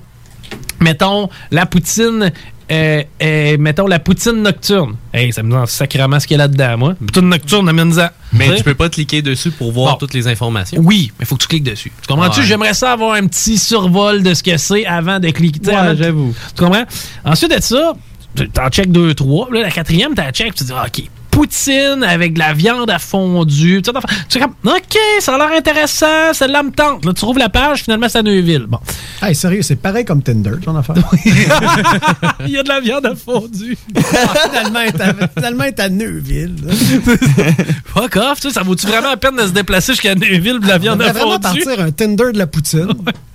[0.79, 2.31] Mettons, la poutine,
[2.71, 4.95] euh, euh, mettons, la poutine nocturne.
[5.13, 6.93] Hey, ça me dit sacrément ce qu'il y a là-dedans, moi.
[6.95, 8.07] Poutine nocturne, amène-en.
[8.33, 8.57] Mais Tu sais?
[8.59, 9.97] tu peux pas cliquer dessus pour voir Bon.
[9.97, 10.81] toutes les informations.
[10.83, 11.91] Oui, mais il faut que tu cliques dessus.
[12.01, 12.39] Tu comprends-tu?
[12.39, 12.45] Ouais.
[12.45, 15.69] J'aimerais ça avoir un petit survol de ce que c'est avant de cliquer.
[15.69, 16.33] Ouais, j'avoue.
[16.55, 16.85] Tu comprends?
[17.25, 17.93] Ensuite de ça,
[18.35, 19.49] tu- t'en check deux, trois.
[19.51, 21.03] Là, la quatrième, t'en check, tu dis, ah, OK,
[21.41, 23.81] poutine avec de la viande à fondu.
[23.83, 23.91] Tu
[24.29, 27.03] sais, comme, OK, ça a l'air intéressant, celle-là me tente.
[27.03, 28.65] Là, tu trouves la page, finalement, c'est à Neuville.
[28.67, 28.77] Bon.
[29.23, 30.95] Hey, sérieux, c'est pareil comme Tinder, ton affaire.
[32.45, 33.77] Il y a de la viande à fondu.
[35.35, 36.55] finalement, est à- à Neuville.
[37.85, 40.61] Fuck off, tu sais, ça vaut-tu vraiment la peine de se déplacer jusqu'à Neuville pour
[40.61, 41.63] de la On viande à devrait vraiment fondu?
[41.65, 42.87] partir un Tinder de la poutine.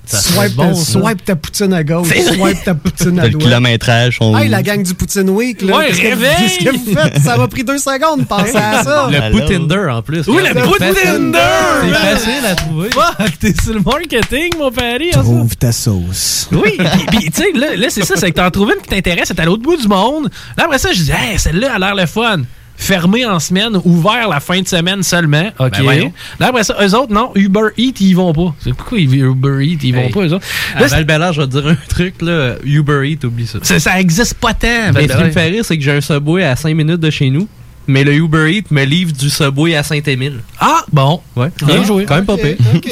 [0.07, 3.45] Ça Swipe, bon, ta, swipe ta poutine à gauche, swipe ta poutine à le droite.
[3.45, 4.19] kilométrage.
[4.21, 5.77] on- Hey, la gang du Poutine Week, là.
[5.77, 6.31] Ouais, qu'est-ce que- réveille!
[6.39, 7.19] Qu'est-ce que vous faites?
[7.23, 9.09] Ça m'a pris deux secondes de penser à ça.
[9.11, 10.23] Le Poutinder en plus.
[10.29, 11.39] Oui, le Poutinder!
[11.83, 12.91] C'est facile à trouver.
[12.91, 15.11] Fuck, t'es sur le marketing, mon pari.
[15.15, 15.21] hein?
[15.23, 16.49] Trouve ta sauce.
[16.53, 18.89] Oui, puis- puis tu sais, là, là, c'est ça, c'est que t'en trouves une qui
[18.89, 20.31] t'intéresse, c'est à l'autre bout du monde.
[20.57, 22.43] Là, après ça, je dis, hey, celle-là a l'air le fun.
[22.77, 25.51] Fermé en semaine, ouvert la fin de semaine seulement.
[25.59, 25.73] OK.
[25.85, 28.55] Ben là, après ça, eux autres, non, Uber Eats, ils vont pas.
[28.61, 30.47] C'est pourquoi ils- Uber Eats, ils vont Hey, pas, eux autres?
[30.79, 32.55] Là, je vais te dire un truc, là.
[32.65, 33.59] Uber Eats, oublie ça.
[33.79, 34.93] ça, existe pas tant.
[34.95, 37.11] Mais ce qui me fait rire, c'est que j'ai un Subway à 5 minutes de
[37.11, 37.49] chez nous,
[37.87, 40.41] mais le Uber Eats me livre du Subway à Saint-Émile.
[40.61, 41.21] Ah, bon.
[41.37, 41.49] Ouais.
[41.65, 42.05] Bien Ah, joué.
[42.05, 42.57] Quand même pas pire.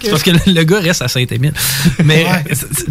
[0.00, 1.52] C'est parce que le, le gars reste à Saint-Émile.
[2.04, 2.26] Mais,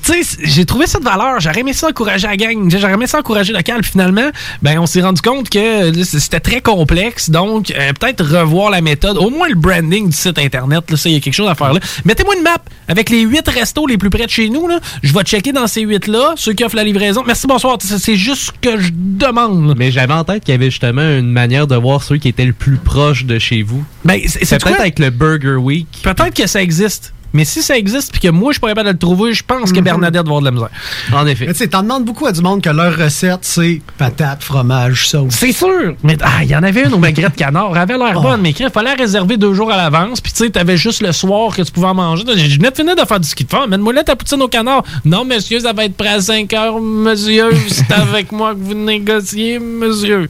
[0.04, 1.40] tu sais, j'ai trouvé ça de valeur.
[1.40, 2.70] J'aurais aimé ça encourager la gang.
[2.70, 3.82] J'aurais aimé ça encourager le local.
[3.82, 4.30] Puis finalement,
[4.62, 7.30] ben, on s'est rendu compte que c'était très complexe.
[7.30, 9.18] Donc, euh, peut-être revoir la méthode.
[9.18, 10.90] Au moins le branding du site Internet.
[10.90, 11.80] Là, ça, il y a quelque chose à faire là.
[12.04, 12.58] Mettez-moi une map
[12.88, 14.68] avec les huit restos les plus près de chez nous.
[14.68, 14.80] Là.
[15.04, 17.24] Je vais checker dans ces huit-là, ceux qui offrent la livraison.
[17.26, 17.78] Merci, bonsoir.
[17.82, 19.68] C'est juste ce que je demande.
[19.70, 19.74] là.
[19.78, 22.46] Mais j'avais en tête qu'il y avait justement une manière de voir ceux qui étaient
[22.46, 23.84] le plus proche de chez vous?
[24.04, 25.88] Ben, c'est peut-être avec le Burger Week.
[26.04, 27.14] Peut-être que ça existe.
[27.36, 29.44] Mais si ça existe puis que moi, je suis pas capable de le trouver, je
[29.46, 30.70] pense que Bernadette va avoir de la misère.
[31.14, 31.46] En effet.
[31.48, 35.10] Mais tu sais, t'en demandes beaucoup à du monde que leur recette, c'est patate, fromage,
[35.10, 35.34] sauce.
[35.38, 35.96] C'est sûr!
[36.02, 37.72] Mais ah, il y en avait une au magret de canard.
[37.74, 40.22] Elle avait l'air bonne, mais il fallait la réserver deux jours à l'avance.
[40.22, 42.24] Puis tu sais, t'avais juste le soir que tu pouvais en manger.
[42.26, 43.68] Je venais de finir de faire du ski de fond.
[43.68, 44.84] Mets-moi là ta poutine au canard.
[45.04, 47.50] Non, monsieur, ça va être prêt à 5 heures, monsieur.
[47.68, 50.30] C'est avec moi que vous négociez, monsieur.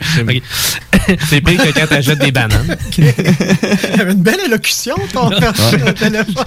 [1.30, 2.78] C'est pire que quand t'achètes des bananes.
[2.98, 5.94] Il y avait une belle élocution, ton Ouais.
[5.94, 6.44] téléphone.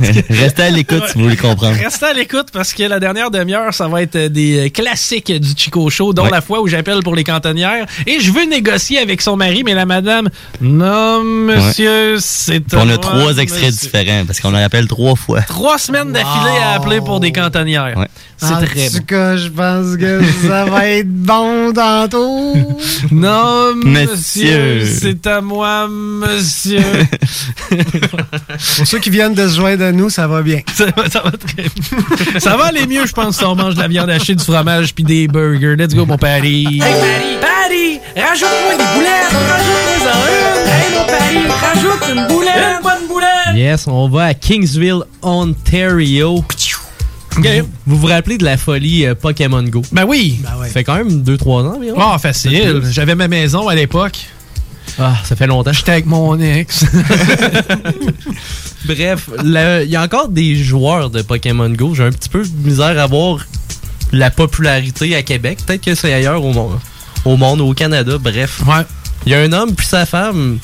[0.30, 1.76] Restez à l'écoute si vous voulez comprendre.
[1.76, 5.48] Restez à l'écoute parce que la dernière demi-heure, ça va être des euh, classiques du
[5.56, 6.30] Chico Show, dont Ouais.
[6.30, 7.86] la fois où j'appelle pour les cantonnières.
[8.06, 10.28] Et je veux négocier avec son mari, mais la madame,
[10.60, 13.86] non, monsieur, c'est Puis on moi, a trois extraits monsieur.
[13.88, 15.42] différents parce qu'on en appelle trois fois.
[15.42, 17.94] Trois semaines d'affilée à appeler pour des cantonnières.
[17.96, 18.08] Ouais.
[18.36, 19.04] C'est en très tout bon.
[19.06, 22.54] cas, je pense que ça va être bon tantôt.
[23.10, 24.84] Non, monsieur, Monsieur.
[25.00, 26.82] c'est à moi, monsieur.
[28.76, 30.60] Pour ceux qui viennent de se joindre à nous, ça va bien.
[30.74, 32.40] ça, va, ça va très bien.
[32.40, 34.94] Ça va aller mieux, je pense, si on mange de la viande hachée, du fromage
[34.94, 35.76] puis des burgers.
[35.76, 36.66] Let's go, mon pari.
[36.66, 39.32] Hey, Paris, Paris, rajoute-moi des boulettes.
[39.50, 40.68] Rajoute-moi une.
[40.68, 42.76] Hey, mon Paris, rajoute une boulette.
[42.76, 43.56] Une bonne boulette.
[43.56, 46.44] Yes, on va à Kingsville, Ontario.
[47.86, 49.82] Vous vous rappelez de la folie euh, Pokémon Go?
[49.92, 50.40] Ben oui.
[50.42, 51.98] Ben Ça fait quand même 2-3 ans environ.
[52.00, 52.82] Ah, facile.
[52.90, 54.26] J'avais ma maison à l'époque.
[54.98, 55.72] Ah, ça fait longtemps.
[55.72, 56.84] J'étais avec mon ex.
[58.84, 61.94] Bref, il y a encore des joueurs de Pokémon Go.
[61.94, 63.46] J'ai un petit peu de misère à voir
[64.12, 65.58] la popularité à Québec.
[65.64, 66.78] Peut-être que c'est ailleurs au monde,
[67.24, 68.18] au monde, au Canada.
[68.18, 68.62] Bref.
[68.66, 68.84] Ouais.
[69.26, 70.58] Il y a un homme puis sa femme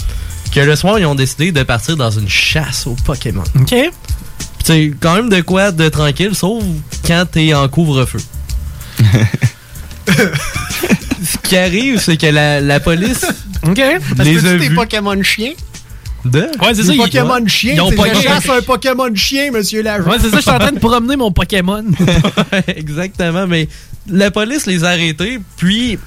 [0.53, 3.45] que le soir, ils ont décidé de partir dans une chasse aux Pokémon.
[3.61, 3.75] OK.
[4.65, 6.63] C'est quand même de quoi de tranquille, sauf
[7.07, 8.21] quand t'es en couvre-feu.
[11.25, 13.25] Ce qui arrive, c'est que la, la police
[13.67, 13.81] OK.
[14.17, 14.75] Parce les que a tu des vus.
[14.75, 15.53] Pokémon chiens?
[16.25, 16.41] De?
[16.41, 16.89] Ouais, c'est ça.
[16.89, 17.49] Des ils- Pokémon ouais.
[17.49, 20.09] chiens, Ils ont c'est pas la chasse à un Pokémon chien, monsieur l'agent.
[20.09, 21.85] Ouais, c'est ça, je suis en train de promener mon Pokémon.
[22.67, 23.69] Exactement, mais
[24.09, 25.99] la police les a arrêtés, puis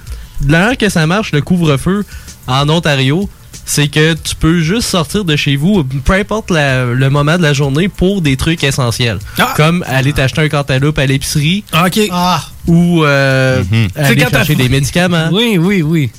[0.41, 2.03] de la manière que ça marche, le couvre-feu
[2.47, 3.29] en Ontario,
[3.65, 7.41] c'est que tu peux juste sortir de chez vous, peu importe la- le moment de
[7.43, 9.19] la journée, pour des trucs essentiels.
[9.37, 9.53] Ah!
[9.57, 11.99] Comme aller t'acheter un cantaloupe à l'épicerie OK.
[12.11, 13.63] Ah, ou euh,
[13.95, 15.29] C'est aller chercher des médicaments.
[15.31, 16.11] Oui, oui, oui.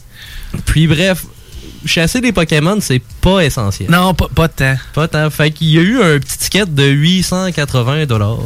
[0.67, 1.25] Puis bref,
[1.85, 3.91] chasser des Pokémon, c'est pas essentiel.
[3.91, 4.75] Non, pas, pas tant.
[4.95, 5.29] Pas tant.
[5.31, 8.39] Fait qu'il y a eu un petit ticket de 880 dollars.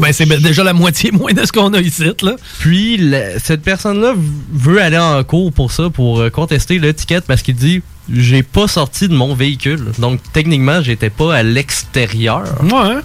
[0.00, 2.36] Ben, c'est ben déjà la moitié moins de ce qu'on a ici, là.
[2.58, 4.14] Puis la- cette personne-là
[4.52, 7.82] veut aller en cours pour ça, pour euh, contester le ticket parce qu'il dit
[8.12, 9.84] j'ai pas sorti de mon véhicule.
[9.98, 12.44] Donc techniquement, j'étais pas à l'extérieur.
[12.62, 12.98] Ouais.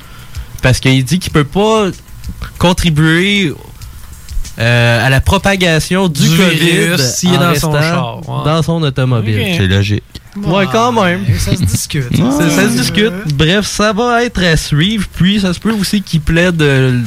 [0.62, 1.88] Parce qu'il dit qu'il peut pas
[2.60, 3.52] contribuer
[4.60, 8.46] euh, à la propagation du, Du COVID s'il est dans son char, ouais.
[8.46, 9.56] dans son automobile.
[9.58, 10.04] C'est logique.
[10.38, 11.26] Ouais, quand même.
[11.38, 12.16] Ça se discute.
[12.16, 13.14] Ça, ça se discute.
[13.36, 15.06] Bref, ça va être à suivre.
[15.14, 17.02] Puis ça se peut aussi qu'il plaide euh,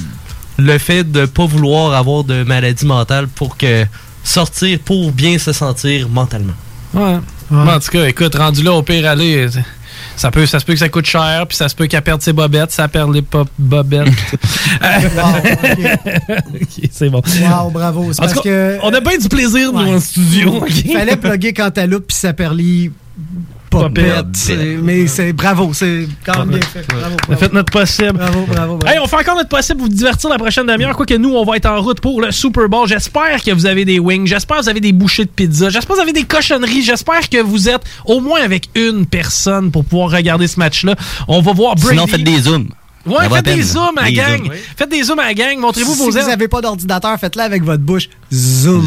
[0.59, 3.85] le fait de pas vouloir avoir de maladie mentale pour que
[4.23, 6.55] sortir pour bien se sentir mentalement.
[6.93, 7.19] Ouais.
[7.51, 9.49] Mais En tout cas, écoute, rendu là, au pire, aller,
[10.17, 12.23] ça, peut, ça se peut que ça coûte cher, puis ça se peut qu'elle perde
[12.23, 14.09] ses bobettes, ça perd les pop bobettes.
[16.91, 17.23] C'est bon.
[17.43, 18.13] Wow, bravo.
[18.13, 18.79] C'est parce cas, que.
[18.83, 19.95] on a bien du plaisir, nous, Ouais.
[19.95, 20.65] en studio.
[20.69, 22.93] Il fallait plugger Cantaloupe puis Saperly.
[23.83, 24.27] Popette.
[24.35, 26.87] C'est- Mais c'est bravo, c'est quand même bien fait.
[26.89, 27.17] Bravo.
[27.29, 28.13] On a fait notre possible.
[28.13, 28.87] Bravo, bravo, bravo.
[28.87, 30.97] Hey, on fait encore notre possible pour vous divertir la prochaine demi-heure.
[30.97, 32.87] Quoique nous, on va être en route pour le Super Bowl.
[32.89, 34.27] J'espère que vous avez des wings.
[34.27, 35.69] J'espère que vous avez des bouchées de pizza.
[35.71, 36.83] J'espère que vous avez des cochonneries.
[36.83, 40.95] J'espère que vous êtes au moins avec une personne pour pouvoir regarder ce match-là.
[41.29, 41.89] On va voir Brady.
[41.91, 42.69] Sinon, faites des zooms.
[43.07, 44.51] Ouais, faites des zooms à la Des gang.
[44.79, 45.59] Faites des zooms à la gang.
[45.59, 46.27] Montrez-vous si vos vous ailes.
[46.27, 48.09] n'avez pas d'ordinateur, faites-le avec votre bouche.
[48.33, 48.83] Zoom.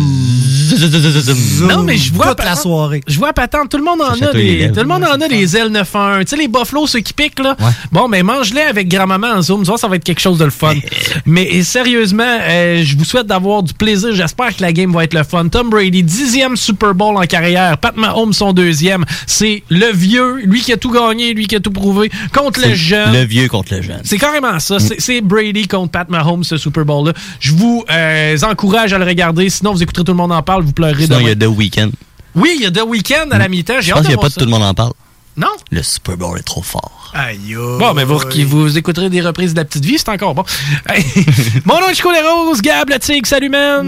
[1.68, 3.02] Non, mais je vois toute la soirée.
[3.08, 3.70] Je vois patente.
[3.70, 6.20] Tout le monde en a des, tout le monde en a des ailes 9.1.
[6.22, 7.56] Tu sais, les buffalo, ceux qui piquent, là.
[7.91, 9.66] Bon, mais mange-les avec grand-maman en zoom.
[9.66, 10.74] Ça va être quelque chose de le fun.
[11.26, 14.14] mais sérieusement, euh, je vous souhaite d'avoir du plaisir.
[14.14, 15.48] J'espère que la game va être le fun.
[15.48, 17.78] Tom Brady, dixième Super Bowl en carrière.
[17.78, 19.06] Pat Mahomes, son deuxième.
[19.26, 22.74] C'est le vieux, lui qui a tout gagné, lui qui a tout prouvé, contre le
[22.76, 23.14] jeune.
[23.14, 24.02] Le vieux contre le jeune.
[24.04, 24.80] C'est carrément ça.
[24.80, 27.14] C'est- C'est Brady contre Pat Mahomes, ce Super Bowl-là.
[27.40, 29.49] Je vous euh, encourage à le regarder.
[29.49, 31.48] Sinon, vous écouterez Tout le monde en parle, vous pleurerez Sinon, il y a The
[31.48, 31.89] Weeknd.
[32.35, 33.81] Oui, il y a The Weeknd à la mi-temps.
[33.81, 34.94] Je pense qu'il n'y a pas de tout le monde en parle.
[35.35, 35.48] Non?
[35.69, 37.11] Le Super Bowl est trop fort.
[37.14, 40.34] Aïe, Bon, mais vous, qui vous écouterez des reprises de la petite vie, c'est encore
[40.34, 40.44] bon.
[41.65, 43.88] Mon nom est Chico Les Roses, Gab, la Tigre, salut man.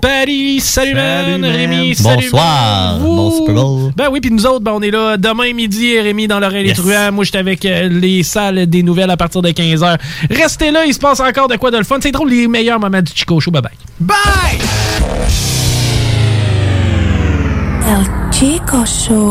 [0.00, 1.40] Paris, salut, man.
[1.40, 1.50] man.
[1.50, 2.94] Rémi, salut Bonsoir.
[2.94, 3.02] man.
[3.02, 3.92] Bon Super Bowl.
[3.96, 6.76] Ben oui, puis nous autres, ben on est là demain midi, Rémi dans l'oreille Yes.
[6.76, 7.10] des truands.
[7.12, 9.98] Moi, j'étais avec euh, les salles des nouvelles à partir de 15h.
[10.30, 11.98] Restez là, il se passe encore de quoi de le fun.
[12.00, 13.50] C'est drôle, les meilleurs moments du Chico Show.
[13.50, 13.72] Bye bye.
[13.98, 15.63] Bye!
[17.94, 19.30] El Chico Show.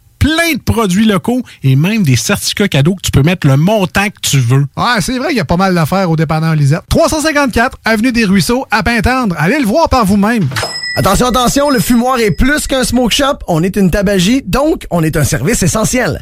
[0.21, 4.05] plein de produits locaux et même des certificats cadeaux que tu peux mettre le montant
[4.05, 4.67] que tu veux.
[4.77, 6.83] Ouais, c'est vrai qu'il y a pas mal d'affaires au dépanneur Lisette.
[6.89, 9.35] 354 Avenue des Ruisseaux, à Pintendre.
[9.39, 10.47] Allez le voir par vous-même.
[10.95, 13.39] Attention, attention, le fumoir est plus qu'un smoke shop.
[13.47, 16.21] On est une tabagie, donc on est un service essentiel.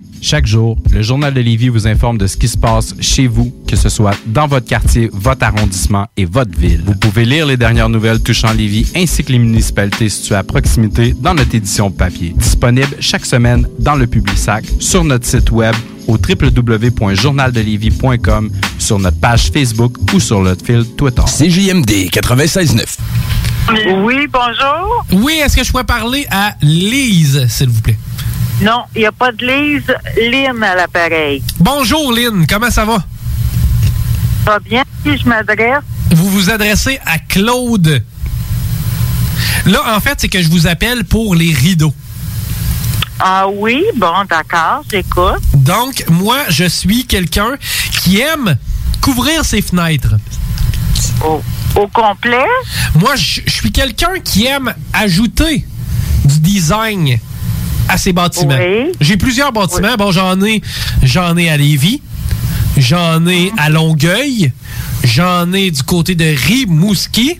[0.23, 3.51] Chaque jour, le Journal de Lévis vous informe de ce qui se passe chez vous,
[3.67, 6.83] que ce soit dans votre quartier, votre arrondissement et votre ville.
[6.85, 11.15] Vous pouvez lire les dernières nouvelles touchant Lévis ainsi que les municipalités situées à proximité
[11.19, 12.35] dans notre édition papier.
[12.37, 15.73] Disponible chaque semaine dans le Publisac, sur notre site web
[16.07, 21.23] au www.journaldelévis.com, sur notre page Facebook ou sur notre fil Twitter.
[21.25, 22.85] CJMD 96.9.
[24.03, 25.03] Oui, bonjour.
[25.13, 27.97] Oui, est-ce que je pourrais parler à Lise, s'il vous plaît?
[28.61, 29.95] Non, il n'y a pas de Lise.
[30.17, 31.41] Lynn à l'appareil.
[31.59, 32.45] Bonjour, Lynn.
[32.47, 33.03] Comment ça va?
[34.45, 35.81] Ça va bien si je m'adresse?
[36.11, 38.03] Vous vous adressez à Claude.
[39.65, 41.93] Là, en fait, c'est que je vous appelle pour les rideaux.
[43.19, 45.41] Ah oui, bon, d'accord, j'écoute.
[45.53, 47.55] Donc, moi, je suis quelqu'un
[48.03, 48.57] qui aime
[48.99, 50.15] couvrir ses fenêtres.
[51.23, 51.41] Au,
[51.75, 52.45] au complet?
[52.95, 55.65] Moi, je je suis quelqu'un qui aime ajouter
[56.25, 57.19] du design
[57.87, 58.57] à ses bâtiments.
[58.57, 58.91] Oui.
[58.99, 59.95] J'ai plusieurs bâtiments.
[59.97, 60.61] Bon, j'en ai,
[61.03, 62.01] j'en ai à Lévis,
[62.77, 64.51] j'en ai à Longueuil,
[65.03, 67.39] j'en ai du côté de Rimouski.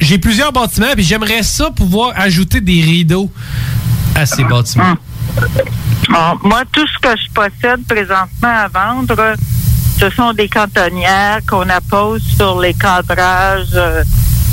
[0.00, 3.30] J'ai plusieurs bâtiments, puis j'aimerais ça pouvoir ajouter des rideaux
[4.14, 4.96] à ces bâtiments.
[6.42, 9.34] Moi, tout ce que je possède présentement à vendre,
[9.98, 13.78] ce sont des cantonnières qu'on appose sur les cadrages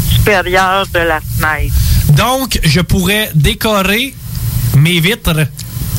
[0.10, 1.76] supérieurs de la fenêtre.
[2.14, 4.14] Donc, je pourrais décorer
[4.78, 5.48] mes vitres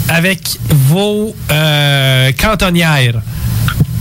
[0.08, 0.58] avec
[0.88, 3.20] vos euh, cantonnières.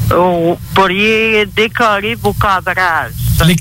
[0.09, 3.11] Vous pourriez décorer vos cadrages.
[3.45, 3.55] Les,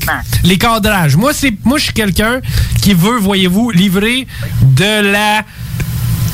[0.44, 1.16] les cadrages.
[1.16, 2.40] Moi, c'est moi, je suis quelqu'un
[2.82, 4.26] qui veut, voyez-vous, livrer
[4.60, 5.42] de la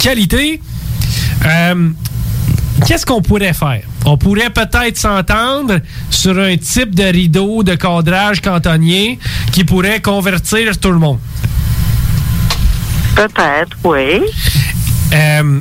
[0.00, 0.60] qualité.
[1.46, 1.90] Euh,
[2.86, 3.82] Qu'est-ce qu'on pourrait faire?
[4.04, 5.80] On pourrait peut-être s'entendre
[6.10, 9.18] sur un type de rideau de cadrage cantonnier
[9.52, 11.18] qui pourrait convertir tout le monde.
[13.14, 14.22] Peut-être, oui.
[15.12, 15.60] Euh,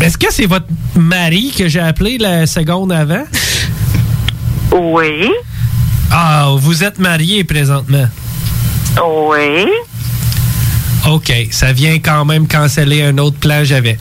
[0.00, 3.24] Est-ce que c'est votre mari que j'ai appelé la seconde avant?
[4.72, 5.28] Oui.
[6.10, 8.08] Ah, vous êtes marié présentement.
[9.04, 9.66] Oui.
[11.10, 13.98] OK, ça vient quand même canceller un autre plan que j'avais.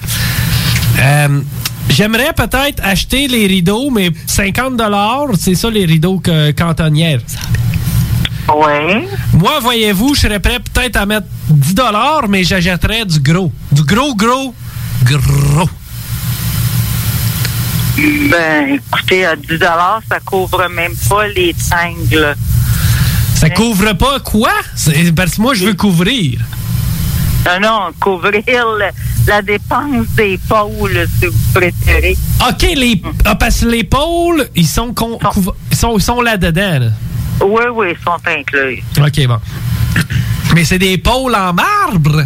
[1.00, 1.42] Euh,
[1.90, 4.82] J'aimerais peut-être acheter les rideaux, mais 50
[5.40, 7.20] c'est ça les rideaux que, cantonnières.
[8.50, 9.08] Oui.
[9.34, 11.76] Moi, voyez-vous, je serais prêt peut-être à mettre 10
[12.30, 13.52] mais j'achèterais du gros.
[13.72, 14.54] Du gros, gros,
[15.04, 15.70] gros.
[17.98, 19.60] Ben, écoutez, à 10
[20.10, 22.36] ça couvre même pas les sangles.
[23.36, 24.52] Ça couvre pas quoi?
[25.16, 26.40] Parce que moi, je veux couvrir.
[27.46, 28.92] Non, non, couvrir le-
[29.28, 32.18] la dépense des pôles, si vous préférez.
[32.48, 36.80] OK, les, ah, parce que les pôles, ils sont, con- couv- sont, sont là-dedans.
[36.80, 36.88] là.
[37.42, 38.84] Oui, oui, ils sont inclus.
[38.98, 39.40] OK, bon.
[40.56, 42.26] Mais c'est des pôles en marbre?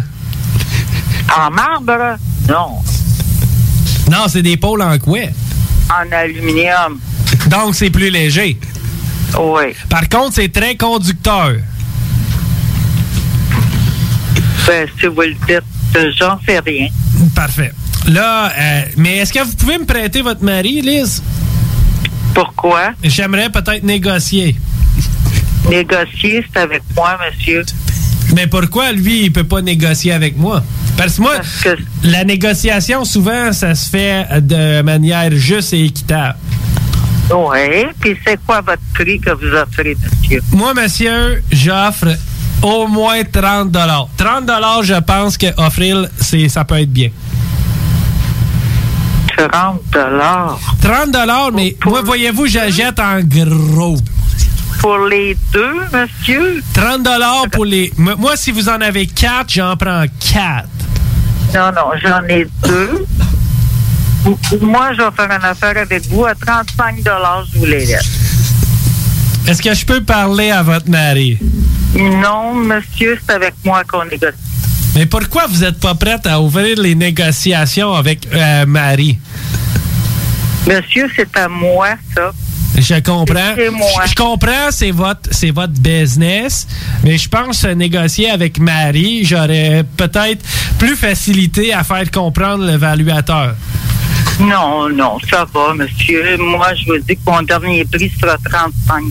[1.36, 2.16] En marbre?
[2.48, 2.78] Non.
[4.10, 5.18] Non, c'est des pôles en quoi?
[5.90, 6.98] En aluminium.
[7.48, 8.58] Donc, c'est plus léger.
[9.38, 9.62] Oui.
[9.90, 11.52] Par contre, c'est très conducteur.
[14.68, 16.88] Ben, si vous le dites, j'en sais rien.
[17.34, 17.72] Parfait.
[18.06, 21.22] Là, euh, mais est-ce que vous pouvez me prêter votre mari, Lise?
[22.34, 22.90] Pourquoi?
[23.02, 24.56] J'aimerais peut-être négocier.
[25.70, 27.64] Négocier, c'est avec moi, monsieur.
[28.34, 30.62] Mais pourquoi lui, il peut pas négocier avec moi?
[30.98, 31.36] Parce que moi,
[32.04, 36.36] la négociation, souvent, ça se fait de manière juste et équitable.
[37.30, 37.86] Oui.
[38.00, 40.42] Puis c'est quoi votre prix que vous offrez, monsieur?
[40.52, 42.08] Moi, monsieur, j'offre
[42.62, 43.72] au moins 30
[44.16, 44.50] 30
[44.82, 47.10] je pense que offrir, c'est, ça peut être bien.
[49.36, 49.80] 30
[50.82, 53.96] 30 mais moi, voyez-vous, j'achète en gros.
[54.80, 56.62] Pour les deux, monsieur?
[56.72, 57.08] 30
[57.52, 57.92] pour les...
[57.96, 60.68] Moi, si vous en avez 4, j'en prends 4.
[61.54, 63.06] Non, non, j'en ai deux.
[64.60, 68.04] Moi, je vais faire une affaire avec vous à 35 je vous les laisse.
[69.46, 71.38] Est-ce que je peux parler à votre mari?
[71.98, 74.36] Non, monsieur, c'est avec moi qu'on négocie.
[74.94, 79.18] Mais pourquoi vous n'êtes pas prête à ouvrir les négociations avec euh, Marie?
[80.66, 82.32] Monsieur, c'est à moi, ça.
[82.76, 83.54] Je comprends.
[83.56, 83.88] C'est moi.
[84.04, 86.66] Je, je comprends, c'est votre, c'est votre business,
[87.02, 90.44] mais je pense négocier avec Marie, j'aurais peut-être
[90.78, 93.54] plus facilité à faire comprendre l'évaluateur.
[94.40, 96.36] Non, non, ça va, monsieur.
[96.36, 99.02] Moi, je vous dis que mon dernier prix sera 35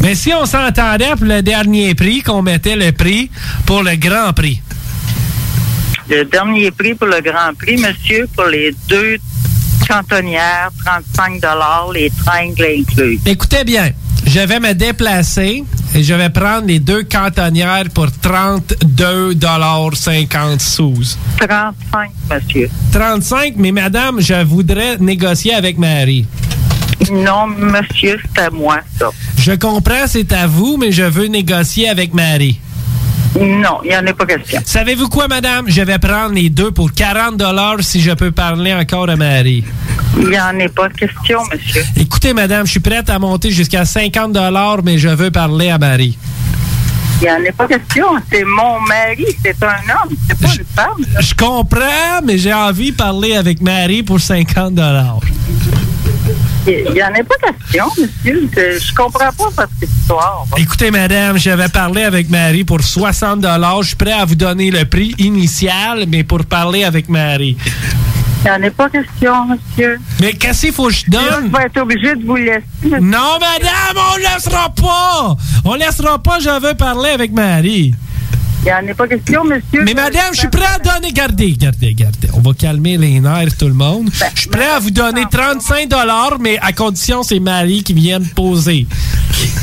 [0.00, 3.30] Mais si on s'entendait pour le dernier prix, qu'on mettait le prix
[3.66, 4.62] pour le grand prix?
[6.08, 9.16] Le dernier prix pour le Grand Prix, monsieur, pour les deux
[9.86, 11.40] cantonnières, 35
[11.94, 13.20] les tringles inclus.
[13.26, 13.90] Écoutez bien,
[14.26, 15.64] je vais me déplacer
[15.94, 21.16] et je vais prendre les deux cantonnières pour 32,50 sous.
[21.38, 22.70] 35, monsieur.
[22.92, 26.26] 35, mais madame, je voudrais négocier avec Marie.
[27.10, 29.10] Non, monsieur, c'est à moi, ça.
[29.38, 32.60] Je comprends, c'est à vous, mais je veux négocier avec Marie.
[33.38, 34.60] Non, il n'y en a pas question.
[34.64, 35.66] Savez-vous quoi, madame?
[35.68, 37.40] Je vais prendre les deux pour 40
[37.80, 39.64] si je peux parler encore à Marie.
[40.18, 41.82] Il n'y en a pas question, monsieur.
[41.96, 44.36] Écoutez, madame, je suis prête à monter jusqu'à 50
[44.84, 46.18] mais je veux parler à Marie.
[47.20, 48.06] Il n'y en a pas question.
[48.32, 51.20] C'est mon mari, c'est un homme, c'est pas une femme.
[51.20, 54.74] Je comprends, mais j'ai envie de parler avec Marie pour 50
[56.66, 58.48] Il n'y en a pas question, monsieur.
[58.52, 60.44] Je, comprends pas votre histoire.
[60.56, 64.70] Écoutez, madame, je vais parler avec Marie pour 60 Je suis prêt à vous donner
[64.70, 67.56] le prix initial, mais pour parler avec Marie.
[68.44, 69.98] Il n'y en a pas question, monsieur.
[70.20, 71.50] Mais qu'est-ce qu'il faut que je donne?
[71.52, 72.64] Je vais être obligé de vous laisser.
[72.82, 75.36] Non, madame, on laissera pas!
[75.64, 77.94] On laissera pas, je veux parler avec Marie.
[78.62, 79.84] Il n'y en a pas question, monsieur.
[79.84, 81.12] Mais madame, je suis prêt à donner.
[81.12, 82.28] Gardez, gardez, gardez.
[82.34, 84.10] On va calmer les nerfs, tout le monde.
[84.34, 85.88] Je suis prêt à vous donner 35
[86.40, 88.86] mais à condition c'est Marie qui vient me poser.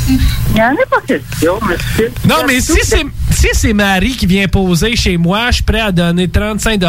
[0.09, 0.17] Il
[0.53, 2.11] n'y en a pas question, monsieur.
[2.27, 5.81] Non, mais si c'est si c'est Marie qui vient poser chez moi, je suis prêt
[5.81, 6.79] à donner 35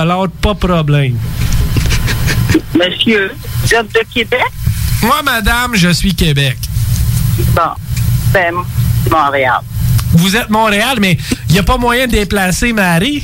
[0.41, 1.19] pas problème.
[2.75, 3.33] Monsieur,
[3.63, 4.41] vous êtes de Québec?
[5.03, 6.57] Moi, madame, je suis Québec.
[7.55, 7.63] Bon.
[8.33, 8.55] Ben,
[9.05, 9.61] c'est Montréal.
[10.13, 11.17] Vous êtes Montréal, mais
[11.49, 13.23] il n'y a pas moyen de déplacer Marie?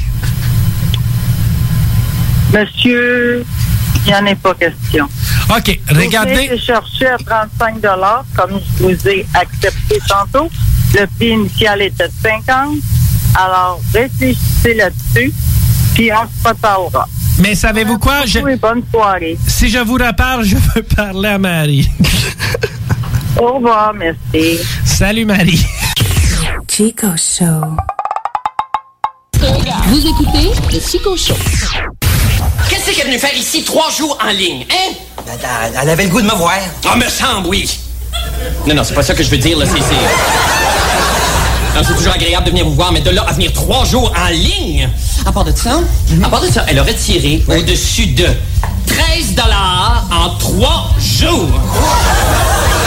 [2.52, 3.44] Monsieur,
[4.06, 5.08] il n'y en a pas question.
[5.50, 6.48] OK, regardez.
[6.52, 7.80] Vous chercher à 35
[8.36, 10.48] comme je vous ai accepté tantôt.
[10.94, 12.76] Le prix initial était de 50
[13.34, 15.32] Alors, réfléchissez là-dessus,
[15.94, 17.08] puis on se reparlera.
[17.38, 18.24] Mais savez-vous quoi?
[18.26, 19.36] Je- bonne soirée.
[19.48, 21.88] Si je vous reparle, je veux parler à Marie.
[23.36, 24.58] Au revoir, merci.
[24.84, 25.66] Salut, Marie.
[26.76, 27.44] Chico Show.
[29.86, 31.36] Vous écoutez le Chico Show.
[32.68, 34.94] Qu'est-ce qu'elle est venue faire ici trois jours en ligne, hein?
[35.28, 35.38] Elle,
[35.82, 36.54] elle avait le goût de me voir.
[36.88, 37.78] Ah, me semble, oui.
[38.66, 39.78] Non, non, c'est pas ça que je veux dire, là, c'est...
[39.78, 39.94] c'est-
[41.76, 44.12] Non, c'est toujours agréable de venir vous voir, mais de là à venir trois jours
[44.20, 44.88] en ligne...
[45.26, 45.78] À part de ça,
[46.24, 48.26] à part de ça, elle aurait tiré au-dessus de
[48.86, 51.48] 13 dollars en trois jours.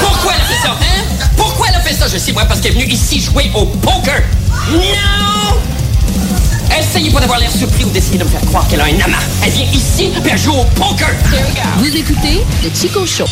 [0.01, 1.03] Pourquoi elle a fait ça, hein?
[1.37, 2.07] Pourquoi elle a fait ça?
[2.07, 4.21] Je sais, moi, parce qu'elle est venue ici jouer au poker.
[4.71, 5.57] Non!
[6.77, 9.23] Essayez pas d'avoir l'air surpris ou d'essayer de me faire croire qu'elle a un amas.
[9.43, 11.09] Elle vient ici, puis elle joue au poker.
[11.77, 13.25] Vous écoutez le Chico Show.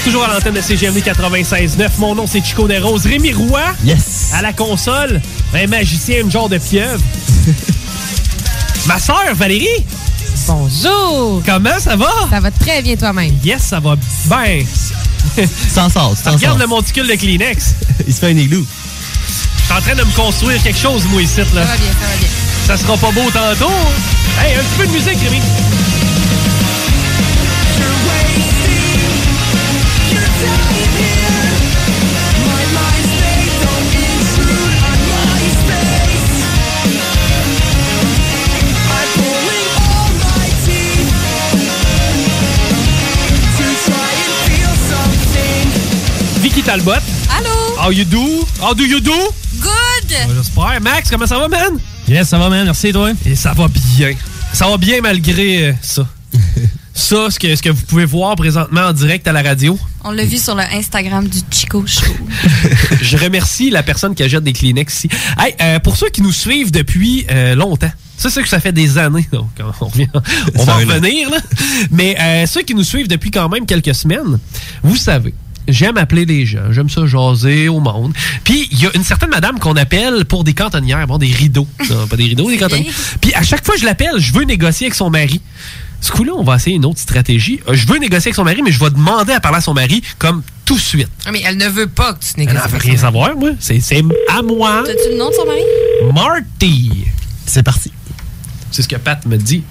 [0.00, 1.88] Êtes toujours à l'antenne de CGMD 96.9.
[1.98, 3.06] Mon nom, c'est Chico Desroses.
[3.06, 3.60] Rémi Roy.
[3.84, 4.30] Yes.
[4.32, 5.20] À la console.
[5.54, 7.02] Un magicien, une genre de pieuvre.
[8.86, 9.66] Ma sœur, Valérie.
[10.46, 11.42] Bonjour.
[11.44, 12.10] Comment ça va?
[12.30, 13.34] Ça va très bien toi-même.
[13.44, 14.64] Yes, ça va bien.
[15.74, 17.74] S'en sort, s'en Regarde le monticule de Kleenex.
[18.06, 18.64] Il se fait un igloo.
[19.58, 21.36] Je suis en train de me construire quelque chose, moi, ici.
[21.38, 21.44] Là.
[21.44, 22.28] Ça va bien, ça va bien.
[22.66, 23.70] Ça sera pas beau tantôt.
[23.70, 24.42] hein?
[24.42, 25.40] Hey, un petit peu de musique, Rémi.
[46.50, 46.94] Vicky Talbot.
[47.28, 47.76] Allô?
[47.78, 48.44] How you do?
[48.60, 49.12] How do you do?
[49.60, 50.34] Good!
[50.34, 50.80] J'espère.
[50.80, 51.78] Max, comment ça va, man?
[52.08, 52.64] Yes, ça va, man.
[52.64, 53.12] Merci, toi.
[53.24, 54.14] Et ça va bien.
[54.52, 56.08] Ça va bien malgré euh, ça.
[56.92, 59.78] ça, ce que, ce que vous pouvez voir présentement en direct à la radio.
[60.02, 62.12] On l'a vu sur le Instagram du Chico Show.
[63.00, 65.08] Je remercie la personne qui achète des Kleenex ici.
[65.38, 68.72] Hey, euh, pour ceux qui nous suivent depuis euh, longtemps, ça, c'est que ça fait
[68.72, 69.28] des années.
[69.32, 69.50] Donc,
[69.80, 70.08] on, revient-
[70.56, 71.30] on va en revenir.
[71.30, 71.36] Là.
[71.92, 74.40] Mais euh, ceux qui nous suivent depuis quand même quelques semaines,
[74.82, 75.32] vous savez,
[75.72, 76.70] j'aime appeler les gens.
[76.70, 78.12] J'aime ça jaser au monde.
[78.44, 81.06] Puis, il y a une certaine madame qu'on appelle pour des cantonnières.
[81.06, 81.66] Bon, des rideaux.
[81.90, 82.92] Non, pas des rideaux, des cantonnières.
[83.20, 85.40] Puis, à chaque fois que je l'appelle, je veux négocier avec son mari.
[86.02, 87.60] Ce coup-là, on va essayer une autre stratégie.
[87.68, 89.74] Euh, Je veux négocier avec son mari, mais je vais demander à parler à son
[89.74, 91.08] mari comme tout de suite.
[91.26, 92.58] Ah, Mais elle ne veut pas que tu Elle négocies.
[92.62, 93.50] n'en veut rien savoir, moi.
[93.60, 94.02] C'est c'est
[94.32, 94.82] à moi.
[94.86, 95.60] T'as-tu le nom de son mari?
[96.14, 97.04] Marty.
[97.44, 97.92] C'est parti.
[98.70, 99.62] C'est ce que Pat me dit.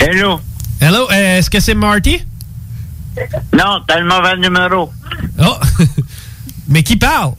[0.00, 0.40] Hello.
[0.80, 2.24] Hello, euh, est-ce que c'est Marty?
[3.52, 4.92] Non, t'as le mauvais numéro.
[5.38, 5.56] Oh!
[6.68, 7.32] Mais qui parle?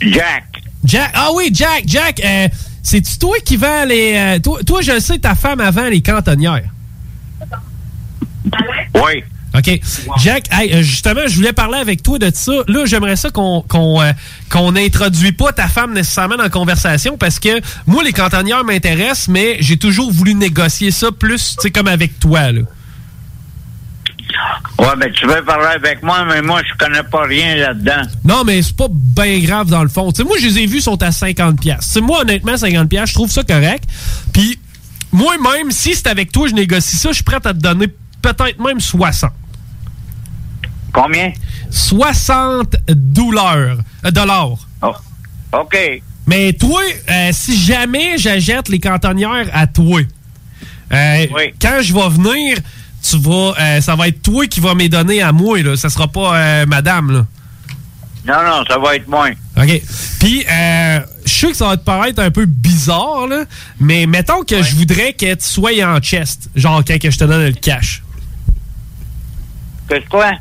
[0.00, 0.62] Jack.
[0.84, 1.10] Jack.
[1.14, 2.20] Ah oui, Jack, Jack.
[2.24, 2.48] euh,
[2.82, 4.14] C'est-tu toi qui vends les.
[4.14, 6.68] euh, toi, toi, je le sais, ta femme avant les cantonnières.
[8.94, 9.24] Oui.
[9.56, 9.80] OK.
[10.18, 12.52] Jack, hey, euh, justement, je voulais parler avec toi de ça.
[12.66, 14.12] Là, j'aimerais ça qu'on qu'on euh,
[14.50, 19.28] qu'on n'introduit pas ta femme nécessairement dans la conversation parce que moi, les cantonnières m'intéressent,
[19.28, 22.60] mais j'ai toujours voulu négocier ça plus, tu sais, comme avec toi, là.
[24.78, 28.02] Ouais, ben tu veux parler avec moi, mais moi, je connais pas rien là-dedans.
[28.24, 30.12] Non, mais c'est pas bien grave dans le fond.
[30.14, 31.56] Sais, moi, je les ai vus, sont à 50$.
[31.56, 31.84] piastres.
[31.84, 33.84] Tu sais, moi, honnêtement, 50$, je trouve ça correct.
[34.32, 34.58] Puis,
[35.10, 37.88] moi-même, si c'est avec toi, je négocie ça, je suis prêt à te donner
[38.22, 39.30] peut-être même 60.
[40.92, 41.32] Combien?
[41.70, 43.78] 60 dollars.
[44.04, 44.56] euh, dollars.
[45.52, 45.76] OK.
[46.26, 50.00] Mais toi, euh, si jamais j'achète les cantonnières à toi,
[50.92, 51.26] euh,
[51.60, 52.58] quand je vais venir,
[53.02, 55.62] tu vas, euh, ça va être toi qui va me donner à moi.
[55.62, 55.76] Là.
[55.76, 57.12] Ça sera pas madame.
[57.12, 57.26] Là.
[58.26, 59.30] Non, non, ça va être moins.
[59.56, 59.82] OK.
[60.20, 63.44] Puis, euh, je sais que ça va te paraître un peu bizarre, là,
[63.80, 67.24] mais mettons que je voudrais que tu sois en chest, genre quand que je te
[67.24, 68.02] donne le cash.
[69.88, 70.32] Que quoi?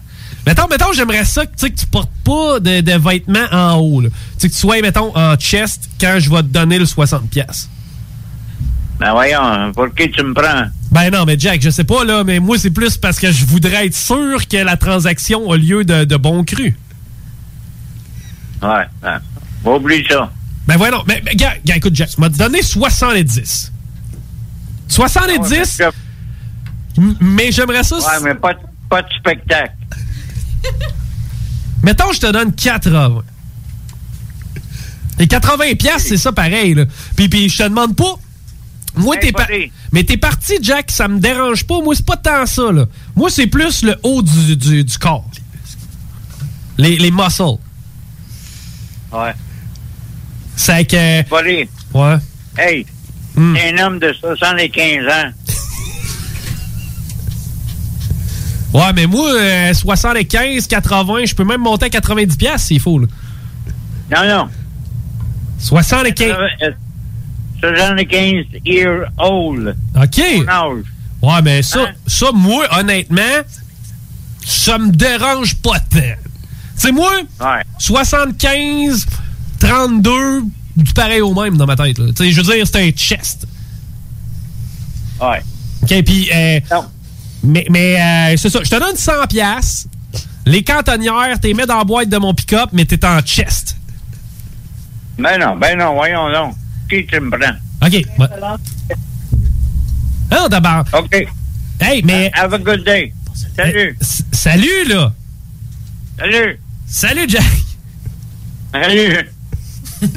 [0.45, 4.01] Mettons, mettons, j'aimerais ça que, que tu portes pas de, de vêtements en haut.
[4.01, 4.09] là.
[4.09, 7.27] Tu sais, que tu sois, mettons, en chest quand je vais te donner le 60$.
[7.27, 7.69] pièces.
[8.99, 10.63] Ben voyons, pour qui tu me prends?
[10.91, 13.45] Ben non, mais Jack, je sais pas, là, mais moi, c'est plus parce que je
[13.45, 16.75] voudrais être sûr que la transaction a lieu de, de bon cru.
[18.63, 19.19] Ouais, ben,
[19.65, 20.31] oublie ça.
[20.65, 23.71] Ben voilà, mais, mais gars, gars, écoute, Jack, tu m'as donné 70.
[24.87, 25.81] 70,
[26.97, 27.97] m- mais j'aimerais ça...
[27.97, 29.73] Ouais, mais pas, de- pas de spectacle.
[31.83, 33.23] Mettons, je te donne 80.
[35.19, 36.85] Et 80 pièces, c'est ça pareil, là.
[37.15, 38.15] Puis, puis je te demande pas...
[38.95, 39.31] Moi, t'es
[39.91, 41.81] Mais t'es parti, Jack, ça me dérange pas.
[41.81, 42.85] Moi, c'est pas tant ça, là.
[43.15, 45.29] Moi, c'est plus le haut du, du, du corps.
[46.79, 47.57] Les, les muscles.
[49.11, 49.33] Ouais.
[50.55, 51.21] C'est que...
[51.93, 52.17] Ouais.
[52.57, 52.85] hey,
[53.37, 53.55] Hmm.
[53.55, 55.29] un homme de 75 ans.
[58.73, 62.99] Ouais, mais moi, euh, 75, 80, je peux même monter à 90 pièces s'il faut,
[62.99, 63.07] là.
[64.11, 64.49] Non, non.
[65.59, 66.35] 75.
[67.61, 69.75] 75 year old.
[69.95, 70.17] OK.
[71.21, 73.21] Ouais, mais ça, ça, moi, honnêtement,
[74.45, 75.99] ça me dérange pas tant.
[76.75, 77.11] Sais, moi,
[77.79, 79.07] 75,
[79.59, 80.43] 32,
[80.75, 81.97] du pareil au même dans ma tête.
[81.97, 82.05] là.
[82.15, 83.47] Tu sais, je veux dire, c'est un chest.
[85.19, 85.41] Ouais.
[85.83, 86.29] OK, puis...
[86.33, 86.59] euh,
[87.47, 89.87] mais mais euh, c'est ça, je te donne 100 pièces.
[90.45, 93.75] Les cantonnières, t'es mets dans la boîte de mon pick-up, mais t'es en chest.
[95.17, 96.55] Ben non, ben non, voyons donc.
[96.89, 97.55] Qui tu me prends?
[97.85, 97.91] OK.
[97.91, 98.27] ouais.
[100.31, 100.85] Ah, d'abord.
[100.93, 101.27] OK.
[101.79, 102.31] Hey, mais...
[102.33, 103.13] Have a good day.
[103.55, 103.97] Salut.
[104.31, 105.13] Salut, là.
[106.17, 106.59] Salut.
[106.87, 107.43] Salut, Jack.
[108.73, 109.29] Salut.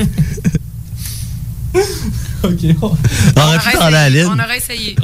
[2.43, 2.65] OK.
[2.83, 4.29] On aurait pu à Lynn.
[4.29, 4.97] On aurait essayé.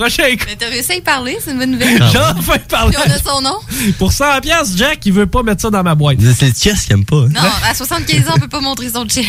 [0.00, 2.02] Prochain Mais t'as réussi à y parler, c'est une bonne nouvelle.
[2.10, 2.96] J'ai enfin parlé.
[2.96, 3.58] Puis on a son nom.
[3.98, 6.16] Pour 100 pièces, Jack, il veut pas mettre ça dans ma boîte.
[6.20, 7.26] C'est le chess qu'il aime pas.
[7.28, 9.24] Non, à 75 ans, on peut pas montrer son chien.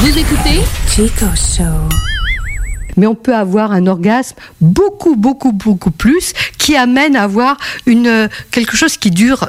[0.00, 0.60] Vous écoutez
[0.94, 1.88] Chico Show.
[2.98, 7.56] mais on peut avoir un orgasme beaucoup, beaucoup, beaucoup plus qui amène à avoir
[7.86, 9.48] une, quelque chose qui dure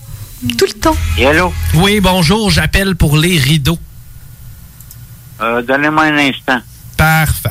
[0.57, 0.95] Tout le temps.
[1.17, 1.53] Hello.
[1.75, 3.77] Oui, bonjour, j'appelle pour les rideaux.
[5.39, 6.59] Euh, Donnez-moi un instant.
[6.97, 7.49] Parfait.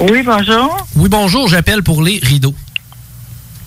[0.00, 0.86] Oui, bonjour.
[0.96, 2.54] Oui, bonjour, j'appelle pour les rideaux.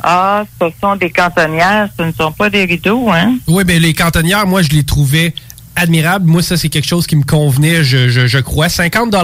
[0.04, 3.38] Ah, ce sont des cantonnières, ce ne sont pas des rideaux, hein?
[3.48, 5.34] Oui, mais les cantonnières, moi, je les trouvais
[5.76, 6.26] admirables.
[6.26, 8.70] Moi, ça, c'est quelque chose qui me convenait, je, je, je crois.
[8.70, 9.16] 50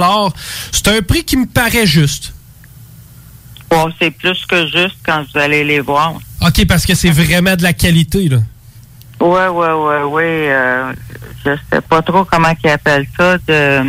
[0.71, 2.34] c'est un prix qui me paraît juste.
[3.69, 6.13] Bon, c'est plus que juste quand vous allez les voir.
[6.45, 8.37] OK, parce que c'est vraiment de la qualité, là.
[9.19, 10.47] Ouais, ouais, ouais, ouais.
[10.51, 10.93] euh,
[11.45, 13.37] je sais pas trop comment ils appellent ça.
[13.47, 13.81] De,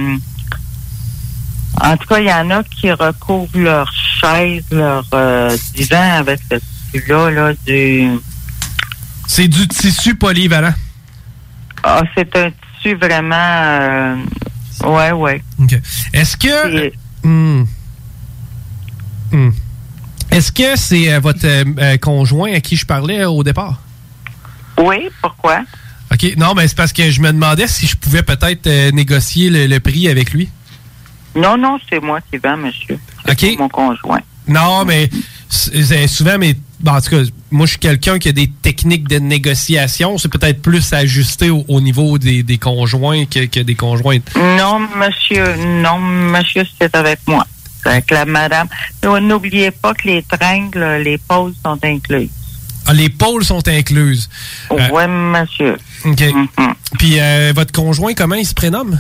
[1.83, 6.41] En tout cas, il y en a qui recouvrent leur chaise, leur euh, divan avec
[6.51, 6.57] ce
[6.93, 8.09] tissu-là, là, du...
[9.27, 10.73] C'est du tissu polyvalent.
[11.83, 13.35] Ah, c'est un tissu vraiment...
[13.37, 14.17] euh,
[14.85, 15.43] ouais, ouais.
[15.61, 15.75] OK.
[16.15, 16.93] Est-ce que...
[20.37, 23.81] Est-ce que c'est euh, votre euh, euh, conjoint à qui je parlais au départ?
[24.77, 25.63] Oui, pourquoi?
[26.13, 26.37] OK.
[26.37, 29.67] Non, mais c'est parce que je me demandais si je pouvais peut-être euh, négocier le,
[29.67, 30.51] le prix avec lui.
[31.35, 32.99] Non, non, c'est moi qui vends, monsieur.
[33.25, 33.59] C'est OK.
[33.59, 34.21] mon conjoint.
[34.47, 35.09] Non, mais
[35.49, 39.19] souvent, mais bon, en tout cas, moi, je suis quelqu'un qui a des techniques de
[39.19, 40.19] négociation.
[40.19, 44.31] C'est peut-être plus ajusté au, au niveau des, des conjoints que, que des conjointes.
[44.37, 47.47] Non, monsieur, non, monsieur, c'est avec moi.
[47.87, 48.69] Avec la madame.
[49.05, 52.31] N'oubliez pas que les tringles, les pauses sont incluses.
[52.89, 54.29] Ah, les pôles sont incluses.
[54.71, 55.77] Euh, oui, monsieur.
[56.05, 56.23] OK.
[56.99, 58.99] Puis, euh, votre conjoint, comment il se prénomme?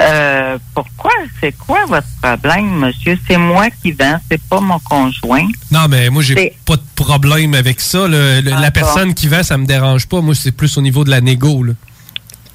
[0.00, 1.10] Euh, pourquoi?
[1.40, 3.18] C'est quoi votre problème, monsieur?
[3.28, 5.46] C'est moi qui vends, c'est pas mon conjoint.
[5.70, 8.08] Non, mais moi, j'ai pas de problème avec ça.
[8.08, 10.22] Le- le- la personne qui vend, ça me dérange pas.
[10.22, 11.62] Moi, c'est plus au niveau de la négo.
[11.62, 11.74] Là.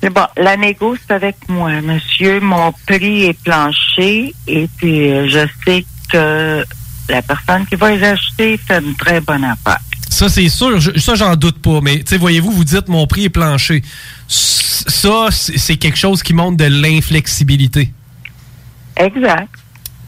[0.01, 2.39] C'est bon, la négo, c'est avec moi, monsieur.
[2.39, 6.63] Mon prix est planché et puis euh, je sais que
[7.09, 9.79] la personne qui va les acheter fait une très bonne affaire.
[10.09, 10.79] Ça, c'est sûr.
[10.79, 11.79] Je- ça, j'en doute pas.
[11.81, 13.81] Mais, tu sais, voyez-vous, vous dites mon prix est planché.
[14.27, 17.91] Ça, c'est quelque chose qui montre de l'inflexibilité.
[18.95, 19.49] Exact.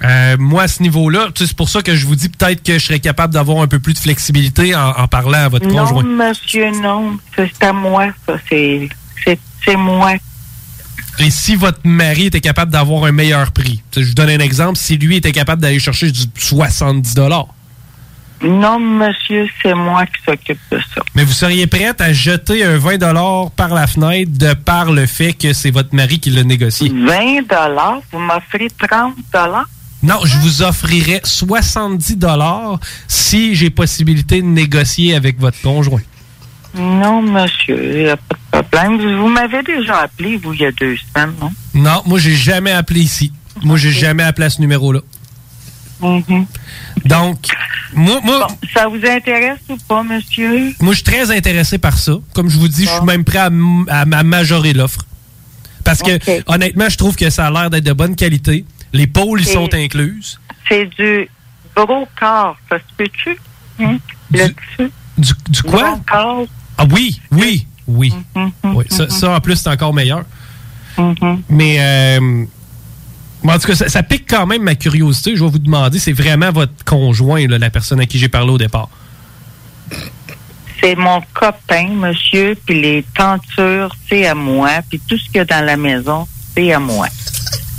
[0.03, 2.63] Euh, moi, à ce niveau-là, tu sais, c'est pour ça que je vous dis peut-être
[2.63, 5.67] que je serais capable d'avoir un peu plus de flexibilité en, en parlant à votre
[5.67, 6.03] Non, conjoint.
[6.03, 7.17] monsieur, non.
[7.35, 8.35] C'est à moi, ça.
[8.47, 8.87] C'est,
[9.63, 10.13] c'est, c'est moi.
[11.19, 14.77] Et si votre mari était capable d'avoir un meilleur prix, je vous donne un exemple,
[14.77, 17.15] si lui était capable d'aller chercher du 70
[18.41, 21.01] Non, monsieur, c'est moi qui s'occupe de ça.
[21.15, 25.33] mais vous seriez prête à jeter un 20 par la fenêtre de par le fait
[25.33, 26.89] que c'est votre mari qui l'a négocié?
[26.89, 29.67] 20 dollars, vous m'offrez 30 dollars?
[30.01, 32.17] Non, je vous offrirais 70
[33.09, 35.99] si j'ai possibilité de négocier avec votre conjoint.
[36.75, 39.17] Non, monsieur, il n'y a pas de problème.
[39.19, 41.51] Vous m'avez déjà appelé, vous, il y a deux semaines, non?
[41.73, 43.31] Non, moi, j'ai jamais appelé ici.
[43.63, 44.99] Moi, j'ai jamais appelé à ce numéro-là.
[47.05, 47.47] Donc,
[47.93, 50.73] moi, moi, Ça vous intéresse ou pas, monsieur?
[50.79, 52.13] moi, je suis très intéressé par ça.
[52.33, 55.01] Comme je vous dis, je suis même prêt à, m- à, à majorer l'offre.
[55.83, 58.63] Parce que, honnêtement, je trouve que ça a l'air d'être de bonne qualité.
[58.93, 60.39] Les pôles, ils Et- sont incluses.
[60.69, 61.27] C'est du
[61.75, 63.37] gros corps, ça se peut-tu?
[63.81, 63.97] Hein?
[64.31, 64.91] Dessus?
[65.17, 65.81] Du, du quoi?
[65.81, 66.47] Gros corps.
[66.79, 68.13] Ah oui, oui, oui.
[68.63, 70.23] oui ça, ça, en plus, c'est encore meilleur.
[71.49, 72.45] Mais, euh,
[73.43, 75.35] mais en tout cas, ça, ça pique quand même ma curiosité.
[75.35, 78.51] Je vais vous demander, c'est vraiment votre conjoint, là, la personne à qui j'ai parlé
[78.51, 78.89] au départ?
[80.81, 85.39] C'est mon copain, monsieur, puis les tentures, c'est à moi, puis tout ce qu'il y
[85.39, 87.07] a dans la maison, c'est à moi.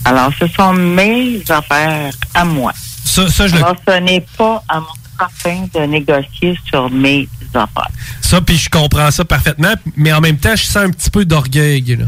[0.05, 2.72] Alors, ce sont mes affaires à moi.
[3.05, 4.86] Ça, ça, je le- Alors, ce n'est pas à mon
[5.18, 7.90] copain de négocier sur mes affaires.
[8.20, 11.24] Ça, puis je comprends ça parfaitement, mais en même temps, je sens un petit peu
[11.24, 11.98] d'orgueil.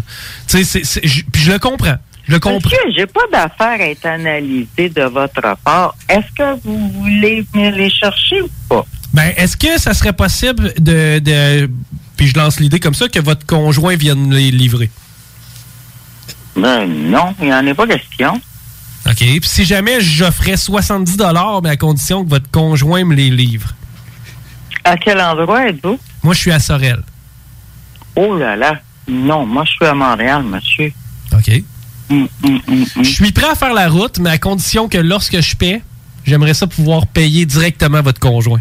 [1.06, 1.96] je- puis je le comprends.
[2.28, 2.70] Je le comprends.
[2.70, 5.96] Monsieur, j'ai pas d'affaires à être analysée de votre part.
[6.08, 8.86] Est-ce que vous voulez venir les chercher ou pas?
[9.12, 11.68] Ben, est-ce que ça serait possible de, de-
[12.16, 14.88] puis je lance l'idée comme ça, que votre conjoint vienne les livrer?
[16.56, 18.34] Ben non, il n'y en a pas question.
[19.06, 19.16] OK.
[19.16, 21.16] Puis si jamais j'offrais 70
[21.62, 23.74] mais à condition que votre conjoint me les livre.
[24.84, 25.98] À quel endroit êtes-vous?
[26.22, 27.02] Moi, je suis à Sorel.
[28.16, 28.80] Oh là là.
[29.08, 30.92] Non, moi, je suis à Montréal, monsieur.
[31.32, 31.62] OK.
[32.10, 35.82] Je suis prêt à faire la route, mais à condition que lorsque je paie,
[36.24, 38.60] j'aimerais ça pouvoir payer directement votre conjoint.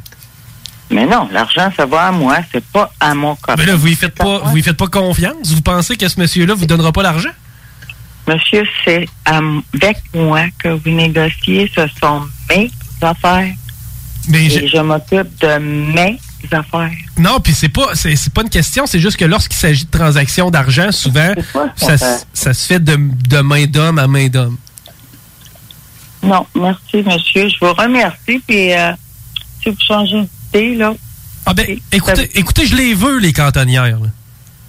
[0.90, 3.56] Mais non, l'argent, ça va à moi, c'est pas à mon copain.
[3.58, 5.54] Mais là, vous y faites pas, vous y faites pas confiance?
[5.54, 7.30] Vous pensez que ce monsieur-là vous donnera pas l'argent?
[8.28, 11.72] Monsieur, c'est avec moi que vous négociez.
[11.76, 12.70] Ce sont mes
[13.02, 13.54] affaires.
[14.28, 16.20] Mais Et je m'occupe de mes
[16.52, 16.92] affaires.
[17.18, 20.50] Non, puis c'est pas c'est pas une question, c'est juste que lorsqu'il s'agit de transactions
[20.52, 21.34] d'argent, souvent
[21.76, 24.58] ça, se- ça se fait de, de main d'homme à main d'homme.
[26.24, 27.50] Non, merci, monsieur.
[27.50, 28.40] Je vous remercie.
[28.48, 28.92] Puis, euh,
[29.64, 30.22] si vous changez
[30.54, 30.94] d'idée, là,
[31.46, 34.00] Ah ben, écoutez, écoutez, je les veux les cantonnières.
[34.00, 34.08] là.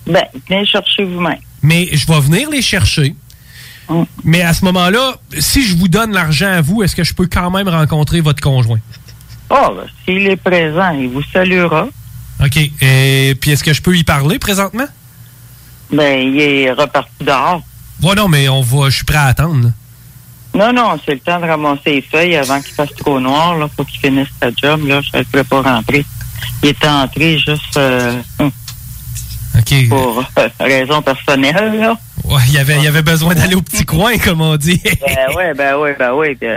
[0.07, 1.39] ben, venez chercher vous-même.
[1.63, 3.15] Mais je vais venir les chercher.
[4.25, 7.27] Mais à ce moment-là, si je vous donne l'argent à vous, est-ce que je peux
[7.27, 8.79] quand même rencontrer votre conjoint?
[9.55, 11.87] Oh, ben, s'il est présent, il vous saluera.
[12.43, 12.57] OK.
[12.81, 14.87] Et puis est-ce que je peux y parler présentement?
[15.93, 17.61] Ben, il est reparti dehors.
[18.03, 18.89] Ouais, non, mais on va.
[18.89, 19.71] Je suis prêt à attendre.
[20.55, 23.57] Non, non, c'est le temps de ramasser les feuilles avant qu'il fasse trop noir.
[23.59, 24.87] Là, faut qu'il finisse sa job.
[24.87, 26.05] Là, je ne pourrais pas rentrer.
[26.63, 27.77] Il est entré juste.
[27.77, 28.21] euh.
[29.59, 29.89] OK.
[29.91, 31.95] Pour euh, raison personnelle, là.
[32.25, 34.81] Ouais, il avait, il avait besoin d'aller au petit coin, comme on dit.
[34.85, 36.35] Ben ouais, ben ben ouais.
[36.35, 36.57] puis, euh,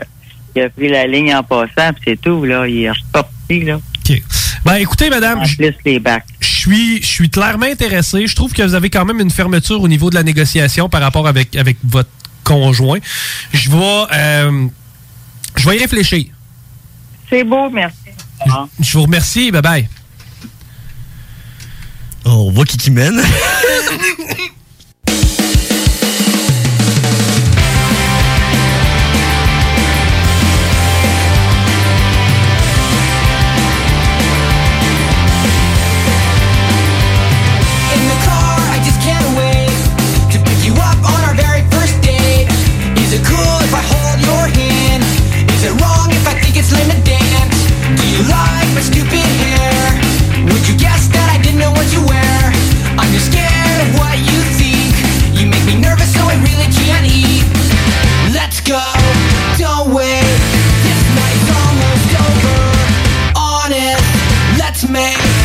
[0.55, 2.67] il a pris la ligne en passant, puis c'est tout, là.
[2.67, 3.75] Il est reparti, là.
[3.75, 4.21] OK.
[4.65, 5.39] Ben, écoutez, madame.
[5.39, 6.25] En plus, les bacs.
[6.39, 8.25] Je suis, je suis clairement intéressé.
[8.25, 11.01] Je trouve que vous avez quand même une fermeture au niveau de la négociation par
[11.01, 12.09] rapport avec, avec votre
[12.43, 12.99] conjoint.
[13.53, 14.67] Je vais, euh,
[15.55, 16.25] je vais y réfléchir.
[17.29, 17.97] C'est beau, merci.
[18.79, 19.51] Je vous remercie.
[19.51, 19.89] Bye bye.
[22.25, 23.21] Oh, on voit qui qui mène.
[46.67, 50.01] Do you like my stupid hair?
[50.49, 52.41] Would you guess that I didn't know what you wear?
[52.97, 54.97] I'm just scared of what you think.
[55.37, 57.45] You make me nervous, so I really can't eat.
[58.33, 58.81] Let's go,
[59.61, 60.25] don't wait.
[60.81, 62.57] This night's almost over.
[64.57, 65.44] Let's make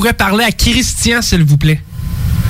[0.00, 1.78] pourrais parler à Christian, s'il vous plaît?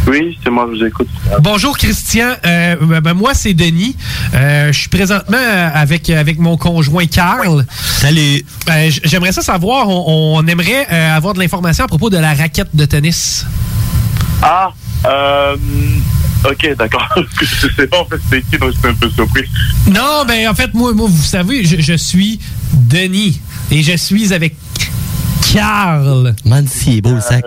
[0.07, 1.09] Oui, c'est moi, je vous écoute.
[1.41, 3.97] Bonjour Christian, Euh, ben, ben, moi c'est Denis.
[4.35, 7.67] Euh, je suis présentement euh, avec, avec mon conjoint Carl.
[7.75, 8.45] Salut.
[9.03, 12.71] J'aimerais ça savoir, on, on aimerait euh, avoir de l'information à propos de la raquette
[12.73, 13.45] de tennis.
[14.43, 14.71] Ah,
[15.07, 15.57] euh,
[16.49, 17.09] ok, d'accord.
[17.43, 19.43] je sais pas en fait c'est qui, donc j'étais un peu surpris.
[19.89, 22.39] Non, ben en fait, moi, moi vous savez, je, je suis
[22.73, 23.41] Denis
[23.73, 24.55] et je suis avec
[25.53, 26.35] Carl.
[26.45, 27.45] Man, si, est beau le sac.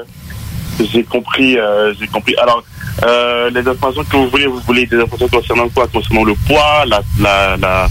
[0.92, 2.36] J'ai compris, euh, j'ai compris.
[2.36, 2.64] Alors,
[3.04, 5.88] euh, les informations que vous voulez, vous voulez des informations concernant quoi?
[5.88, 7.88] Concernant le poids, la, la, la,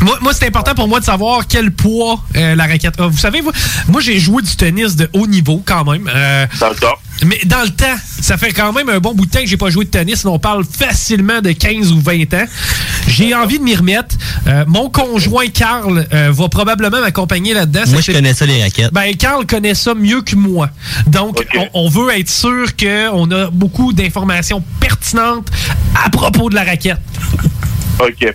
[0.00, 3.06] Moi, moi c'est important pour moi de savoir quel poids euh, la raquette a.
[3.06, 3.52] Vous savez, moi,
[3.88, 6.10] moi, j'ai joué du tennis de haut niveau quand même.
[6.14, 7.00] Euh, D'accord.
[7.28, 9.56] Mais dans le temps, ça fait quand même un bon bout de temps que j'ai
[9.58, 10.24] pas joué de tennis.
[10.24, 12.44] On parle facilement de 15 ou 20 ans.
[13.06, 14.16] J'ai envie de m'y remettre.
[14.46, 17.82] Euh, mon conjoint Carl euh, va probablement m'accompagner là-dedans.
[17.88, 18.92] Moi, je fait- connais ça, les raquettes.
[18.92, 20.70] Ben, Carl connaît ça mieux que moi.
[21.06, 25.48] Donc, on, on veut être sûr qu'on a beaucoup d'informations pertinentes
[26.04, 26.98] à propos de la raquette.
[28.00, 28.32] Ok.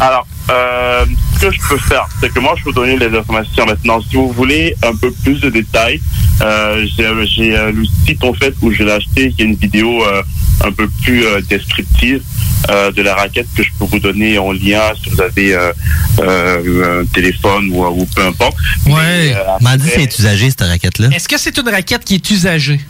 [0.00, 1.04] Alors, euh,
[1.34, 4.00] ce que je peux faire, c'est que moi, je peux donner les informations maintenant.
[4.00, 6.00] Si vous voulez un peu plus de détails,
[6.42, 9.56] euh, j'ai j'ai, euh, le site en fait où je l'ai acheté, qui est une
[9.56, 10.22] vidéo euh,
[10.64, 12.22] un peu plus euh, descriptive
[12.70, 15.72] euh, de la raquette que je peux vous donner en lien si vous avez euh,
[16.20, 18.56] euh, un téléphone ou, ou peu importe.
[18.86, 19.34] Ouais.
[19.60, 21.08] M'a dit c'est usagé, cette raquette-là.
[21.12, 22.80] Est-ce que c'est une raquette qui est usagée?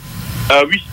[0.51, 0.83] Euh, oui.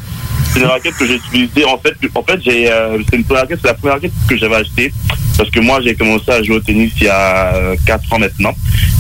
[0.55, 1.65] C'est une raquette que j'ai utilisée.
[1.65, 4.55] En fait, en fait j'ai, euh, c'est une raquette, c'est la première raquette que j'avais
[4.57, 4.93] achetée.
[5.37, 8.55] parce que moi j'ai commencé à jouer au tennis il y a 4 ans maintenant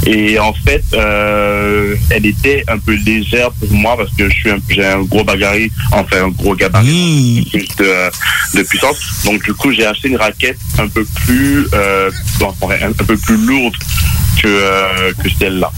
[0.04, 4.50] et en fait euh, elle était un peu légère pour moi parce que je suis
[4.50, 9.54] un- j'ai un gros bagarri enfin un gros gabarit plus de, de puissance donc du
[9.54, 12.10] coup j'ai acheté une raquette un peu plus euh,
[12.40, 12.52] bon,
[12.82, 13.74] un, peu plus lourde
[14.42, 15.70] que euh, que celle-là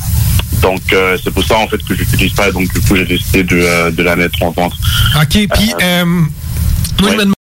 [0.61, 2.51] donc euh, c'est pour ça en fait que je l'utilise pas.
[2.51, 4.75] Donc du coup j'ai décidé de, euh, de la mettre en vente.
[5.17, 7.36] OK, puis euh, moi, je me demande